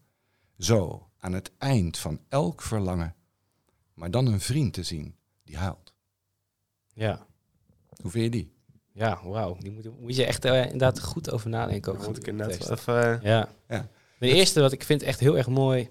Zo 0.58 1.08
aan 1.18 1.32
het 1.32 1.50
eind 1.58 1.98
van 1.98 2.20
elk 2.28 2.62
verlangen. 2.62 3.14
Maar 3.94 4.10
dan 4.10 4.26
een 4.26 4.40
vriend 4.40 4.72
te 4.72 4.82
zien 4.82 5.16
die 5.44 5.56
huilt. 5.56 5.94
Ja. 6.92 7.26
Hoe 8.02 8.10
vind 8.10 8.24
je 8.24 8.30
die? 8.30 8.52
Ja, 8.92 9.20
wauw. 9.24 9.56
Die 9.58 9.70
moet, 9.70 10.00
moet 10.00 10.16
je 10.16 10.24
echt 10.24 10.44
eh, 10.44 10.62
inderdaad 10.62 11.00
goed 11.02 11.30
over 11.30 11.50
nadenken. 11.50 11.92
Ook 11.92 11.98
moet 11.98 12.08
ik 12.08 12.14
goed 12.14 12.26
inderdaad 12.26 12.52
tekst. 12.66 12.84
wel 12.84 12.98
even... 12.98 13.20
eh, 13.22 13.22
Ja. 13.30 13.48
Ja. 13.68 13.88
De 14.18 14.28
eerste 14.34 14.60
wat 14.60 14.72
ik 14.72 14.82
vind 14.84 15.02
echt 15.02 15.20
heel 15.20 15.36
erg 15.36 15.48
mooi. 15.48 15.88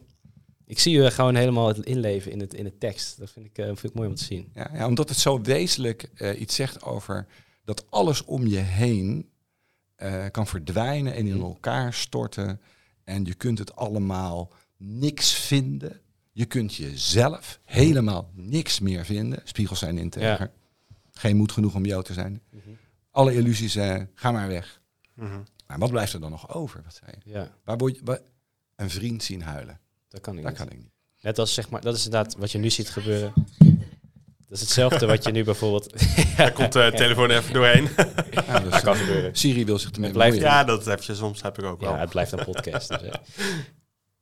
Ik 0.65 0.79
zie 0.79 0.93
je 1.01 1.11
gewoon 1.11 1.35
helemaal 1.35 1.67
het 1.67 1.85
inleven 1.85 2.31
in, 2.31 2.39
het, 2.39 2.53
in 2.53 2.63
de 2.63 2.77
tekst. 2.77 3.19
Dat 3.19 3.29
vind 3.31 3.45
ik, 3.45 3.57
eh, 3.57 3.65
vind 3.65 3.83
ik 3.83 3.93
mooi 3.93 4.09
om 4.09 4.15
te 4.15 4.23
zien. 4.23 4.51
Ja, 4.53 4.69
ja, 4.73 4.87
omdat 4.87 5.09
het 5.09 5.17
zo 5.17 5.41
wezenlijk 5.41 6.09
eh, 6.15 6.39
iets 6.41 6.55
zegt 6.55 6.83
over 6.83 7.27
dat 7.63 7.91
alles 7.91 8.23
om 8.25 8.47
je 8.47 8.57
heen 8.57 9.28
eh, 9.99 10.25
kan 10.31 10.47
verdwijnen 10.47 11.13
en 11.13 11.27
in 11.27 11.41
elkaar 11.41 11.93
storten. 11.93 12.61
En 13.03 13.25
je 13.25 13.33
kunt 13.33 13.57
het 13.59 13.75
allemaal 13.75 14.51
niks 14.77 15.33
vinden. 15.33 15.99
Je 16.31 16.45
kunt 16.45 16.75
jezelf 16.75 17.59
helemaal 17.65 18.29
niks 18.33 18.79
meer 18.79 19.05
vinden. 19.05 19.41
Spiegels 19.43 19.79
zijn 19.79 19.97
integer. 19.97 20.51
Geen 21.11 21.37
moed 21.37 21.51
genoeg 21.51 21.75
om 21.75 21.85
jou 21.85 22.03
te 22.03 22.13
zijn. 22.13 22.41
Alle 23.11 23.33
illusies, 23.33 23.75
eh 23.75 24.01
ga 24.13 24.31
maar 24.31 24.47
weg. 24.47 24.81
mhm. 25.13 25.39
Maar 25.67 25.79
wat 25.79 25.89
blijft 25.89 26.13
er 26.13 26.19
dan 26.19 26.31
nog 26.31 26.53
over? 26.53 26.81
Wat 26.83 26.99
zei 27.03 27.11
je? 27.23 27.31
Ja, 27.31 27.51
Waar 27.63 27.77
word 27.77 27.95
je 27.95 28.01
waar- 28.03 28.21
een 28.75 28.89
vriend 28.89 29.23
zien 29.23 29.41
huilen? 29.41 29.79
dat 30.07 30.21
kan 30.21 30.37
ik 30.37 30.43
Dat 30.43 30.51
niet. 30.51 30.61
kan 30.61 30.69
ik 30.71 30.77
niet. 30.77 30.91
Net 31.21 31.39
als 31.39 31.53
zeg 31.53 31.69
maar, 31.69 31.81
dat 31.81 31.95
is 31.95 32.05
inderdaad 32.05 32.35
wat 32.35 32.51
je 32.51 32.57
nu 32.57 32.69
ziet 32.69 32.89
gebeuren. 32.89 33.33
Dat 34.49 34.57
is 34.57 34.63
hetzelfde 34.63 35.05
wat 35.05 35.23
je 35.25 35.31
nu 35.31 35.43
bijvoorbeeld. 35.43 35.93
Daar 36.37 36.51
komt 36.51 36.73
de 36.73 36.91
telefoon 36.95 37.29
even 37.29 37.53
doorheen. 37.53 37.87
Ja, 38.31 38.59
dus, 38.59 38.71
Dat 38.71 38.81
kan 38.81 38.93
eh, 38.93 38.99
gebeuren. 38.99 39.35
Siri 39.35 39.65
wil 39.65 39.79
zich 39.79 39.91
ermee 39.91 40.11
blijft- 40.11 40.37
ja, 40.37 40.63
dat 40.63 40.85
heb 40.85 41.01
je 41.01 41.15
soms 41.15 41.41
heb 41.41 41.57
ik 41.57 41.63
ook 41.65 41.79
wel. 41.81 41.91
Ja, 41.91 41.97
het 41.99 42.09
blijft 42.09 42.31
een 42.31 42.43
podcast. 42.45 42.87
Dus, 42.89 43.01
hè. 43.01 43.09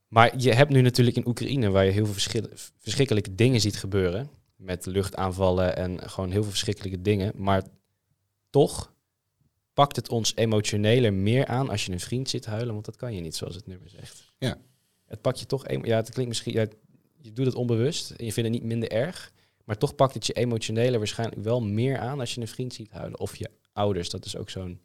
Maar 0.07 0.33
je 0.37 0.53
hebt 0.53 0.69
nu 0.71 0.81
natuurlijk 0.81 1.17
in 1.17 1.27
Oekraïne, 1.27 1.69
waar 1.69 1.85
je 1.85 1.91
heel 1.91 2.03
veel 2.03 2.13
verschil- 2.13 2.47
verschrikkelijke 2.79 3.35
dingen 3.35 3.61
ziet 3.61 3.77
gebeuren. 3.77 4.29
Met 4.55 4.85
luchtaanvallen 4.85 5.75
en 5.75 6.09
gewoon 6.09 6.31
heel 6.31 6.41
veel 6.41 6.51
verschrikkelijke 6.51 7.01
dingen. 7.01 7.31
Maar 7.35 7.63
toch 8.49 8.93
pakt 9.73 9.95
het 9.95 10.09
ons 10.09 10.31
emotioneler 10.35 11.13
meer 11.13 11.45
aan 11.45 11.69
als 11.69 11.85
je 11.85 11.91
een 11.91 11.99
vriend 11.99 12.29
zit 12.29 12.45
huilen. 12.45 12.73
Want 12.73 12.85
dat 12.85 12.95
kan 12.95 13.13
je 13.15 13.21
niet, 13.21 13.35
zoals 13.35 13.55
het 13.55 13.67
nummer 13.67 13.89
zegt. 13.89 14.33
Ja. 14.37 14.57
Het 15.05 15.21
pakt 15.21 15.39
je 15.39 15.45
toch... 15.45 15.69
Ja, 15.83 15.95
het 15.95 16.09
klinkt 16.09 16.27
misschien... 16.27 16.53
Ja, 16.53 16.65
je 17.21 17.33
doet 17.33 17.45
het 17.45 17.55
onbewust 17.55 18.09
en 18.11 18.25
je 18.25 18.33
vindt 18.33 18.49
het 18.49 18.59
niet 18.59 18.67
minder 18.69 18.91
erg. 18.91 19.31
Maar 19.67 19.77
toch 19.77 19.95
pakt 19.95 20.13
het 20.13 20.25
je 20.25 20.33
emotioneler 20.33 20.97
waarschijnlijk 20.97 21.41
wel 21.43 21.61
meer 21.61 21.97
aan 21.99 22.19
als 22.19 22.33
je 22.35 22.41
een 22.41 22.47
vriend 22.47 22.73
ziet 22.73 22.91
huilen. 22.91 23.19
Of 23.19 23.35
je 23.35 23.49
ouders, 23.73 24.09
dat 24.09 24.25
is 24.25 24.37
ook 24.37 24.49
zo'n 24.49 24.81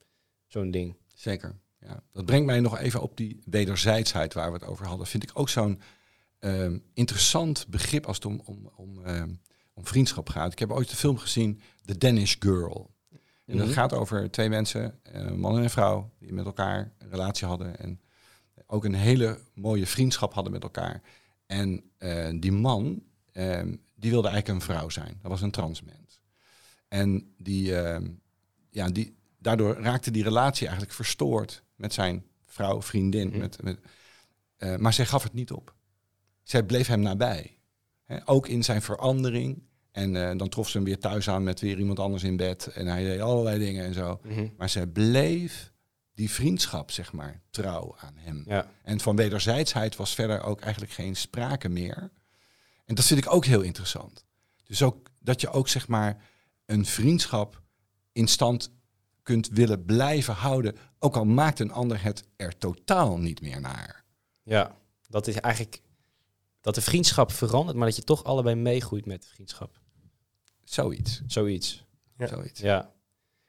zo'n 0.47 0.71
ding. 0.71 0.97
Zeker. 1.15 1.55
Ja. 1.81 2.03
Dat 2.13 2.25
brengt 2.27 2.47
mij 2.47 2.61
nog 2.61 2.79
even 2.79 3.01
op 3.03 3.17
die 3.17 3.43
wederzijdsheid 3.45 4.35
waar 4.35 4.53
we 4.53 4.59
het 4.59 4.67
over 4.67 4.87
hadden. 4.87 5.07
Vind 5.07 5.23
ik 5.23 5.31
ook 5.35 5.49
zo'n 5.49 5.81
ehm, 6.39 6.79
interessant 6.95 7.67
begrip 7.69 8.07
als 8.07 8.17
het 8.17 8.25
om, 8.27 8.41
om, 8.45 8.71
om, 8.77 9.05
ehm, 9.05 9.31
om 9.75 9.87
vriendschap 9.87 10.29
gaat. 10.29 10.53
Ik 10.53 10.59
heb 10.59 10.71
ooit 10.71 10.91
de 10.91 10.97
film 10.97 11.19
gezien, 11.19 11.61
The 11.85 11.99
Danish 11.99 12.37
Girl. 12.39 12.91
En 13.47 13.57
dat 13.57 13.67
Mhm. 13.67 13.75
gaat 13.75 13.93
over 13.93 14.31
twee 14.31 14.49
mensen, 14.49 14.99
een 15.03 15.39
man 15.41 15.57
en 15.57 15.63
een 15.63 15.71
vrouw, 15.71 16.11
die 16.19 16.33
met 16.33 16.45
elkaar 16.45 16.93
een 16.99 17.11
relatie 17.11 17.47
hadden. 17.47 17.79
En 17.79 18.01
ook 18.67 18.85
een 18.85 18.95
hele 18.95 19.39
mooie 19.55 19.87
vriendschap 19.87 20.33
hadden 20.35 20.53
met 20.53 20.63
elkaar. 20.63 21.03
En 21.47 21.83
eh, 21.99 22.29
die 22.41 22.53
man, 22.53 23.03
ehm, 23.33 23.77
die 24.03 24.11
wilde 24.11 24.29
eigenlijk 24.29 24.59
een 24.59 24.75
vrouw 24.75 24.89
zijn. 24.89 25.19
Dat 25.23 25.31
was 25.31 25.41
een 25.41 25.51
transmens. 25.51 26.21
En 26.89 27.35
die, 27.39 27.77
ehm, 27.77 28.11
ja, 28.71 28.89
die, 28.89 29.17
daardoor 29.39 29.75
raakte 29.75 30.11
die 30.11 30.23
relatie 30.23 30.67
eigenlijk 30.67 30.97
verstoord 30.97 31.63
met 31.77 31.93
zijn 31.93 32.25
vrouw, 32.47 32.83
vriendin. 32.83 33.29
Mhm. 33.29 33.39
Met, 33.39 33.63
met, 33.63 33.79
eh, 34.57 34.77
maar 34.77 34.93
zij 34.93 35.07
gaf 35.07 35.23
het 35.23 35.33
niet 35.33 35.53
op. 35.53 35.75
Zij 36.43 36.63
bleef 36.63 36.87
hem 36.87 37.01
nabij. 37.01 37.59
Ook 38.25 38.49
in 38.49 38.65
zijn 38.65 38.83
verandering. 38.83 39.63
En 39.91 40.17
eh, 40.17 40.39
dan 40.39 40.49
trof 40.49 40.69
ze 40.69 40.77
hem 40.77 40.87
weer 40.87 40.99
thuis 40.99 41.29
aan 41.29 41.43
met 41.43 41.61
weer 41.61 41.79
iemand 41.79 41.99
anders 41.99 42.23
in 42.23 42.37
bed. 42.37 42.67
En 42.67 42.87
hij 42.87 43.05
deed 43.05 43.21
allerlei 43.21 43.59
dingen 43.59 43.85
en 43.85 43.95
zo. 43.95 44.21
Maar 44.57 44.69
zij 44.69 44.87
bleef 44.87 45.73
die 46.15 46.31
vriendschap, 46.31 46.91
zeg 46.91 47.13
maar, 47.13 47.41
trouw 47.51 47.97
aan 47.99 48.15
hem. 48.17 48.45
Ja. 48.47 48.71
En 48.83 49.01
van 49.01 49.17
wederzijdsheid 49.17 49.97
was 49.97 50.15
verder 50.15 50.43
ook 50.43 50.61
eigenlijk 50.61 50.93
geen 50.93 51.17
sprake 51.17 51.69
meer. 51.69 52.11
En 52.93 52.99
dat 52.99 53.07
vind 53.07 53.25
ik 53.25 53.33
ook 53.33 53.45
heel 53.45 53.61
interessant. 53.61 54.25
Dus 54.65 54.83
ook 54.83 55.09
dat 55.21 55.41
je 55.41 55.51
ook 55.51 55.69
zeg 55.69 55.89
maar 55.89 56.25
een 56.67 56.87
vriendschap 56.87 57.63
in 58.13 58.27
stand 58.29 58.73
kunt 59.23 59.49
willen 59.49 59.85
blijven 59.85 60.35
houden, 60.35 60.77
ook 60.99 61.17
al 61.17 61.25
maakt 61.25 61.59
een 61.59 61.71
ander 61.73 62.03
het 62.03 62.25
er 62.37 62.59
totaal 62.59 63.19
niet 63.19 63.41
meer 63.41 63.61
naar. 63.61 64.05
Ja, 64.43 64.77
dat 65.09 65.27
is 65.27 65.35
eigenlijk 65.41 65.83
dat 66.61 66.75
de 66.75 66.81
vriendschap 66.81 67.33
verandert, 67.33 67.77
maar 67.77 67.87
dat 67.87 67.97
je 67.97 68.03
toch 68.03 68.25
allebei 68.25 68.55
meegroeit 68.57 69.07
met 69.07 69.23
de 69.23 69.29
vriendschap. 69.29 69.81
Zoiets. 70.63 71.23
Zoiets. 71.27 71.85
Ja. 72.17 72.27
Zoiets. 72.27 72.61
Ja. 72.61 72.93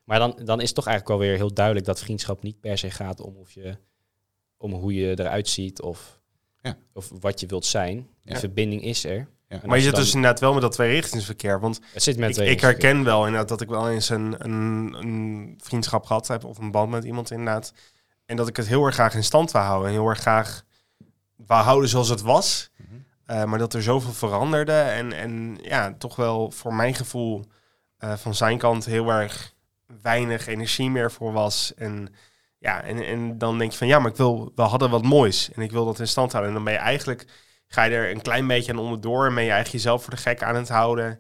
Maar 0.04 0.20
dan, 0.20 0.40
dan 0.46 0.62
is 0.62 0.74
toch 0.74 0.86
eigenlijk 0.88 1.20
alweer 1.20 1.36
heel 1.36 1.54
duidelijk 1.54 1.86
dat 1.86 2.00
vriendschap 2.00 2.44
niet 2.44 2.60
per 2.60 2.78
se 2.78 2.92
gaat 2.92 3.20
om, 3.20 3.36
of 3.36 3.52
je, 3.52 3.78
om 4.58 4.74
hoe 4.74 4.94
je 4.94 5.20
eruit 5.20 5.48
ziet 5.50 5.82
of, 5.82 6.22
Ja. 6.62 6.78
of 6.94 7.10
wat 7.20 7.40
je 7.40 7.46
wilt 7.48 7.66
zijn. 7.66 7.96
Die 8.22 8.34
Ja. 8.34 8.40
verbinding 8.40 8.84
is 8.84 9.04
er. 9.04 9.32
Ja. 9.62 9.68
Maar 9.68 9.78
je 9.78 9.84
zit 9.84 9.94
dan- 9.94 10.02
dus 10.04 10.14
inderdaad 10.14 10.40
wel 10.40 10.54
met 10.54 10.62
dat 10.62 10.72
tweerichtingsverkeer. 10.72 11.60
Want 11.60 11.80
Het 11.94 12.04
zit 12.04 12.18
met 12.18 12.38
ik, 12.38 12.48
ik 12.48 12.62
herken 12.62 13.04
wel 13.04 13.26
inderdaad 13.26 13.50
dat 13.50 13.62
ik 13.62 13.70
wel 13.70 13.90
eens 13.90 14.10
een, 14.10 14.36
een, 14.38 14.94
een 15.00 15.60
vriendschap 15.64 16.06
gehad 16.06 16.28
heb 16.28 16.44
of 16.44 16.58
een 16.58 16.72
band 16.72 16.90
met 16.90 17.04
iemand 17.04 17.32
inderdaad. 17.32 17.74
En 18.26 18.36
dat 18.36 18.48
ik 18.48 18.56
het 18.58 18.68
heel 18.68 18.86
erg 18.86 18.94
graag 18.94 19.14
in 19.16 19.24
stand 19.24 19.52
wou 19.52 19.66
houden. 19.66 19.88
En 19.88 19.94
heel 19.94 20.08
erg 20.10 20.20
graag 20.20 20.64
wou 21.36 21.64
houden 21.64 21.90
zoals 21.90 22.10
het 22.10 22.22
was. 22.22 22.72
Mhm. 22.78 22.88
Eh, 23.26 23.44
maar 23.44 23.60
dat 23.60 23.74
er 23.74 23.84
zoveel 23.84 24.14
veranderde. 24.14 24.72
En, 24.74 25.14
en 25.14 25.58
ja, 25.62 25.94
toch 25.98 26.16
wel 26.16 26.52
voor 26.52 26.74
mijn 26.74 26.96
gevoel 26.96 27.46
eh, 27.98 28.14
van 28.14 28.36
zijn 28.36 28.58
kant 28.58 28.86
heel 28.86 29.10
erg 29.10 29.54
weinig 30.02 30.48
energie 30.48 30.90
meer 30.90 31.12
voor 31.12 31.34
was. 31.34 31.74
En 31.76 32.14
ja, 32.58 32.82
en, 32.82 33.06
en 33.06 33.38
dan 33.38 33.58
denk 33.58 33.72
je 33.72 33.78
van 33.78 33.88
ja, 33.88 34.00
maar 34.00 34.12
ik 34.12 34.18
wil, 34.18 34.52
we 34.56 34.62
hadden 34.62 34.90
wat 34.90 35.04
moois. 35.04 35.50
En 35.52 35.62
ik 35.62 35.72
wil 35.72 35.86
dat 35.86 36.00
in 36.00 36.08
stand 36.08 36.32
houden. 36.32 36.52
En 36.52 36.58
dan 36.58 36.66
ben 36.66 36.74
je 36.80 36.86
eigenlijk, 36.86 37.26
ga 37.74 37.84
je 37.84 37.96
er 37.96 38.12
een 38.12 38.22
klein 38.22 38.48
beetje 38.48 38.72
aan 38.72 38.80
onderdoor. 38.80 39.26
En 39.28 39.34
ben 39.36 39.44
je 39.44 39.52
eigenlijk 39.52 39.84
jezelf 39.84 40.02
voor 40.04 40.14
de 40.16 40.22
gek 40.22 40.44
aan 40.44 40.56
het 40.56 40.70
houden. 40.70 41.20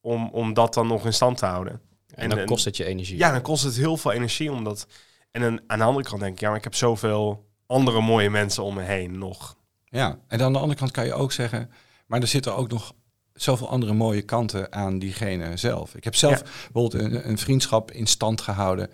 Om, 0.00 0.28
om 0.32 0.54
dat 0.54 0.74
dan 0.74 0.86
nog 0.86 1.04
in 1.04 1.12
stand 1.12 1.38
te 1.38 1.46
houden. 1.46 1.80
En 2.14 2.28
dan 2.28 2.38
en- 2.38 2.46
kost 2.46 2.64
het 2.64 2.76
je 2.76 2.84
energie. 2.84 3.16
Ja, 3.16 3.32
dan 3.32 3.42
kost 3.42 3.64
het 3.64 3.76
heel 3.76 3.96
veel 3.96 4.12
energie 4.12 4.52
om 4.52 4.64
dat. 4.64 4.86
En 5.30 5.40
dan, 5.40 5.60
aan 5.66 5.78
de 5.78 5.84
andere 5.84 6.04
kant 6.08 6.20
denk 6.20 6.32
ik, 6.34 6.40
ja, 6.40 6.48
maar 6.48 6.56
ik 6.58 6.64
heb 6.64 6.74
zoveel 6.74 7.48
andere 7.66 8.00
mooie 8.00 8.30
mensen 8.30 8.62
om 8.62 8.74
me 8.74 8.82
heen 8.82 9.18
nog. 9.18 9.56
Ja, 9.84 10.18
en 10.28 10.42
aan 10.42 10.52
de 10.52 10.58
andere 10.58 10.78
kant 10.78 10.90
kan 10.90 11.04
je 11.04 11.14
ook 11.14 11.32
zeggen, 11.32 11.70
maar 12.06 12.20
er 12.20 12.26
zitten 12.26 12.56
ook 12.56 12.70
nog 12.70 12.92
zoveel 13.32 13.68
andere 13.68 13.92
mooie 13.92 14.22
kanten 14.22 14.72
aan 14.72 14.98
diegene 14.98 15.56
zelf. 15.56 15.94
Ik 15.94 16.04
heb 16.04 16.14
zelf 16.14 16.38
Ja. 16.38 16.42
bijvoorbeeld 16.72 16.94
een, 16.94 17.28
een 17.28 17.38
vriendschap 17.38 17.90
in 17.90 18.06
stand 18.06 18.40
gehouden 18.40 18.90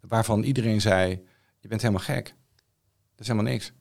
waarvan 0.00 0.42
iedereen 0.42 0.80
zei, 0.80 1.22
je 1.60 1.68
bent 1.68 1.80
helemaal 1.80 2.04
gek. 2.04 2.24
Dat 3.10 3.20
is 3.20 3.26
helemaal 3.28 3.52
niks. 3.52 3.66
En 3.66 3.74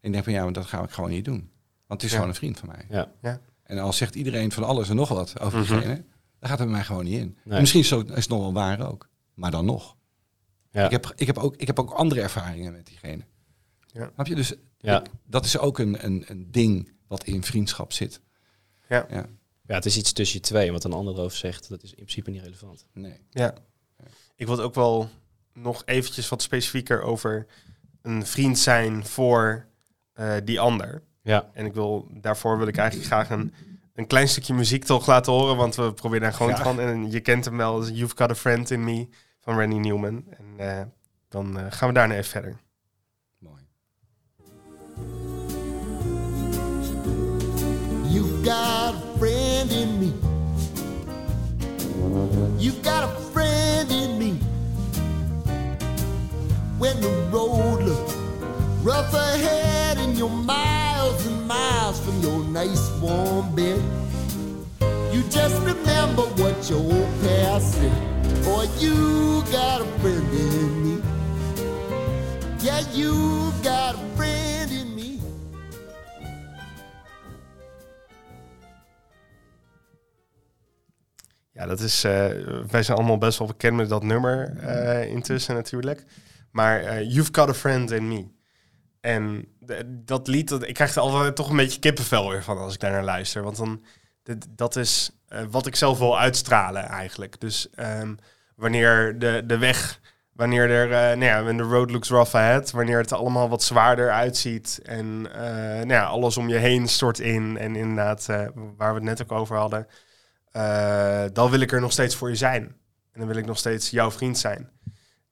ik 0.00 0.12
denk 0.12 0.24
van 0.24 0.32
ja, 0.32 0.42
maar 0.44 0.52
dat 0.52 0.66
ga 0.66 0.82
ik 0.82 0.90
gewoon 0.90 1.10
niet 1.10 1.24
doen. 1.24 1.50
Want 1.86 2.00
het 2.00 2.02
is 2.02 2.10
Ja. 2.10 2.14
gewoon 2.14 2.28
een 2.28 2.34
vriend 2.34 2.58
van 2.58 2.68
mij. 2.68 2.86
Ja. 2.88 3.12
Ja. 3.22 3.40
En 3.62 3.78
als 3.78 3.96
zegt 3.96 4.14
iedereen 4.14 4.52
van 4.52 4.64
alles 4.64 4.88
en 4.88 4.96
nog 4.96 5.08
wat 5.08 5.40
over 5.40 5.58
Mhm. 5.58 5.72
diegene, 5.72 5.94
dan 6.38 6.48
gaat 6.48 6.58
het 6.58 6.66
bij 6.68 6.76
mij 6.76 6.84
gewoon 6.84 7.04
niet 7.04 7.18
in. 7.20 7.38
Nee. 7.44 7.54
En 7.54 7.60
Misschien 7.60 7.80
is 7.80 7.90
het, 7.90 7.98
ook- 8.00 8.08
is 8.08 8.14
het 8.14 8.28
nog 8.28 8.40
wel 8.40 8.52
waar 8.52 8.90
ook. 8.90 9.08
Maar 9.34 9.50
dan 9.50 9.64
nog. 9.64 9.96
Ja. 10.70 10.84
Ik, 10.84 10.90
heb, 10.90 11.12
ik, 11.16 11.26
heb 11.26 11.38
ook, 11.38 11.56
ik 11.56 11.66
heb 11.66 11.78
ook 11.78 11.90
andere 11.90 12.20
ervaringen 12.20 12.72
met 12.72 12.86
diegene. 12.86 13.22
Ja. 13.86 14.10
Snap 14.14 14.26
je? 14.26 14.34
Dus 14.34 14.52
Ja. 14.78 15.00
ik- 15.00 15.10
dat 15.26 15.44
is 15.44 15.58
ook 15.58 15.78
een, 15.78 16.04
een, 16.04 16.24
een 16.26 16.50
ding 16.50 16.92
wat 17.06 17.24
in 17.24 17.42
vriendschap 17.42 17.92
zit. 17.92 18.20
Ja. 18.88 19.06
Ja, 19.10 19.26
ja, 19.66 19.74
het 19.74 19.86
is 19.86 19.96
iets 19.96 20.12
tussen 20.12 20.38
je 20.38 20.44
twee. 20.44 20.72
Wat 20.72 20.84
een 20.84 20.92
ander 20.92 21.14
erover 21.14 21.36
zegt, 21.38 21.68
dat 21.68 21.82
is 21.82 21.88
in 21.90 21.94
principe 21.96 22.30
niet 22.30 22.42
relevant. 22.42 22.86
nee. 22.92 23.20
Ja. 23.30 23.54
Ik 24.36 24.46
wil 24.46 24.56
het 24.56 24.64
ook 24.64 24.74
wel 24.74 25.08
nog 25.52 25.82
eventjes 25.84 26.28
wat 26.28 26.42
specifieker 26.42 27.02
over 27.02 27.46
een 28.02 28.26
vriend 28.26 28.58
zijn 28.58 29.06
voor 29.06 29.66
eh, 30.12 30.36
die 30.44 30.60
ander. 30.60 31.02
Ja, 31.24 31.50
En 31.52 31.66
ik 31.66 31.74
wil, 31.74 32.08
daarvoor 32.10 32.58
wil 32.58 32.66
ik 32.66 32.76
eigenlijk 32.76 33.08
graag 33.08 33.30
een, 33.30 33.54
een 33.94 34.06
klein 34.06 34.28
stukje 34.28 34.54
muziek 34.54 34.84
toch 34.84 35.06
laten 35.06 35.32
horen, 35.32 35.56
want 35.56 35.74
we 35.74 35.92
proberen 35.92 36.22
daar 36.22 36.32
gewoon 36.32 36.52
Graag. 36.52 36.64
van. 36.64 36.80
En 36.80 37.10
je 37.10 37.20
kent 37.20 37.44
hem 37.44 37.56
wel, 37.56 37.86
You've 37.88 38.16
Got 38.16 38.30
a 38.30 38.34
Friend 38.34 38.70
in 38.70 38.84
Me 38.84 39.08
van 39.40 39.58
Randy 39.58 39.76
Newman. 39.76 40.24
En 40.30 40.46
eh, 40.78 40.82
dan 41.28 41.58
eh, 41.58 41.64
gaan 41.68 41.88
we 41.88 41.94
daarna 41.94 42.14
even 42.14 42.24
verder. 42.30 42.56
Mooi. 43.38 43.62
You've 48.08 48.44
got 48.44 48.94
a 48.94 49.02
friend 49.18 49.70
in 49.70 49.98
me. 49.98 50.12
You've 52.58 52.82
got 52.82 53.02
a 53.02 53.10
friend 53.32 53.90
in 53.90 54.18
me. 54.18 54.38
When 56.78 57.00
the 57.00 57.28
road 57.30 57.82
looks 57.82 58.14
rough 58.82 59.14
ahead 59.14 59.96
and 59.98 60.16
you're 60.18 60.44
miles 61.12 61.28
miles 61.46 62.00
from 62.00 62.20
your 62.22 62.44
nice 62.44 62.90
warm 63.00 63.54
bed, 63.54 63.80
you 65.12 65.22
just 65.30 65.54
remember 65.62 66.22
what 66.40 66.68
your 66.70 66.80
old 66.80 67.08
past 67.22 67.74
said. 67.74 68.44
Boy, 68.44 68.66
you 68.78 69.42
got 69.52 69.80
a 69.80 69.84
friend 70.00 70.32
in 70.32 70.84
me. 70.84 71.02
Yeah, 72.60 72.80
you 72.92 73.52
got 73.62 73.94
a 73.94 74.16
friend 74.16 74.70
in 74.70 74.94
me. 74.94 75.20
Ja, 81.52 81.66
dat 81.66 81.80
is. 81.80 82.04
eh, 82.04 82.12
wij 82.70 82.82
zijn 82.82 82.96
allemaal 82.98 83.18
best 83.18 83.38
wel 83.38 83.48
bekend 83.48 83.76
met 83.76 83.88
dat 83.88 84.02
nummer 84.02 84.56
eh, 84.58 85.10
intussen 85.10 85.54
natuurlijk. 85.54 86.04
Maar 86.50 86.80
eh, 86.80 87.10
You've 87.12 87.28
Got 87.32 87.48
a 87.48 87.54
Friend 87.54 87.90
in 87.90 88.08
Me. 88.08 88.26
En 89.00 89.44
dat 89.88 90.28
lied, 90.28 90.48
dat, 90.48 90.68
ik 90.68 90.74
krijg 90.74 90.94
er 90.94 91.00
altijd 91.00 91.36
toch 91.36 91.50
een 91.50 91.56
beetje 91.56 91.78
kippenvel 91.78 92.30
weer 92.30 92.42
van 92.42 92.58
als 92.58 92.74
ik 92.74 92.80
daar 92.80 92.90
naar 92.90 93.04
luister. 93.04 93.42
Want 93.42 93.56
dan, 93.56 93.84
dat 94.48 94.76
is 94.76 95.10
eh, 95.28 95.42
wat 95.50 95.66
ik 95.66 95.76
zelf 95.76 95.98
wil 95.98 96.18
uitstralen 96.18 96.84
eigenlijk. 96.84 97.40
Dus 97.40 97.70
ehm, 97.70 98.14
wanneer 98.56 99.18
de, 99.18 99.42
de 99.46 99.58
weg, 99.58 100.00
wanneer 100.32 100.70
er, 100.70 100.92
eh 100.92 101.16
nou 101.18 101.24
ja, 101.24 101.42
when 101.42 101.56
the 101.56 101.62
road 101.62 101.90
looks 101.90 102.08
rough 102.08 102.34
ahead, 102.34 102.70
wanneer 102.70 102.98
het 102.98 103.12
allemaal 103.12 103.48
wat 103.48 103.62
zwaarder 103.62 104.10
uitziet 104.10 104.80
en 104.82 105.28
eh, 105.32 105.42
nou 105.74 105.88
ja, 105.88 106.04
alles 106.04 106.36
om 106.36 106.48
je 106.48 106.56
heen 106.56 106.88
stort 106.88 107.18
in 107.18 107.58
en 107.58 107.76
inderdaad, 107.76 108.26
waar 108.76 108.94
we 108.94 108.94
het 108.94 109.02
net 109.02 109.22
ook 109.22 109.32
over 109.32 109.56
hadden, 109.56 109.86
dan 111.32 111.50
wil 111.50 111.60
ik 111.60 111.72
er 111.72 111.80
nog 111.80 111.92
steeds 111.92 112.16
voor 112.16 112.28
je 112.28 112.36
zijn. 112.36 112.62
En 113.12 113.20
dan 113.20 113.28
wil 113.28 113.36
ik 113.36 113.46
nog 113.46 113.58
steeds 113.58 113.90
jouw 113.90 114.10
vriend 114.10 114.38
zijn. 114.38 114.70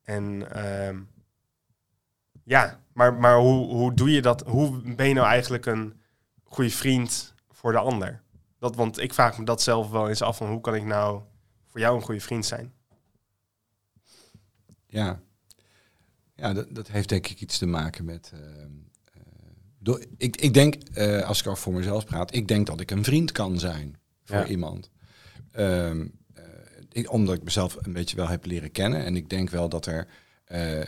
En 0.04 0.52
ehm, 0.52 0.96
ja, 2.44 2.80
maar, 2.92 3.14
maar 3.14 3.38
hoe, 3.38 3.66
hoe 3.74 3.94
doe 3.94 4.10
je 4.10 4.22
dat? 4.22 4.42
Hoe 4.46 4.94
ben 4.94 5.08
je 5.08 5.14
nou 5.14 5.26
eigenlijk 5.26 5.66
een 5.66 6.00
goede 6.44 6.70
vriend 6.70 7.34
voor 7.50 7.72
de 7.72 7.78
ander? 7.78 8.22
Dat, 8.58 8.76
want 8.76 8.98
ik 8.98 9.14
vraag 9.14 9.38
me 9.38 9.44
dat 9.44 9.62
zelf 9.62 9.90
wel 9.90 10.08
eens 10.08 10.22
af 10.22 10.36
van 10.36 10.50
hoe 10.50 10.60
kan 10.60 10.74
ik 10.74 10.84
nou 10.84 11.22
voor 11.66 11.80
jou 11.80 11.96
een 11.96 12.02
goede 12.02 12.20
vriend 12.20 12.46
zijn? 12.46 12.72
Ja, 14.86 15.20
ja 16.34 16.52
dat, 16.52 16.74
dat 16.74 16.88
heeft 16.88 17.08
denk 17.08 17.26
ik 17.26 17.40
iets 17.40 17.58
te 17.58 17.66
maken 17.66 18.04
met. 18.04 18.30
ehm, 18.34 18.70
eh, 19.12 19.22
door, 19.78 20.04
ik, 20.16 20.36
ik 20.36 20.54
denk, 20.54 20.74
eh, 20.74 21.22
als 21.22 21.40
ik 21.40 21.46
al 21.46 21.56
voor 21.56 21.72
mezelf 21.72 22.04
praat, 22.04 22.34
ik 22.34 22.48
denk 22.48 22.66
dat 22.66 22.80
ik 22.80 22.90
een 22.90 23.04
vriend 23.04 23.32
kan 23.32 23.58
zijn 23.58 23.98
voor 24.24 24.36
Ja. 24.36 24.46
iemand. 24.46 24.90
Ehm, 25.50 26.06
eh, 26.34 26.44
ik, 26.92 27.12
omdat 27.12 27.34
ik 27.34 27.42
mezelf 27.42 27.76
een 27.80 27.92
beetje 27.92 28.16
wel 28.16 28.28
heb 28.28 28.44
leren 28.44 28.72
kennen. 28.72 29.04
En 29.04 29.16
ik 29.16 29.28
denk 29.28 29.50
wel 29.50 29.68
dat 29.68 29.86
er 29.86 30.08
eh, 30.44 30.80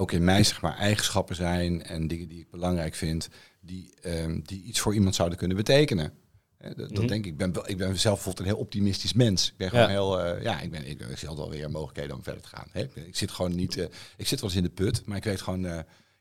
ook 0.00 0.12
in 0.12 0.24
mij 0.24 0.44
zeg 0.44 0.60
maar, 0.60 0.76
eigenschappen 0.76 1.36
zijn 1.36 1.82
en 1.82 2.08
dingen 2.08 2.28
die 2.28 2.40
ik 2.40 2.50
belangrijk 2.50 2.94
vind, 2.94 3.28
die, 3.60 3.94
ehm, 4.02 4.40
die 4.42 4.62
iets 4.62 4.80
voor 4.80 4.94
iemand 4.94 5.14
zouden 5.14 5.38
kunnen 5.38 5.56
betekenen. 5.56 6.12
Dat, 6.76 6.90
Mhm. 6.90 7.06
denk 7.06 7.24
ik. 7.24 7.32
Ik 7.32 7.36
ben, 7.36 7.52
wel- 7.52 7.68
ik 7.68 7.76
ben 7.76 7.98
zelf 7.98 8.14
bijvoorbeeld 8.14 8.38
een 8.46 8.52
heel 8.52 8.62
optimistisch 8.62 9.12
mens. 9.12 9.48
Ik 9.48 9.56
ben 9.56 9.68
gewoon 9.68 9.84
Ja. 9.84 9.90
heel, 9.90 10.20
eh, 10.20 10.42
ja, 10.42 10.60
ik, 10.60 10.70
ben, 10.70 10.86
ik, 10.88 11.00
ik 11.00 11.18
zie 11.18 11.28
altijd 11.28 11.48
wel 11.48 11.56
weer 11.58 11.70
mogelijkheden 11.70 12.16
om 12.16 12.22
verder 12.22 12.42
te 12.42 12.48
gaan. 12.48 12.66
Hè. 12.72 12.82
Ik 12.94 13.16
zit 13.16 13.30
gewoon 13.30 13.54
niet, 13.54 13.76
eh, 13.76 13.86
ik 14.16 14.26
zit 14.26 14.40
wel 14.40 14.48
eens 14.50 14.58
in 14.58 14.64
de 14.64 14.70
put, 14.70 15.06
maar 15.06 15.16
ik 15.16 15.24
weet 15.24 15.40
gewoon, 15.40 15.66
eh, 15.66 15.78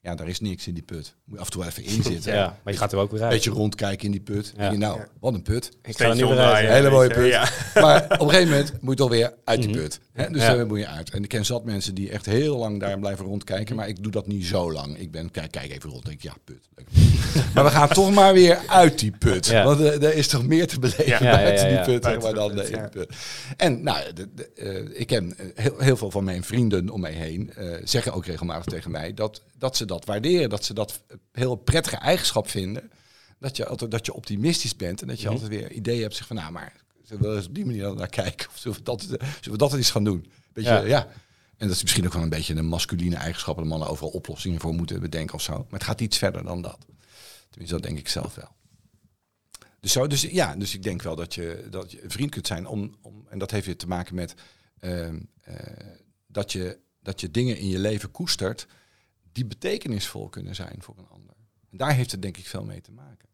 ja, 0.08 0.16
daar 0.16 0.28
is 0.28 0.40
niks 0.40 0.68
in 0.68 0.74
die 0.74 0.84
put. 0.84 1.14
Moet 1.26 1.36
je 1.36 1.40
af 1.42 1.46
en 1.46 1.52
toe 1.52 1.66
even 1.66 1.84
inzitten. 1.84 2.34
Ja, 2.38 2.58
maar 2.64 2.74
je 2.74 2.80
gaat 2.80 2.92
er 2.92 2.98
ook 3.00 3.12
weer 3.12 3.20
Een 3.20 3.26
uit. 3.26 3.36
beetje 3.36 3.50
rondkijken 3.50 4.06
in 4.06 4.12
die 4.12 4.22
put. 4.22 4.54
Ja. 4.58 4.72
Je, 4.72 4.78
nou, 4.78 5.00
wat 5.20 5.34
een 5.34 5.42
put. 5.42 5.72
Ik 5.84 5.98
ga 5.98 6.06
er 6.10 6.16
niet 6.16 6.24
weer 6.28 6.38
uit. 6.40 6.68
Hele 6.68 6.90
mooie 6.90 7.10
put. 7.10 7.28
Ja. 7.28 7.50
Maar 7.82 8.04
op 8.04 8.22
een 8.22 8.30
gegeven 8.30 8.50
moment 8.50 8.72
moet 8.82 8.92
je 8.98 9.00
toch 9.04 9.10
weer 9.10 9.34
uit 9.44 9.62
die 9.62 9.70
Mhm. 9.70 9.78
put. 9.80 10.00
Hè? 10.14 10.30
Dus 10.30 10.42
Ja. 10.42 10.56
daar 10.56 10.68
moet 10.68 10.80
je 10.80 10.88
uit. 10.88 11.10
En 11.10 11.24
ik 11.24 11.30
ken 11.30 11.46
zat 11.46 11.64
mensen 11.66 11.96
die 11.96 12.10
echt 12.10 12.26
heel 12.26 12.58
lang 12.58 12.80
daar 12.80 13.00
blijven 13.00 13.26
rondkijken. 13.26 13.76
Maar 13.76 13.88
ik 13.88 14.04
doe 14.04 14.12
dat 14.12 14.28
niet 14.28 14.46
zo 14.46 14.72
lang. 14.72 15.00
Ik 15.00 15.12
ben, 15.12 15.32
kijk, 15.32 15.52
kijk 15.52 15.72
even 15.72 15.90
rond. 15.90 16.06
Denk, 16.06 16.22
ja, 16.22 16.34
put. 16.44 16.68
Maar 17.54 17.64
we 17.64 17.70
gaan 17.70 17.88
toch 17.90 18.14
maar 18.14 18.34
weer 18.34 18.60
uit 18.68 19.00
die 19.00 19.12
put. 19.20 19.46
Ja. 19.46 19.64
Want 19.64 19.80
eh, 19.80 20.04
er 20.04 20.14
is 20.16 20.28
toch 20.28 20.46
meer 20.48 20.68
te 20.68 20.80
beleven 20.80 21.06
Ja. 21.08 21.18
Ja, 21.22 21.30
ja, 21.32 21.36
buiten 21.36 21.70
ja, 21.70 21.84
die 21.86 22.00
put 22.00 22.22
maar, 22.22 22.34
dan 22.34 22.56
de 22.56 22.62
put, 22.62 22.70
in 22.70 22.82
de 22.82 22.90
put. 22.90 23.10
En 23.58 23.84
nou, 23.84 24.14
de, 24.14 24.28
de, 24.36 24.50
eh, 24.56 25.00
ik 25.00 25.08
ken 25.08 25.34
heel, 25.56 25.76
heel 25.78 25.98
veel 25.98 26.12
van 26.12 26.24
mijn 26.24 26.44
vrienden 26.44 26.90
om 26.90 27.02
mij 27.02 27.12
heen. 27.12 27.52
eh, 27.56 27.68
zeggen 27.84 28.14
ook 28.14 28.26
regelmatig 28.26 28.66
tegen 28.66 28.92
mij 28.92 29.14
dat, 29.14 29.42
dat 29.58 29.78
ze 29.78 29.86
dat 29.86 29.97
waarderen. 30.06 30.50
Dat 30.50 30.66
ze 30.66 30.74
dat 30.74 31.02
heel 31.32 31.56
prettige 31.56 31.96
eigenschap 31.98 32.50
vinden. 32.50 32.92
Dat 33.40 33.58
je, 33.58 33.66
altijd, 33.68 33.92
dat 33.92 34.06
je 34.06 34.14
optimistisch 34.14 34.76
bent 34.76 35.02
en 35.02 35.08
dat 35.08 35.18
je 35.20 35.24
Mhm. 35.26 35.34
altijd 35.34 35.50
weer 35.52 35.72
ideeën 35.72 36.02
hebt. 36.02 36.16
Zeg 36.16 36.28
van, 36.28 36.36
nou, 36.36 36.52
maar 36.52 36.74
zullen 37.04 37.30
we 37.30 37.36
eens 37.36 37.48
op 37.48 37.56
die 37.56 37.66
manier 37.66 37.96
naar 37.96 38.10
kijken? 38.10 38.48
Of 38.50 38.58
zullen 38.58 38.78
we 38.78 38.84
dat, 38.84 39.02
zullen 39.02 39.20
we 39.52 39.58
dat 39.58 39.74
eens 39.74 39.92
gaan 39.92 40.04
doen? 40.04 40.32
Beetje, 40.54 40.72
Ja. 40.72 40.80
ja. 40.86 41.08
En 41.58 41.68
dat 41.68 41.76
is 41.76 41.82
misschien 41.82 42.06
ook 42.06 42.14
wel 42.14 42.22
een 42.24 42.30
beetje 42.30 42.56
een 42.56 42.66
masculine 42.66 43.16
eigenschap. 43.16 43.56
Dat 43.58 43.66
mannen 43.66 43.88
overal 43.88 44.10
oplossingen 44.12 44.60
voor 44.60 44.74
moeten 44.74 45.00
bedenken 45.02 45.36
of 45.36 45.42
zo. 45.42 45.54
Maar 45.54 45.66
het 45.80 45.84
gaat 45.84 46.02
iets 46.02 46.18
verder 46.18 46.44
dan 46.44 46.62
dat. 46.62 46.78
Tenminste, 47.50 47.76
dat 47.76 47.84
denk 47.84 47.98
ik 47.98 48.08
zelf 48.10 48.36
wel. 48.36 48.56
Dus, 49.80 49.92
zo, 49.92 50.08
dus 50.08 50.22
ja, 50.22 50.56
dus 50.56 50.74
ik 50.74 50.84
denk 50.84 51.02
wel 51.02 51.16
dat 51.16 51.34
je, 51.34 51.68
dat 51.70 51.92
je 51.92 52.04
een 52.04 52.12
vriend 52.12 52.32
kunt 52.32 52.48
zijn. 52.48 52.68
Om, 52.68 52.96
om, 53.02 53.26
en 53.30 53.40
dat 53.40 53.52
heeft 53.52 53.66
weer 53.66 53.78
te 53.78 53.88
maken 53.88 54.16
met 54.16 54.34
ehm, 54.80 55.20
eh, 55.42 55.56
dat, 56.28 56.52
je, 56.52 56.80
dat 57.02 57.22
je 57.22 57.32
dingen 57.32 57.58
in 57.58 57.68
je 57.68 57.80
leven 57.80 58.12
koestert 58.12 58.68
die 59.32 59.46
betekenisvol 59.46 60.30
kunnen 60.30 60.56
zijn 60.56 60.76
voor 60.80 60.98
een 60.98 61.08
ander. 61.08 61.36
En 61.70 61.78
daar 61.78 61.94
heeft 61.94 62.12
het 62.12 62.22
denk 62.22 62.38
ik 62.38 62.46
veel 62.46 62.64
mee 62.64 62.82
te 62.82 62.92
maken. 62.92 63.30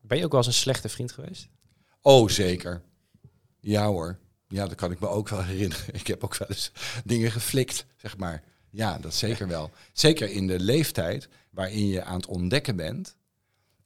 Ben 0.00 0.18
je 0.18 0.24
ook 0.24 0.30
wel 0.30 0.40
eens 0.40 0.48
een 0.48 0.62
slechte 0.62 0.88
vriend 0.88 1.12
geweest? 1.12 1.48
Oh, 2.00 2.28
zeker. 2.28 2.82
Ja 3.60 3.86
hoor. 3.86 4.18
Ja, 4.48 4.66
dat 4.66 4.74
kan 4.74 4.90
ik 4.90 5.00
me 5.00 5.08
ook 5.08 5.28
wel 5.28 5.44
herinneren. 5.44 5.94
Ik 6.00 6.06
heb 6.06 6.24
ook 6.24 6.36
wel 6.36 6.48
eens 6.48 6.72
dingen 7.04 7.30
geflikt, 7.30 7.86
zeg 7.96 8.16
maar. 8.16 8.42
Ja, 8.70 8.98
dat 8.98 9.14
zeker 9.14 9.48
wel. 9.48 9.70
Zeker 9.92 10.30
in 10.30 10.46
de 10.46 10.60
leeftijd 10.60 11.28
waarin 11.50 11.86
je 11.86 12.02
aan 12.02 12.16
het 12.16 12.26
ontdekken 12.26 12.76
bent 12.76 13.16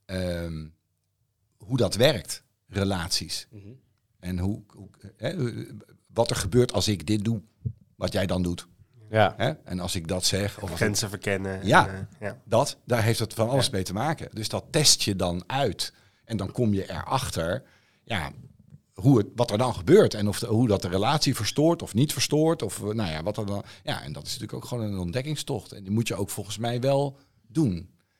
ehm, 0.05 0.67
hoe 1.57 1.77
dat 1.77 1.95
werkt, 1.95 2.43
relaties. 2.67 3.47
En 4.19 4.39
hoe, 4.39 4.63
hoe, 4.67 4.89
hè, 5.17 5.63
wat 6.07 6.29
er 6.29 6.35
gebeurt 6.35 6.73
als 6.73 6.87
ik 6.87 7.07
dit 7.07 7.23
doe, 7.23 7.41
wat 7.95 8.13
jij 8.13 8.25
dan 8.25 8.43
doet. 8.43 8.67
Ja. 9.13 9.33
Hè? 9.37 9.51
En 9.63 9.79
als 9.79 9.95
ik 9.95 10.07
dat 10.07 10.25
zeg, 10.25 10.61
of 10.61 10.69
ik 10.69 10.75
Grenzen 10.75 11.09
verkennen. 11.09 11.65
Ja. 11.65 11.87
En, 11.87 12.09
eh, 12.19 12.27
ja. 12.27 12.37
dat, 12.45 12.77
daar 12.85 13.03
heeft 13.03 13.19
het 13.19 13.33
van 13.33 13.49
alles 13.49 13.69
mee 13.69 13.83
te 13.83 13.93
maken. 13.93 14.29
Dus 14.31 14.49
dat 14.49 14.65
test 14.69 15.01
je 15.01 15.15
dan 15.15 15.43
uit. 15.47 15.93
En 16.25 16.37
dan 16.37 16.51
kom 16.51 16.73
je 16.73 16.89
erachter, 16.89 17.63
ja, 18.03 18.31
hoe 18.93 19.17
het, 19.17 19.27
wat 19.35 19.51
er 19.51 19.57
dan 19.57 19.75
gebeurt. 19.75 20.13
En 20.13 20.27
of 20.27 20.39
de, 20.39 20.47
hoe 20.47 20.67
dat 20.67 20.81
de 20.81 20.87
relatie 20.87 21.35
verstoort 21.35 21.81
of 21.81 21.93
niet 21.93 22.13
verstoort. 22.13 22.61
Of 22.61 22.77
eh, 22.79 22.85
nou 22.85 23.11
ja, 23.11 23.23
wat 23.23 23.37
er 23.37 23.45
dan. 23.45 23.63
Ja, 23.83 24.03
en 24.03 24.13
dat 24.13 24.25
is 24.25 24.31
natuurlijk 24.31 24.63
ook 24.63 24.65
gewoon 24.65 24.83
een 24.83 24.99
ontdekkingstocht. 24.99 25.71
En 25.71 25.83
die 25.83 25.91
moet 25.91 26.07
je 26.07 26.15
ook 26.15 26.29
volgens 26.29 26.57
mij 26.57 26.79
wel 26.79 27.17
doen. 27.47 27.75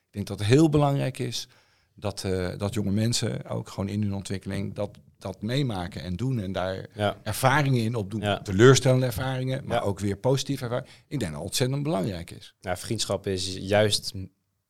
Ik 0.07 0.11
denk 0.11 0.27
dat 0.27 0.39
het 0.39 0.47
heel 0.47 0.69
belangrijk 0.69 1.19
is 1.19 1.47
dat, 1.95 2.23
eh, 2.23 2.49
dat 2.57 2.73
jonge 2.73 2.91
mensen 2.91 3.45
ook 3.45 3.69
gewoon 3.69 3.89
in 3.89 4.01
hun 4.01 4.13
ontwikkeling 4.13 4.73
dat, 4.73 4.97
dat 5.23 5.41
meemaken 5.41 6.01
en 6.01 6.15
doen. 6.15 6.39
En 6.39 6.51
daar 6.51 6.85
Ja. 6.95 7.17
ervaringen 7.23 7.83
in 7.83 7.95
opdoen. 7.95 8.21
Ja. 8.21 8.41
Teleurstellende 8.41 9.05
ervaringen, 9.05 9.65
maar 9.65 9.77
Ja. 9.77 9.83
ook 9.83 9.99
weer 9.99 10.17
positieve 10.17 10.63
ervaringen. 10.63 10.91
Ik 11.07 11.19
denk 11.19 11.31
dat 11.31 11.41
ontzettend 11.41 11.83
belangrijk 11.83 12.31
is. 12.31 12.55
Nou, 12.61 12.77
vriendschap 12.77 13.27
is 13.27 13.55
juist 13.57 14.13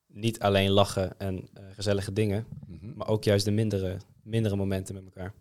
niet 0.07 0.39
alleen 0.39 0.69
lachen 0.69 1.19
en 1.19 1.49
eh, 1.53 1.63
gezellige 1.71 2.13
dingen, 2.13 2.45
Mhm. 2.67 2.93
maar 2.95 3.07
ook 3.07 3.23
juist 3.23 3.45
de 3.45 3.51
mindere, 3.51 3.97
mindere 4.23 4.55
momenten 4.55 4.95
met 4.95 5.03
elkaar. 5.05 5.33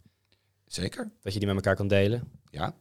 Zeker. 0.66 1.10
Dat 1.22 1.32
je 1.32 1.38
die 1.38 1.48
met 1.48 1.56
elkaar 1.56 1.76
kan 1.76 1.88
delen, 1.88 2.28
Ja. 2.50 2.74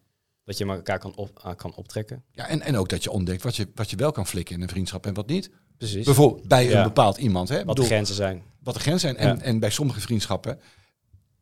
dat 0.45 0.57
je 0.57 0.65
met 0.65 0.75
elkaar 0.75 0.99
kan, 0.99 1.15
op, 1.15 1.39
aan 1.43 1.55
kan 1.55 1.75
optrekken. 1.75 2.23
Ja, 2.31 2.47
en, 2.47 2.61
en 2.61 2.77
ook 2.77 2.89
dat 2.89 3.03
je 3.03 3.11
ontdekt 3.11 3.43
wat 3.43 3.55
je, 3.55 3.67
wat 3.75 3.89
je 3.89 3.95
wel 3.95 4.11
kan 4.11 4.27
flikken 4.27 4.55
in 4.55 4.61
een 4.61 4.69
vriendschap 4.69 5.05
en 5.05 5.13
wat 5.13 5.27
niet. 5.27 5.49
Precies. 5.77 6.05
Bijvoorbeeld 6.05 6.47
bij 6.47 6.65
Ja. 6.69 6.77
een 6.77 6.83
bepaald 6.83 7.17
iemand. 7.17 7.49
Hè? 7.49 7.63
Wat 7.63 7.75
de 7.75 7.83
grenzen 7.83 8.15
zijn. 8.15 8.43
wat 8.63 8.73
de 8.73 8.79
grenzen 8.79 8.99
zijn. 9.15 9.17
En, 9.29 9.35
Ja. 9.37 9.41
en 9.43 9.59
bij 9.59 9.69
sommige 9.69 9.99
vriendschappen, 9.99 10.59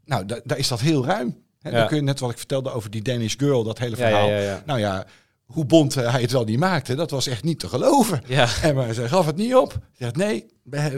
nou, 0.09 0.25
da- 0.25 0.39
daar 0.43 0.57
is 0.57 0.67
dat 0.67 0.79
heel 0.79 1.05
ruim. 1.05 1.43
Ja. 1.59 1.71
Dan 1.71 1.87
kun 1.87 1.95
je 1.97 2.03
net 2.03 2.19
wat 2.19 2.31
ik 2.31 2.37
vertelde 2.37 2.71
over 2.71 2.89
die 2.91 3.01
Danish 3.01 3.35
girl, 3.37 3.63
dat 3.63 3.77
hele 3.77 3.95
verhaal. 3.95 4.29
ja. 4.29 4.63
Nou 4.65 4.79
ja, 4.79 5.05
hoe 5.45 5.65
bont 5.65 5.95
eh, 5.95 6.11
hij 6.11 6.21
het 6.21 6.31
wel 6.31 6.43
niet 6.43 6.59
maakte, 6.59 6.95
dat 6.95 7.09
was 7.11 7.27
echt 7.27 7.43
niet 7.43 7.59
te 7.59 7.67
geloven. 7.69 8.21
Ja. 8.27 8.47
En 8.61 8.75
maar 8.75 8.93
ze 8.93 9.07
gaf 9.07 9.25
het 9.25 9.35
niet 9.35 9.55
op. 9.55 9.71
Ze 9.71 9.79
zegt 10.03 10.15
nee, 10.15 10.45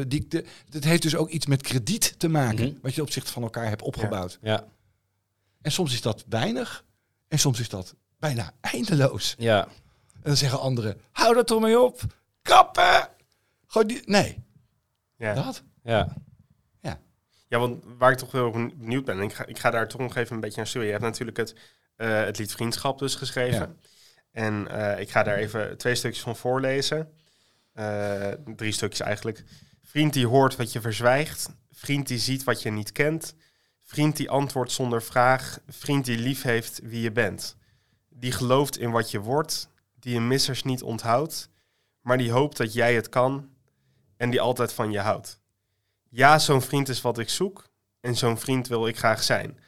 die, 0.08 0.28
de, 0.28 0.46
het 0.70 0.84
heeft 0.84 1.02
dus 1.02 1.16
ook 1.16 1.30
iets 1.30 1.46
met 1.46 1.62
krediet 1.62 2.16
te 2.20 2.28
maken. 2.28 2.66
Mhm. 2.66 2.74
Wat 2.82 2.96
je 2.96 3.02
op 3.02 3.12
zich 3.12 3.28
van 3.28 3.44
elkaar 3.44 3.68
hebt 3.68 3.82
opgebouwd. 3.82 4.40
Ja. 4.42 4.64
En 5.62 5.72
soms 5.72 5.94
is 5.94 6.02
dat 6.02 6.24
weinig. 6.30 6.84
En 7.28 7.40
soms 7.40 7.60
is 7.60 7.70
dat 7.70 7.96
bijna 8.20 8.52
eindeloos. 8.62 9.36
Ja. 9.38 9.64
En 10.14 10.22
dan 10.24 10.38
zeggen 10.38 10.60
anderen, 10.60 10.98
hou 11.12 11.34
dat 11.36 11.48
toch 11.48 11.62
mee 11.62 11.80
op. 11.80 12.02
Kappen! 12.42 13.08
Gewoon 13.68 13.88
die... 13.88 14.02
Nee, 14.06 14.38
Ja. 15.18 15.34
dat. 15.34 15.64
Ja. 15.84 16.14
Ja, 17.52 17.60
want 17.60 17.84
waar 17.98 18.12
ik 18.12 18.18
toch 18.18 18.32
heel 18.32 18.52
benieuwd 18.52 19.06
ben, 19.06 19.18
en 19.18 19.24
ik 19.24 19.34
ga, 19.34 19.46
ik 19.46 19.60
ga 19.60 19.70
daar 19.70 19.88
toch 19.88 20.02
nog 20.02 20.16
even 20.16 20.36
een 20.36 20.42
beetje 20.42 20.58
naar 20.58 20.68
sturen. 20.68 20.88
Je 20.88 20.94
hebt 20.94 21.06
natuurlijk 21.06 21.38
het, 21.38 21.56
eh, 21.96 22.24
het 22.24 22.38
lied 22.38 22.52
Vriendschap 22.52 23.00
dus 23.00 23.16
geschreven. 23.16 23.80
En 24.32 24.68
eh, 24.68 25.00
ik 25.00 25.10
ga 25.10 25.24
daar 25.24 25.36
even 25.36 25.78
twee 25.78 25.96
stukjes 25.96 26.24
van 26.24 26.36
voorlezen. 26.36 27.12
Eh, 27.74 28.28
drie 28.56 28.72
stukjes 28.72 29.00
eigenlijk. 29.00 29.44
Vriend 29.82 30.14
die 30.14 30.28
hoort 30.28 30.56
wat 30.56 30.72
je 30.72 30.82
verzwijgt. 30.82 31.50
Vriend 31.72 32.08
die 32.08 32.20
ziet 32.20 32.44
wat 32.44 32.62
je 32.62 32.72
niet 32.72 32.92
kent. 32.92 33.36
Vriend 33.84 34.18
die 34.18 34.30
antwoordt 34.30 34.72
zonder 34.72 35.02
vraag. 35.02 35.60
Vriend 35.68 36.06
die 36.06 36.18
lief 36.18 36.42
heeft 36.42 36.80
wie 36.84 37.02
je 37.02 37.12
bent. 37.12 37.58
Die 38.10 38.32
gelooft 38.32 38.78
in 38.78 38.92
wat 38.92 39.12
je 39.12 39.20
wordt. 39.20 39.70
Die 40.00 40.14
je 40.14 40.22
missers 40.22 40.64
niet 40.64 40.82
onthoudt. 40.82 41.50
Maar 42.02 42.18
die 42.18 42.32
hoopt 42.32 42.58
dat 42.58 42.74
jij 42.74 42.96
het 42.96 43.10
kan. 43.10 43.50
En 44.18 44.30
die 44.30 44.42
altijd 44.42 44.74
van 44.74 44.92
je 44.92 45.00
houdt. 45.00 45.41
Ja, 46.14 46.40
zo'n 46.40 46.62
vriend 46.62 46.90
is 46.90 47.02
wat 47.02 47.18
ik 47.18 47.30
zoek. 47.30 47.70
En 48.00 48.16
zo'n 48.16 48.38
vriend 48.38 48.68
wil 48.68 48.88
ik 48.88 48.98
graag 48.98 49.24
zijn. 49.24 49.60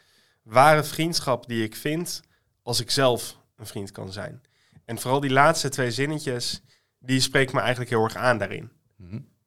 Ware 0.41 0.83
vriendschap 0.83 1.47
die 1.47 1.63
ik 1.63 1.75
vind 1.75 2.21
als 2.61 2.79
ik 2.79 2.91
zelf 2.91 3.37
een 3.55 3.65
vriend 3.65 3.91
kan 3.91 4.11
zijn. 4.11 4.41
En 4.85 4.99
vooral 4.99 5.19
die 5.19 5.31
laatste 5.31 5.69
twee 5.69 5.91
zinnetjes, 5.91 6.61
die 6.99 7.19
spreekt 7.19 7.53
me 7.53 7.59
eigenlijk 7.59 7.89
heel 7.89 8.03
erg 8.03 8.15
aan 8.15 8.37
daarin. 8.37 8.71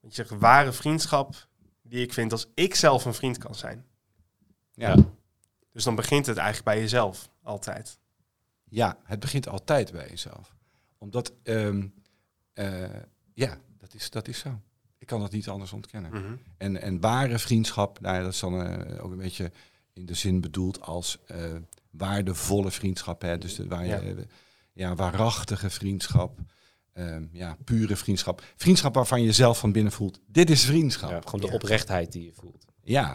Want 0.00 0.16
je 0.16 0.24
zegt 0.24 0.40
ware 0.40 0.72
vriendschap 0.72 1.48
die 1.82 2.02
ik 2.02 2.12
vind 2.12 2.32
als 2.32 2.46
ik 2.54 2.74
zelf 2.74 3.04
een 3.04 3.14
vriend 3.14 3.38
kan 3.38 3.54
zijn. 3.54 3.86
Ja. 4.72 4.88
Ja. 4.88 5.04
Dus 5.72 5.84
dan 5.84 5.94
begint 5.94 6.26
het 6.26 6.36
eigenlijk 6.36 6.66
bij 6.66 6.80
jezelf. 6.80 7.28
altijd. 7.42 7.98
Ja, 8.64 8.98
het 9.04 9.20
begint 9.20 9.48
altijd 9.48 9.92
bij 9.92 10.08
jezelf. 10.08 10.54
Omdat, 10.98 11.32
ehm, 11.42 11.88
eh, 12.52 13.00
ja, 13.34 13.58
dat 13.78 13.94
is, 13.94 14.10
dat 14.10 14.28
is 14.28 14.38
zo. 14.38 14.60
Ik 14.98 15.06
kan 15.06 15.20
dat 15.20 15.32
niet 15.32 15.48
anders 15.48 15.72
ontkennen. 15.72 16.10
Mhm. 16.10 16.32
En, 16.58 16.82
en 16.82 17.00
ware 17.00 17.38
vriendschap, 17.38 18.00
nou 18.00 18.16
ja, 18.16 18.22
dat 18.22 18.32
is 18.32 18.40
dan 18.40 18.62
eh, 18.66 19.04
ook 19.04 19.10
een 19.10 19.18
beetje 19.18 19.52
in 19.92 20.06
de 20.06 20.14
zin 20.14 20.40
bedoeld 20.40 20.80
als 20.80 21.18
eh, 21.26 21.38
waardevolle 21.90 22.70
vriendschap. 22.70 23.22
Hè? 23.22 23.38
Dus 23.38 23.54
de, 23.56 23.66
waar 23.68 23.82
je, 23.84 23.88
Ja. 23.90 24.00
eh, 24.00 24.14
ja, 24.72 24.94
waarachtige 24.94 25.70
vriendschap. 25.70 26.38
ehm, 26.92 27.24
ja, 27.32 27.56
pure 27.64 27.96
vriendschap. 27.96 28.42
Vriendschap 28.56 28.94
waarvan 28.94 29.22
je 29.22 29.32
zelf 29.32 29.58
van 29.58 29.72
binnen 29.72 29.92
voelt, 29.92 30.20
dit 30.26 30.50
is 30.50 30.64
vriendschap. 30.64 31.10
Ja, 31.10 31.16
Ja, 31.16 31.22
gewoon 31.24 31.40
de 31.40 31.46
Ja. 31.46 31.52
oprechtheid 31.52 32.12
die 32.12 32.24
je 32.24 32.32
voelt. 32.34 32.64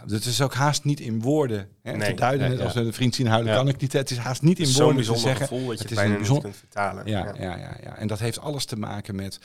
dat 0.05 0.25
is 0.25 0.41
ook 0.41 0.53
haast 0.53 0.83
niet 0.83 0.99
in 0.99 1.21
woorden 1.21 1.69
hè, 1.81 1.91
Nee. 1.95 2.09
te 2.09 2.15
duiden. 2.15 2.49
Nee, 2.49 2.61
als 2.63 2.73
ja. 2.73 2.79
we 2.81 2.85
een 2.85 2.93
vriend 2.93 3.15
zien 3.15 3.27
huilen, 3.27 3.51
Ja. 3.51 3.57
kan 3.57 3.67
ik 3.67 3.81
niet. 3.81 3.93
Het 3.93 4.11
is 4.11 4.17
haast 4.17 4.41
niet 4.41 4.59
in 4.59 4.65
woorden 4.65 4.87
te 4.89 4.93
bijzonder 4.95 5.21
zeggen. 5.23 5.47
gevoel 5.47 5.67
dat 5.67 5.67
je 5.67 5.71
Het 5.71 5.81
het 5.81 5.91
is 5.91 5.95
bijna 5.97 6.11
een 6.13 6.19
niet 6.19 6.27
bijzon- 6.27 6.43
kunt 6.43 6.55
vertalen. 6.57 7.05
Ja, 7.07 7.25
ja, 7.25 7.55
ja, 7.57 7.77
ja. 7.83 7.95
En 7.97 8.07
dat 8.07 8.19
heeft 8.19 8.39
alles 8.39 8.65
te 8.65 8.75
maken 8.75 9.15
met 9.15 9.39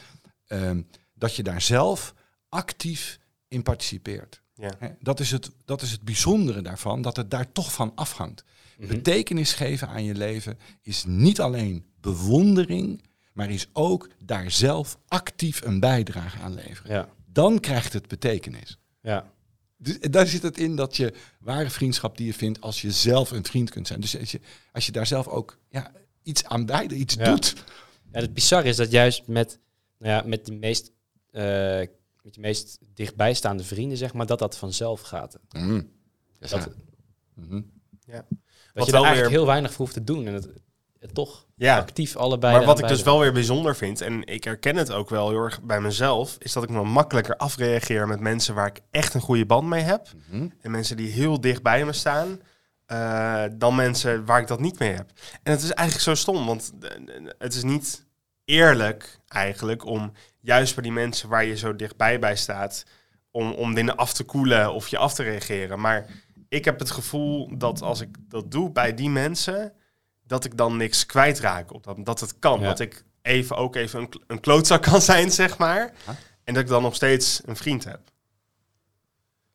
ehm, 0.47 0.83
dat 1.15 1.37
je 1.37 1.43
daar 1.43 1.61
zelf 1.61 2.15
actief 2.57 3.19
in 3.49 3.63
participeert. 3.63 4.43
Ja. 4.55 4.97
Dat 5.01 5.21
is, 5.21 5.31
het, 5.31 5.51
dat 5.65 5.83
is 5.83 5.91
het 5.91 6.03
bijzondere 6.03 6.63
daarvan, 6.63 7.03
dat 7.03 7.17
het 7.17 7.31
daar 7.31 7.53
toch 7.53 7.73
van 7.73 7.93
afhangt. 7.95 8.45
Mhm. 8.79 8.89
Betekenis 8.89 9.53
geven 9.53 9.89
aan 9.89 10.05
je 10.05 10.15
leven 10.15 10.59
is 10.83 11.05
niet 11.05 11.41
alleen 11.41 11.85
bewondering, 12.01 13.03
maar 13.33 13.51
is 13.51 13.69
ook 13.73 14.09
daar 14.25 14.51
zelf 14.51 14.99
actief 15.09 15.63
een 15.65 15.81
bijdrage 15.81 16.39
aan 16.39 16.55
leveren. 16.55 16.93
Ja, 16.93 17.09
Dan 17.33 17.61
krijgt 17.61 17.93
het 17.93 18.09
betekenis. 18.09 18.79
ja. 19.01 19.35
Dus 19.79 19.99
daar 20.01 20.27
zit 20.27 20.43
het 20.43 20.59
in 20.59 20.77
dat 20.77 20.97
je 20.97 21.13
ware 21.41 21.71
vriendschap 21.71 22.17
die 22.17 22.27
je 22.27 22.35
vindt 22.35 22.61
als 22.61 22.81
je 22.83 22.91
zelf 22.91 23.31
een 23.31 23.45
vriend 23.45 23.71
kunt 23.71 23.87
zijn. 23.87 24.01
Dus 24.01 24.19
als 24.19 24.31
je, 24.31 24.41
als 24.73 24.87
je 24.87 24.93
daar 24.93 25.07
zelf 25.07 25.27
ook 25.29 25.59
ja, 25.69 25.93
iets 26.23 26.45
aan 26.45 26.67
beide, 26.67 26.95
iets 26.95 27.15
Ja. 27.15 27.25
doet. 27.25 27.55
Ja, 28.13 28.21
het 28.21 28.35
bizarre 28.35 28.69
is 28.69 28.77
dat 28.77 28.91
juist 28.91 29.27
met, 29.27 29.59
nou 29.99 30.13
ja, 30.13 30.23
met, 30.29 30.47
de 30.47 30.53
meest, 30.53 30.93
eh, 31.31 31.81
met 32.27 32.35
je 32.35 32.41
meest 32.41 32.79
dichtbijstaande 32.95 33.65
vrienden, 33.65 33.99
zeg 33.99 34.13
maar, 34.15 34.27
dat 34.27 34.39
dat 34.39 34.57
vanzelf 34.57 35.01
gaat. 35.01 35.39
Mm. 35.51 35.91
Dat, 36.39 36.51
Ja. 36.51 36.59
dat 36.59 36.69
Mhm. 37.35 37.61
je 38.07 38.23
Wat 38.75 38.87
er 38.87 38.93
wel 38.93 39.05
eigenlijk 39.05 39.17
weer- 39.17 39.29
heel 39.39 39.47
weinig 39.47 39.71
voor 39.71 39.79
hoeft 39.81 39.93
te 39.93 40.05
doen. 40.05 40.27
En 40.27 40.35
het, 40.35 40.49
het 40.99 41.15
toch 41.15 41.47
Ja. 41.55 41.77
actief 41.79 42.17
allebei 42.17 42.57
Maar 42.57 42.65
wat 42.67 42.79
ik 42.79 42.89
dus 42.89 43.03
wel 43.03 43.19
weer 43.21 43.33
bijzonder 43.33 43.77
vind, 43.77 44.01
en 44.01 44.25
ik 44.27 44.45
herken 44.45 44.77
het 44.77 44.93
ook 44.93 45.11
wel 45.11 45.29
heel 45.29 45.43
erg 45.43 45.63
bij 45.63 45.81
mezelf, 45.81 46.37
is 46.39 46.53
dat 46.53 46.63
ik 46.63 46.69
me 46.71 46.85
makkelijker 46.85 47.37
afreageer 47.37 48.07
met 48.09 48.21
mensen 48.21 48.55
waar 48.55 48.67
ik 48.67 48.81
echt 48.91 49.15
een 49.15 49.21
goede 49.21 49.47
band 49.47 49.69
mee 49.69 49.83
heb. 49.83 50.09
Mhm. 50.31 50.49
En 50.61 50.71
mensen 50.71 50.97
die 50.97 51.11
heel 51.11 51.41
dicht 51.41 51.63
bij 51.63 51.85
me 51.85 51.93
staan, 51.93 52.41
eh, 52.87 53.45
dan 53.57 53.75
mensen 53.75 54.25
waar 54.25 54.41
ik 54.41 54.47
dat 54.47 54.61
niet 54.61 54.79
mee 54.79 54.93
heb. 54.93 55.11
En 55.43 55.53
het 55.53 55.63
is 55.63 55.71
eigenlijk 55.71 56.09
zo 56.09 56.15
stom, 56.15 56.47
want 56.47 56.73
eh, 56.81 56.91
het 57.39 57.55
is 57.55 57.63
niet 57.63 58.05
eerlijk 58.45 59.19
eigenlijk 59.29 59.85
om 59.85 60.13
juist 60.47 60.75
bij 60.75 60.83
die 60.83 60.93
mensen 60.93 61.29
waar 61.29 61.45
je 61.45 61.57
zo 61.57 61.77
dichtbij 61.77 62.19
bij 62.19 62.37
staat, 62.37 62.85
om, 63.31 63.53
om 63.53 63.75
dingen 63.75 63.97
af 63.97 64.13
te 64.13 64.25
koelen 64.25 64.73
of 64.73 64.89
je 64.89 64.99
af 64.99 65.15
te 65.15 65.23
reageren. 65.23 65.81
Maar 65.81 66.07
ik 66.49 66.65
heb 66.65 66.79
het 66.79 66.91
gevoel 66.91 67.59
dat 67.59 67.83
als 67.83 68.01
ik 68.01 68.17
dat 68.29 68.51
doe 68.51 68.71
bij 68.71 68.95
die 68.95 69.11
mensen, 69.11 69.73
dat 70.27 70.45
ik 70.45 70.57
dan 70.57 70.77
niks 70.77 71.07
kwijtraak. 71.07 71.73
Op 71.73 71.85
dat, 71.85 72.05
dat 72.05 72.21
het 72.21 72.39
kan. 72.39 72.61
Ja. 72.61 72.67
Dat 72.67 72.81
ik 72.81 73.05
even 73.23 73.57
ook 73.57 73.77
even 73.77 74.01
een, 74.01 74.23
een 74.27 74.41
klootzak 74.41 74.83
kan 74.83 75.01
zijn, 75.01 75.31
zeg 75.31 75.59
maar. 75.59 75.93
Huh? 76.05 76.15
En 76.45 76.55
dat 76.55 76.63
ik 76.63 76.69
dan 76.69 76.83
nog 76.83 76.95
steeds 76.95 77.41
een 77.45 77.57
vriend 77.57 77.85
heb. 77.85 78.01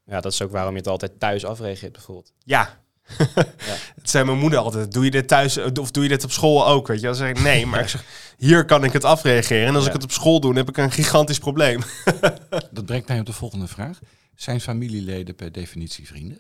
Ja, 0.05 0.21
dat 0.21 0.31
is 0.31 0.41
ook 0.41 0.51
waarom 0.51 0.71
je 0.71 0.77
het 0.77 0.87
altijd 0.87 1.19
thuis 1.19 1.45
afreageert 1.45 1.91
bijvoorbeeld. 1.91 2.33
Ja. 2.43 2.81
Het 3.95 4.09
zei 4.09 4.25
mijn 4.25 4.37
moeder 4.37 4.59
altijd, 4.59 4.91
doe 4.91 5.03
je 5.05 5.11
dit 5.11 5.27
thuis 5.27 5.57
of 5.57 5.91
doe 5.91 6.03
je 6.03 6.09
dit 6.09 6.23
op 6.23 6.31
school 6.31 6.67
ook? 6.67 6.87
Weet 6.87 6.99
je, 6.99 7.05
dan 7.05 7.15
zeg 7.15 7.29
ik 7.29 7.39
nee, 7.41 7.65
maar 7.65 7.79
ik 7.81 7.87
zeg, 7.87 8.05
hier 8.37 8.65
kan 8.65 8.83
ik 8.83 8.93
het 8.93 9.03
afreageren. 9.03 9.67
En 9.67 9.73
als 9.75 9.83
Ja. 9.83 9.87
ik 9.89 9.95
het 9.95 10.03
op 10.03 10.11
school 10.11 10.39
doe, 10.39 10.53
dan 10.53 10.65
heb 10.65 10.69
ik 10.69 10.77
een 10.77 10.91
gigantisch 10.91 11.39
probleem. 11.39 11.81
Dat 12.71 12.85
brengt 12.85 13.07
mij 13.07 13.19
op 13.19 13.25
de 13.25 13.33
volgende 13.33 13.67
vraag. 13.67 13.99
Zijn 14.35 14.61
familieleden 14.61 15.35
per 15.35 15.51
definitie 15.51 16.07
vrienden? 16.07 16.39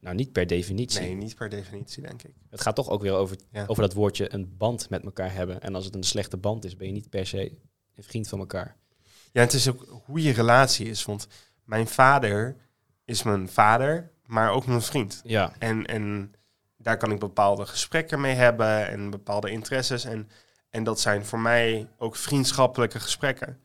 Nou, 0.00 0.14
niet 0.16 0.32
per 0.32 0.46
definitie. 0.46 1.00
Nee, 1.00 1.14
niet 1.14 1.34
per 1.34 1.48
definitie, 1.48 2.02
denk 2.02 2.22
ik. 2.22 2.32
Het 2.50 2.60
gaat 2.60 2.76
toch 2.76 2.88
ook 2.88 3.02
weer 3.02 3.12
over, 3.12 3.36
Ja. 3.52 3.64
over 3.66 3.82
dat 3.82 3.92
woordje 3.92 4.34
een 4.34 4.56
band 4.56 4.90
met 4.90 5.02
elkaar 5.04 5.32
hebben. 5.32 5.60
En 5.60 5.74
als 5.74 5.84
het 5.84 5.94
een 5.94 6.02
slechte 6.02 6.36
band 6.36 6.64
is, 6.64 6.76
ben 6.76 6.86
je 6.86 6.92
niet 6.92 7.10
per 7.10 7.26
se 7.26 7.40
een 7.94 8.02
vriend 8.04 8.28
van 8.28 8.38
elkaar. 8.38 8.76
Ja, 9.32 9.40
het 9.40 9.52
is 9.52 9.68
ook 9.68 10.02
hoe 10.04 10.22
je 10.22 10.32
relatie 10.32 10.86
is. 10.86 11.04
Want 11.04 11.26
mijn 11.64 11.86
vader 11.86 12.56
is 13.04 13.22
mijn 13.22 13.48
vader, 13.48 14.10
maar 14.28 14.50
ook 14.50 14.66
mijn 14.66 14.82
vriend. 14.82 15.20
Ja, 15.24 15.52
En, 15.58 15.86
en 15.86 16.34
daar 16.76 16.96
kan 16.96 17.10
ik 17.10 17.18
bepaalde 17.18 17.66
gesprekken 17.66 18.20
mee 18.20 18.34
hebben 18.34 18.88
en 18.88 19.10
bepaalde 19.10 19.50
interesses. 19.50 20.04
En, 20.04 20.28
en 20.70 20.84
dat 20.84 21.00
zijn 21.00 21.26
voor 21.26 21.38
mij 21.40 21.88
ook 21.98 22.16
vriendschappelijke 22.16 23.00
gesprekken. 23.00 23.60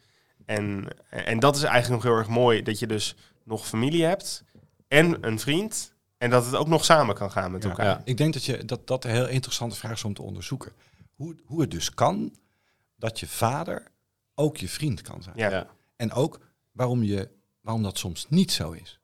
En, 0.45 0.87
en 1.09 1.39
dat 1.39 1.55
is 1.55 1.63
eigenlijk 1.63 2.03
nog 2.03 2.11
heel 2.11 2.21
erg 2.21 2.29
mooi, 2.29 2.61
dat 2.63 2.79
je 2.79 2.87
dus 2.87 3.15
nog 3.43 3.67
familie 3.67 4.03
hebt 4.05 4.43
en 4.87 5.27
een 5.27 5.39
vriend. 5.39 5.93
En 6.17 6.29
dat 6.29 6.45
het 6.45 6.55
ook 6.55 6.67
nog 6.67 6.85
samen 6.85 7.15
kan 7.15 7.31
gaan 7.31 7.51
met 7.51 7.63
Ja. 7.63 7.69
elkaar. 7.69 7.85
Ja. 7.85 8.01
Ik 8.03 8.17
denk 8.17 8.33
dat, 8.33 8.43
je, 8.45 8.65
dat 8.65 8.87
dat 8.87 9.03
een 9.05 9.11
heel 9.11 9.27
interessante 9.27 9.75
vraag 9.75 9.91
is 9.91 10.03
om 10.03 10.13
te 10.13 10.21
onderzoeken. 10.21 10.71
Hoe, 11.15 11.35
hoe 11.45 11.61
het 11.61 11.71
dus 11.71 11.93
kan 11.93 12.35
dat 12.95 13.19
je 13.19 13.27
vader 13.27 13.87
ook 14.35 14.57
je 14.57 14.69
vriend 14.69 15.01
kan 15.01 15.23
zijn. 15.23 15.37
Ja. 15.37 15.49
ja. 15.49 15.67
En 15.95 16.11
ook 16.11 16.39
waarom, 16.71 17.03
je, 17.03 17.29
waarom 17.61 17.83
dat 17.83 17.97
soms 17.97 18.25
niet 18.29 18.51
zo 18.51 18.71
is. 18.71 18.99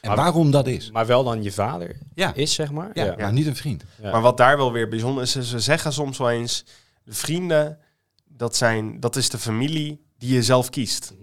En 0.00 0.08
Maar- 0.08 0.16
waarom 0.16 0.50
dat 0.50 0.66
is. 0.66 0.90
Maar 0.90 1.06
wel 1.06 1.24
dan 1.24 1.42
je 1.42 1.52
vader 1.52 1.98
Ja, 2.14 2.34
is, 2.34 2.54
zeg 2.54 2.70
maar. 2.70 2.90
ja, 2.92 3.04
Ja. 3.04 3.14
maar 3.18 3.32
niet 3.32 3.46
een 3.46 3.56
vriend. 3.56 3.84
Ja. 4.02 4.10
Maar 4.10 4.20
wat 4.20 4.36
daar 4.36 4.56
wel 4.56 4.72
weer 4.72 4.88
bijzonder 4.88 5.22
is, 5.22 5.36
is 5.36 5.50
ze 5.50 5.60
zeggen 5.60 5.92
soms 5.92 6.18
wel 6.18 6.30
eens... 6.30 6.64
de 7.04 7.12
vrienden, 7.14 7.78
dat, 8.28 8.56
zijn, 8.56 9.00
dat 9.00 9.16
is 9.16 9.28
de 9.28 9.38
familie 9.38 10.04
die 10.18 10.34
je 10.34 10.42
zelf 10.42 10.70
kiest. 10.70 11.14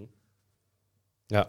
Ja. 1.26 1.48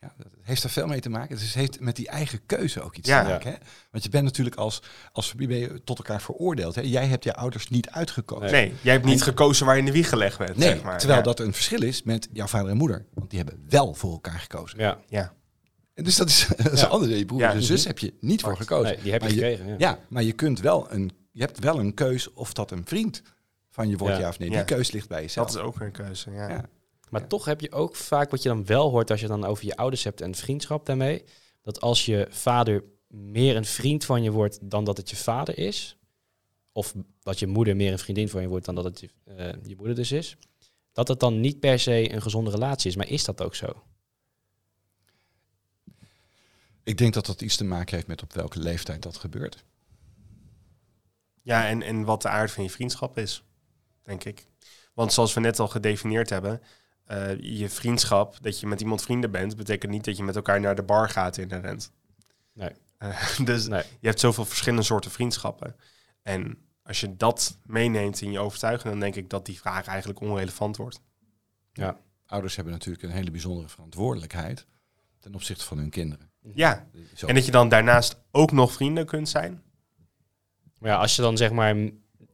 Ja, 0.00 0.14
dat 0.16 0.26
heeft 0.42 0.62
er 0.64 0.70
veel 0.70 0.86
mee 0.86 1.00
te 1.00 1.08
maken. 1.08 1.36
Dus 1.36 1.44
het 1.44 1.54
heeft 1.54 1.80
met 1.80 1.96
die 1.96 2.08
eigen 2.08 2.46
keuze 2.46 2.82
ook 2.82 2.96
iets 2.96 3.08
Ja. 3.08 3.22
te 3.22 3.28
maken. 3.28 3.50
Hè? 3.50 3.56
Want 3.90 4.04
je 4.04 4.10
bent 4.10 4.24
natuurlijk 4.24 4.56
als, 4.56 4.82
als 5.12 5.28
familie 5.28 5.48
ben 5.48 5.58
je 5.58 5.84
tot 5.84 5.98
elkaar 5.98 6.20
veroordeeld. 6.22 6.74
Hè? 6.74 6.80
Jij 6.80 7.06
hebt 7.06 7.24
je 7.24 7.34
ouders 7.34 7.68
niet 7.68 7.90
uitgekozen. 7.90 8.50
Nee. 8.52 8.68
Nee, 8.68 8.74
jij 8.82 8.92
hebt 8.92 9.04
niet 9.04 9.18
En- 9.18 9.24
gekozen 9.24 9.66
waar 9.66 9.74
je 9.74 9.80
in 9.80 9.86
de 9.86 9.92
wieg 9.92 10.08
gelegd 10.08 10.38
bent, 10.38 10.56
Nee, 10.56 10.68
zeg 10.68 10.82
maar. 10.82 10.98
terwijl 10.98 11.18
Ja. 11.18 11.24
dat 11.24 11.40
een 11.40 11.52
verschil 11.54 11.82
is 11.82 12.02
met 12.02 12.28
jouw 12.32 12.46
vader 12.46 12.70
en 12.70 12.76
moeder. 12.76 13.06
Want 13.14 13.30
die 13.30 13.38
hebben 13.38 13.64
wel 13.68 13.94
voor 13.94 14.12
elkaar 14.12 14.38
gekozen. 14.38 14.78
Ja. 14.78 14.98
Ja. 15.08 15.32
En 15.98 16.04
dus 16.04 16.16
dat 16.16 16.28
is, 16.28 16.48
dat 16.62 16.72
is 16.72 16.84
anders. 16.84 17.18
Je 17.18 17.24
broer 17.24 17.40
Ja. 17.40 17.52
en 17.52 17.62
zus 17.62 17.84
heb 17.84 17.98
je 17.98 18.14
niet 18.20 18.40
voor 18.40 18.56
gekozen. 18.56 18.92
Nee, 18.94 19.02
die 19.02 19.12
heb 19.12 19.20
je 19.20 19.26
Maar 19.28 19.36
gekregen. 19.36 19.66
Ja. 19.66 19.74
Ja, 19.78 19.98
maar 20.08 20.22
je 20.22 20.32
kunt 20.32 20.60
wel 20.60 20.92
een, 20.92 21.10
je 21.30 21.40
hebt 21.40 21.58
wel 21.58 21.78
een 21.78 21.94
keus 21.94 22.32
of 22.32 22.52
dat 22.52 22.70
een 22.70 22.82
vriend 22.86 23.22
van 23.70 23.88
je 23.88 23.96
wordt, 23.96 24.14
Ja. 24.14 24.20
ja, 24.20 24.28
of 24.28 24.38
nee. 24.38 24.50
Ja. 24.50 24.56
Die 24.56 24.64
keus 24.76 24.90
ligt 24.90 25.08
bij 25.08 25.20
jezelf. 25.22 25.46
Dat 25.46 25.56
is 25.56 25.62
ook 25.62 25.80
een 25.80 25.92
keuze, 25.92 26.30
ja. 26.30 26.48
Ja. 26.48 26.68
Maar 27.10 27.26
toch 27.26 27.44
heb 27.44 27.60
je 27.60 27.72
ook 27.72 27.96
vaak 27.96 28.30
wat 28.30 28.42
je 28.42 28.48
dan 28.48 28.66
wel 28.66 28.90
hoort 28.90 29.10
als 29.10 29.20
je 29.20 29.26
dan 29.26 29.44
over 29.44 29.64
je 29.64 29.76
ouders 29.76 30.04
hebt 30.04 30.20
en 30.20 30.34
vriendschap 30.34 30.86
daarmee. 30.86 31.24
Dat 31.62 31.80
als 31.80 32.06
je 32.06 32.26
vader 32.30 32.84
meer 33.08 33.56
een 33.56 33.64
vriend 33.64 34.04
van 34.04 34.22
je 34.22 34.30
wordt 34.30 34.58
dan 34.70 34.84
dat 34.84 34.96
het 34.96 35.10
je 35.10 35.16
vader 35.16 35.58
is. 35.58 35.98
Of 36.72 36.94
dat 37.22 37.38
je 37.38 37.46
moeder 37.46 37.76
meer 37.76 37.92
een 37.92 37.98
vriendin 37.98 38.28
van 38.28 38.42
je 38.42 38.48
wordt 38.48 38.64
dan 38.64 38.74
dat 38.74 38.84
het 38.84 39.00
je, 39.00 39.08
eh, 39.24 39.46
je 39.62 39.76
moeder 39.76 39.94
dus 39.94 40.12
is. 40.12 40.36
Dat 40.92 41.08
het 41.08 41.20
dan 41.20 41.40
niet 41.40 41.60
per 41.60 41.78
se 41.78 42.12
een 42.12 42.22
gezonde 42.22 42.50
relatie 42.50 42.90
is. 42.90 42.96
Maar 42.96 43.08
is 43.08 43.24
dat 43.24 43.42
ook 43.42 43.54
zo? 43.54 43.66
Ik 46.88 46.98
denk 46.98 47.14
dat 47.14 47.26
dat 47.26 47.42
iets 47.42 47.56
te 47.56 47.64
maken 47.64 47.94
heeft 47.94 48.06
met 48.06 48.22
op 48.22 48.32
welke 48.32 48.58
leeftijd 48.58 49.02
dat 49.02 49.16
gebeurt. 49.16 49.64
Ja, 51.42 51.66
en, 51.66 51.82
en 51.82 52.04
wat 52.04 52.22
de 52.22 52.28
aard 52.28 52.50
van 52.50 52.64
je 52.64 52.70
vriendschap 52.70 53.18
is, 53.18 53.44
denk 54.02 54.24
ik. 54.24 54.46
Want 54.94 55.12
zoals 55.12 55.34
we 55.34 55.40
net 55.40 55.58
al 55.58 55.68
gedefinieerd 55.68 56.30
hebben, 56.30 56.62
eh, 57.04 57.40
je 57.40 57.68
vriendschap, 57.68 58.38
dat 58.42 58.60
je 58.60 58.66
met 58.66 58.80
iemand 58.80 59.02
vrienden 59.02 59.30
bent, 59.30 59.56
betekent 59.56 59.92
niet 59.92 60.04
dat 60.04 60.16
je 60.16 60.22
met 60.22 60.36
elkaar 60.36 60.60
naar 60.60 60.74
de 60.74 60.82
bar 60.82 61.08
gaat 61.08 61.36
in 61.36 61.48
de 61.48 61.58
rent. 61.60 61.92
Nee. 62.52 62.70
Eh, 62.98 63.38
dus 63.44 63.66
Nee. 63.66 63.82
je 64.00 64.06
hebt 64.06 64.20
zoveel 64.20 64.44
verschillende 64.44 64.84
soorten 64.84 65.10
vriendschappen. 65.10 65.76
En 66.22 66.58
als 66.82 67.00
je 67.00 67.16
dat 67.16 67.58
meeneemt 67.64 68.20
in 68.20 68.32
je 68.32 68.38
overtuiging, 68.38 68.90
dan 68.90 69.00
denk 69.00 69.16
ik 69.16 69.30
dat 69.30 69.46
die 69.46 69.58
vraag 69.58 69.86
eigenlijk 69.86 70.20
onrelevant 70.20 70.76
wordt. 70.76 71.00
Ja. 71.72 72.00
Ouders 72.26 72.54
hebben 72.56 72.72
natuurlijk 72.72 73.02
een 73.04 73.10
hele 73.10 73.30
bijzondere 73.30 73.68
verantwoordelijkheid 73.68 74.66
ten 75.20 75.34
opzichte 75.34 75.64
van 75.64 75.78
hun 75.78 75.90
kinderen. 75.90 76.27
Ja, 76.54 76.86
Zo. 77.14 77.26
en 77.26 77.34
dat 77.34 77.44
je 77.44 77.50
dan 77.50 77.68
daarnaast 77.68 78.16
ook 78.30 78.52
nog 78.52 78.72
vrienden 78.72 79.06
kunt 79.06 79.28
zijn. 79.28 79.62
Maar 80.78 80.90
ja, 80.90 80.96
als 80.96 81.16
je 81.16 81.22
dan 81.22 81.36
zeg 81.36 81.52
maar 81.52 81.74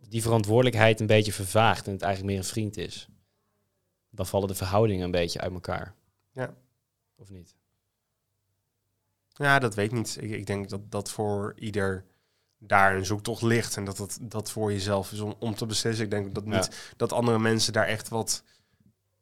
die 0.09 0.23
verantwoordelijkheid 0.23 1.01
een 1.01 1.07
beetje 1.07 1.33
vervaagt 1.33 1.87
en 1.87 1.93
het 1.93 2.03
eigenlijk 2.03 2.33
meer 2.33 2.43
een 2.43 2.51
vriend 2.51 2.77
is. 2.77 3.09
Dan 4.11 4.27
vallen 4.27 4.49
de 4.49 4.55
verhoudingen 4.55 5.05
een 5.05 5.11
beetje 5.11 5.41
uit 5.41 5.53
elkaar. 5.53 5.95
Ja. 6.33 6.55
Of 7.17 7.31
niet? 7.31 7.55
Ja, 9.29 9.59
dat 9.59 9.75
weet 9.75 9.87
ik 9.87 9.93
niet. 9.93 10.17
Ik, 10.21 10.31
ik 10.31 10.47
denk 10.47 10.69
dat 10.69 10.91
dat 10.91 11.11
voor 11.11 11.53
ieder 11.57 12.05
daar 12.59 12.97
een 12.97 13.07
zoektocht 13.07 13.43
ligt. 13.43 13.77
En 13.77 13.85
dat 13.85 13.97
dat, 13.97 14.19
dat 14.23 14.51
voor 14.51 14.73
jezelf 14.73 15.13
is 15.13 15.21
om, 15.21 15.35
om 15.39 15.55
te 15.55 15.67
beslissen. 15.67 16.05
Ik 16.05 16.11
denk 16.11 16.35
dat 16.35 16.45
niet 16.45 16.95
dat 16.97 17.13
andere 17.13 17.39
mensen 17.39 17.73
daar 17.73 17.87
echt 17.87 18.09
wat 18.09 18.43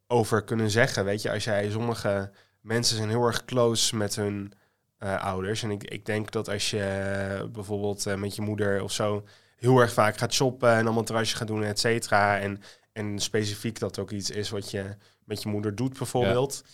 over 0.07 0.45
kunnen 0.45 0.71
zeggen. 0.71 1.05
Weet 1.05 1.23
je, 1.23 1.31
als 1.33 1.45
jij 1.45 1.71
sommige 1.71 2.31
mensen 2.61 2.97
zijn 2.97 3.09
heel 3.09 3.27
erg 3.27 3.45
close 3.45 3.97
met 3.97 4.17
hun 4.17 4.53
eh, 5.03 5.25
ouders. 5.25 5.63
En 5.63 5.71
ik, 5.71 5.85
ik 5.85 6.07
denk 6.07 6.31
dat 6.31 6.49
als 6.49 6.71
je 6.71 6.83
eh, 6.83 7.49
bijvoorbeeld 7.49 8.07
eh, 8.07 8.15
met 8.15 8.37
je 8.37 8.43
moeder 8.43 8.83
of 8.83 8.93
zo 8.93 9.25
heel 9.57 9.79
erg 9.79 9.93
vaak 9.93 10.17
gaat 10.17 10.33
shoppen 10.33 10.73
en 10.73 10.85
allemaal 10.85 11.03
terrasje 11.03 11.37
gaat 11.37 11.47
doen, 11.47 11.63
et 11.63 11.79
cetera. 11.79 12.39
En, 12.39 12.63
en 12.93 13.19
specifiek 13.19 13.79
dat 13.79 13.99
ook 13.99 14.11
iets 14.11 14.31
is 14.31 14.51
wat 14.51 14.71
je 14.71 14.97
met 15.25 15.43
je 15.43 15.49
moeder 15.49 15.75
doet, 15.75 15.99
bijvoorbeeld. 15.99 16.65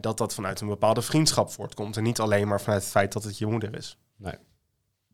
dat 0.00 0.18
dat 0.18 0.34
vanuit 0.34 0.60
een 0.60 0.68
bepaalde 0.68 1.02
vriendschap 1.02 1.50
voortkomt. 1.50 1.96
En 1.96 2.02
niet 2.02 2.20
alleen 2.20 2.48
maar 2.48 2.60
vanuit 2.60 2.82
het 2.82 2.90
feit 2.90 3.12
dat 3.12 3.24
het 3.24 3.38
je 3.38 3.46
moeder 3.46 3.76
is. 3.76 3.98
Nee. 4.16 4.34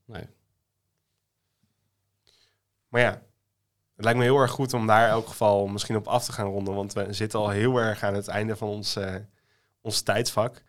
Nee. 0.05 0.27
Maar 2.89 3.01
ja, 3.01 3.23
het 3.97 4.05
lijkt 4.05 4.19
me 4.19 4.25
heel 4.25 4.39
erg 4.39 4.51
goed 4.51 4.75
om 4.75 4.87
daar 4.87 5.05
in 5.05 5.13
elk 5.13 5.29
geval 5.29 5.67
misschien 5.67 5.97
op 5.97 6.07
af 6.07 6.25
te 6.25 6.33
gaan 6.33 6.47
ronden. 6.47 6.75
Want 6.75 6.93
we 6.93 7.13
zitten 7.13 7.39
al 7.39 7.49
heel 7.49 7.79
erg 7.79 8.03
aan 8.03 8.15
het 8.15 8.29
einde 8.29 8.57
van 8.57 8.69
ons, 8.69 8.99
ons 9.81 10.03
tijdsvak. 10.03 10.63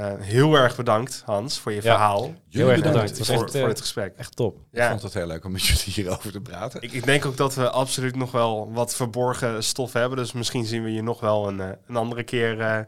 Eh, 0.00 0.12
heel 0.18 0.54
erg 0.54 0.76
bedankt, 0.76 1.22
Hans, 1.26 1.58
voor 1.58 1.72
je 1.72 1.82
Ja. 1.82 1.90
verhaal. 1.92 2.34
Heel 2.48 2.70
erg 2.70 2.82
bedankt. 2.82 3.26
voor, 3.26 3.42
echt, 3.42 3.50
voor 3.50 3.60
eh, 3.60 3.66
het 3.68 3.80
gesprek. 3.80 4.14
Echt 4.16 4.36
top. 4.36 4.58
Ik 4.72 4.82
vond 4.82 5.02
het 5.02 5.14
heel 5.14 5.26
leuk 5.26 5.44
om 5.44 5.52
met 5.52 5.62
jullie 5.66 5.82
hierover 5.94 6.32
te 6.32 6.40
praten. 6.40 6.82
ik, 6.82 6.92
ik 6.92 7.04
denk 7.04 7.24
ook 7.24 7.36
dat 7.36 7.54
we 7.54 7.70
absoluut 7.70 8.16
nog 8.16 8.30
wel 8.32 8.72
wat 8.72 8.94
verborgen 8.94 9.62
stof 9.64 9.92
hebben. 9.92 10.18
Dus 10.18 10.32
misschien 10.32 10.64
zien 10.64 10.84
we 10.84 10.92
je 10.92 11.02
nog 11.02 11.20
wel 11.20 11.48
een, 11.48 11.60
eh, 11.60 11.68
een 11.86 11.96
andere 11.96 12.22
keer 12.22 12.60
eh, 12.60 12.80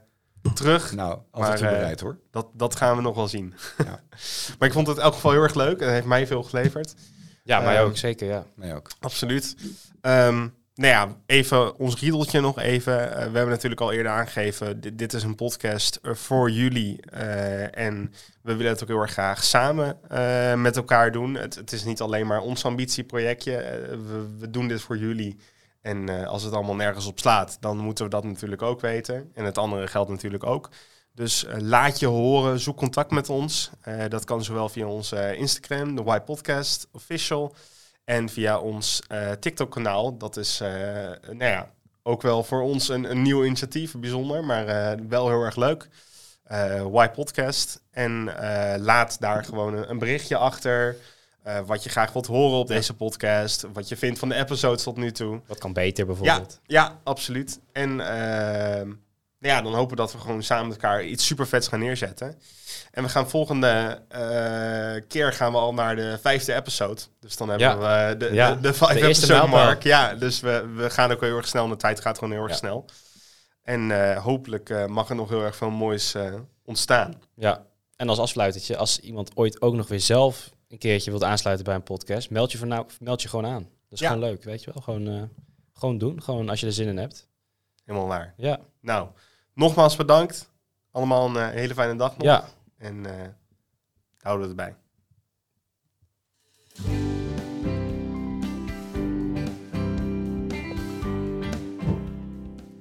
terug. 0.54 0.92
Nou, 0.92 1.18
altijd 1.30 1.60
Maar, 1.60 1.70
bereid 1.70 2.00
hoor. 2.00 2.18
Dat, 2.30 2.46
dat 2.52 2.76
gaan 2.76 2.96
we 2.96 3.02
nog 3.02 3.14
wel 3.14 3.28
zien. 3.28 3.54
Ja. 3.78 4.00
maar 4.58 4.68
ik 4.68 4.74
vond 4.74 4.86
het 4.86 4.96
in 4.96 5.02
elk 5.02 5.14
geval 5.14 5.30
heel 5.30 5.42
erg 5.42 5.54
leuk. 5.54 5.80
Het 5.80 5.88
heeft 5.88 6.06
mij 6.06 6.26
veel 6.26 6.42
geleverd. 6.42 6.94
Ja, 7.44 7.60
mij 7.60 7.82
ook, 7.82 7.96
zeker, 7.96 8.26
ja. 8.28 8.44
Mij 8.54 8.74
ook. 8.74 8.90
Absoluut. 9.00 9.56
Ehm, 10.00 10.48
nou 10.75 10.93
ja, 10.93 11.16
even 11.27 11.79
ons 11.79 12.01
riedeltje 12.01 12.41
nog 12.41 12.59
even. 12.59 13.11
Eh, 13.11 13.16
we 13.16 13.23
hebben 13.23 13.49
natuurlijk 13.49 13.81
al 13.81 13.93
eerder 13.93 14.12
aangegeven, 14.12 14.81
dit, 14.81 14.99
dit 14.99 15.12
is 15.12 15.23
een 15.23 15.35
podcast 15.35 15.99
eh, 16.03 16.14
voor 16.14 16.51
jullie. 16.51 17.01
eh, 17.11 17.79
en 17.79 18.12
we 18.43 18.55
willen 18.55 18.73
het 18.73 18.83
ook 18.83 18.89
heel 18.89 19.01
erg 19.01 19.11
graag 19.11 19.45
samen 19.45 19.99
met 20.62 20.77
elkaar 20.77 21.12
doen. 21.12 21.35
Het, 21.35 21.55
het 21.55 21.73
is 21.73 21.85
niet 21.85 22.01
alleen 22.01 22.27
maar 22.27 22.41
ons 22.41 22.64
ambitieprojectje. 22.64 23.53
We, 24.07 24.37
we 24.39 24.51
doen 24.51 24.68
dit 24.68 24.81
voor 24.81 24.97
jullie. 24.97 25.37
En 25.81 26.27
als 26.27 26.43
het 26.43 26.53
allemaal 26.53 26.75
nergens 26.75 27.07
op 27.07 27.18
slaat, 27.18 27.57
dan 27.61 27.79
moeten 27.79 28.05
we 28.05 28.11
dat 28.11 28.25
natuurlijk 28.25 28.62
ook 28.62 28.81
weten. 28.81 29.31
En 29.35 29.45
het 29.45 29.59
andere 29.59 29.87
geldt 29.87 30.11
natuurlijk 30.11 30.45
ook. 30.45 30.68
Dus 31.14 31.47
laat 31.59 31.99
je 31.99 32.07
horen, 32.07 32.61
zoek 32.61 32.77
contact 32.77 33.11
met 33.11 33.29
ons. 33.29 33.70
Dat 34.09 34.25
kan 34.25 34.45
zowel 34.45 34.68
via 34.68 34.87
onze 34.87 35.37
Instagram, 35.37 35.97
de 35.97 36.03
Y 36.03 36.18
Podcast 36.18 36.89
Official, 36.93 37.55
en 38.05 38.28
via 38.28 38.59
ons 38.59 39.03
eh, 39.09 39.30
TikTok-kanaal. 39.30 40.16
Dat 40.18 40.36
is 40.36 40.61
eh, 40.61 40.70
nou 41.26 41.44
ja, 41.44 41.70
ook 42.03 42.22
wel 42.22 42.44
voor 42.44 42.62
ons 42.62 42.88
een, 42.88 43.11
een 43.11 43.22
nieuw 43.22 43.44
initiatief, 43.44 43.94
bijzonder, 43.98 44.44
maar 44.44 44.66
eh, 44.66 44.98
wel 45.09 45.28
heel 45.28 45.42
erg 45.42 45.57
leuk. 45.57 45.88
Eh 46.42 46.86
Y 46.92 47.09
Podcast. 47.09 47.82
En 47.90 48.24
laat 48.80 49.20
daar 49.20 49.44
gewoon 49.44 49.74
een, 49.74 49.90
een 49.90 49.98
berichtje 49.98 50.36
achter. 50.36 50.96
wat 51.66 51.82
je 51.82 51.90
graag 51.90 52.12
wilt 52.12 52.26
horen 52.26 52.59
op 52.59 52.66
deze 52.66 52.94
podcast. 52.94 53.66
Wat 53.72 53.88
je 53.88 53.96
vindt 53.96 54.18
van 54.18 54.28
de 54.28 54.34
episodes 54.34 54.82
tot 54.82 54.96
nu 54.96 55.12
toe. 55.12 55.40
Wat 55.46 55.59
kan 55.59 55.72
beter 55.72 56.07
Ja, 56.07 56.12
bijvoorbeeld. 56.12 56.61
ja, 56.66 56.98
absoluut. 57.05 57.61
En 57.72 58.00
ehm, 58.00 58.92
ja, 59.43 59.62
dan 59.62 59.74
hopen 59.74 59.90
we 59.97 60.03
dat 60.03 60.12
we 60.12 60.18
gewoon 60.18 60.43
samen 60.43 60.66
met 60.68 60.76
elkaar 60.82 61.05
iets 61.05 61.26
super 61.26 61.47
vets 61.47 61.68
gaan 61.68 61.78
neerzetten. 61.78 62.38
En 62.90 63.03
we 63.03 63.09
gaan 63.09 63.30
volgende 63.30 64.03
eh, 64.09 65.09
keer 65.09 65.32
gaan 65.32 65.53
we 65.53 65.59
al 65.59 65.74
naar 65.74 65.97
de 65.97 66.18
vijfde 66.20 66.55
episode. 66.55 67.01
Dus 67.20 67.36
dan 67.36 67.49
hebben 67.49 67.68
Ja. 67.68 68.09
we 68.09 68.16
de, 68.16 68.32
Ja, 68.32 68.55
de, 68.55 68.61
de 68.61 68.72
vijf 68.74 68.99
de 69.01 69.07
episode 69.07 69.47
mark. 69.47 69.82
Ja, 69.82 70.14
dus 70.14 70.40
we, 70.40 70.66
we 70.74 70.90
gaan 70.90 71.12
ook 71.12 71.20
heel 71.20 71.36
erg 71.36 71.49
snel. 71.49 71.68
De 71.68 71.76
tijd 71.76 72.01
gaat 72.01 72.18
gewoon 72.18 72.32
heel 72.32 72.43
erg 72.43 72.51
Ja. 72.53 72.57
snel. 72.57 72.84
En 73.62 73.90
eh, 74.11 74.22
hopelijk 74.24 74.70
eh, 74.70 74.86
mag 74.86 75.09
er 75.09 75.14
nog 75.14 75.28
heel 75.28 75.43
erg 75.43 75.57
veel 75.57 75.70
moois 75.70 76.14
eh, 76.14 76.34
ontstaan. 76.64 77.14
Ja. 77.34 77.64
En 77.97 78.09
als 78.09 78.18
afsluitertje, 78.18 78.76
als 78.76 78.99
iemand 79.01 79.36
ooit 79.36 79.61
ook 79.61 79.74
nog 79.74 79.88
weer 79.88 80.01
zelf 80.01 80.51
een 80.68 80.78
keertje 80.78 81.11
wilt 81.11 81.24
aansluiten 81.24 81.64
bij 81.64 81.74
een 81.74 81.82
podcast, 81.82 82.30
meld 82.30 82.53
je, 82.53 82.59
voor 82.59 82.66
nou, 82.66 82.86
meld 83.01 83.22
je 83.22 83.28
gewoon 83.28 83.47
aan. 83.47 83.62
Dat 83.88 84.01
is 84.01 84.07
gewoon 84.07 84.22
leuk, 84.22 84.45
weet 84.45 84.64
je 84.64 84.70
wel. 84.74 84.82
Gewoon, 84.82 85.09
eh, 85.09 85.22
gewoon 85.72 85.99
doen, 85.99 86.22
gewoon 86.22 86.49
als 86.49 86.61
je 86.61 86.66
er 86.66 86.72
zin 86.72 86.88
in 86.88 86.97
hebt. 86.97 87.28
Helemaal 87.84 88.09
waar. 88.09 88.34
Ja, 88.36 88.59
Nou, 88.80 89.09
nogmaals 89.55 89.96
bedankt. 89.96 90.50
Allemaal 90.90 91.28
een 91.28 91.36
eh, 91.36 91.48
hele 91.48 91.74
fijne 91.74 91.96
dag 91.96 92.16
nog. 92.16 92.26
ja. 92.26 92.44
En 92.78 93.07
eh, 93.07 93.28
houden 94.20 94.44
we 94.44 94.50
erbij. 94.50 94.76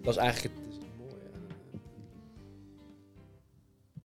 dat 0.01 0.13
is 0.13 0.19
eigenlijk 0.19 0.55
het 0.55 0.60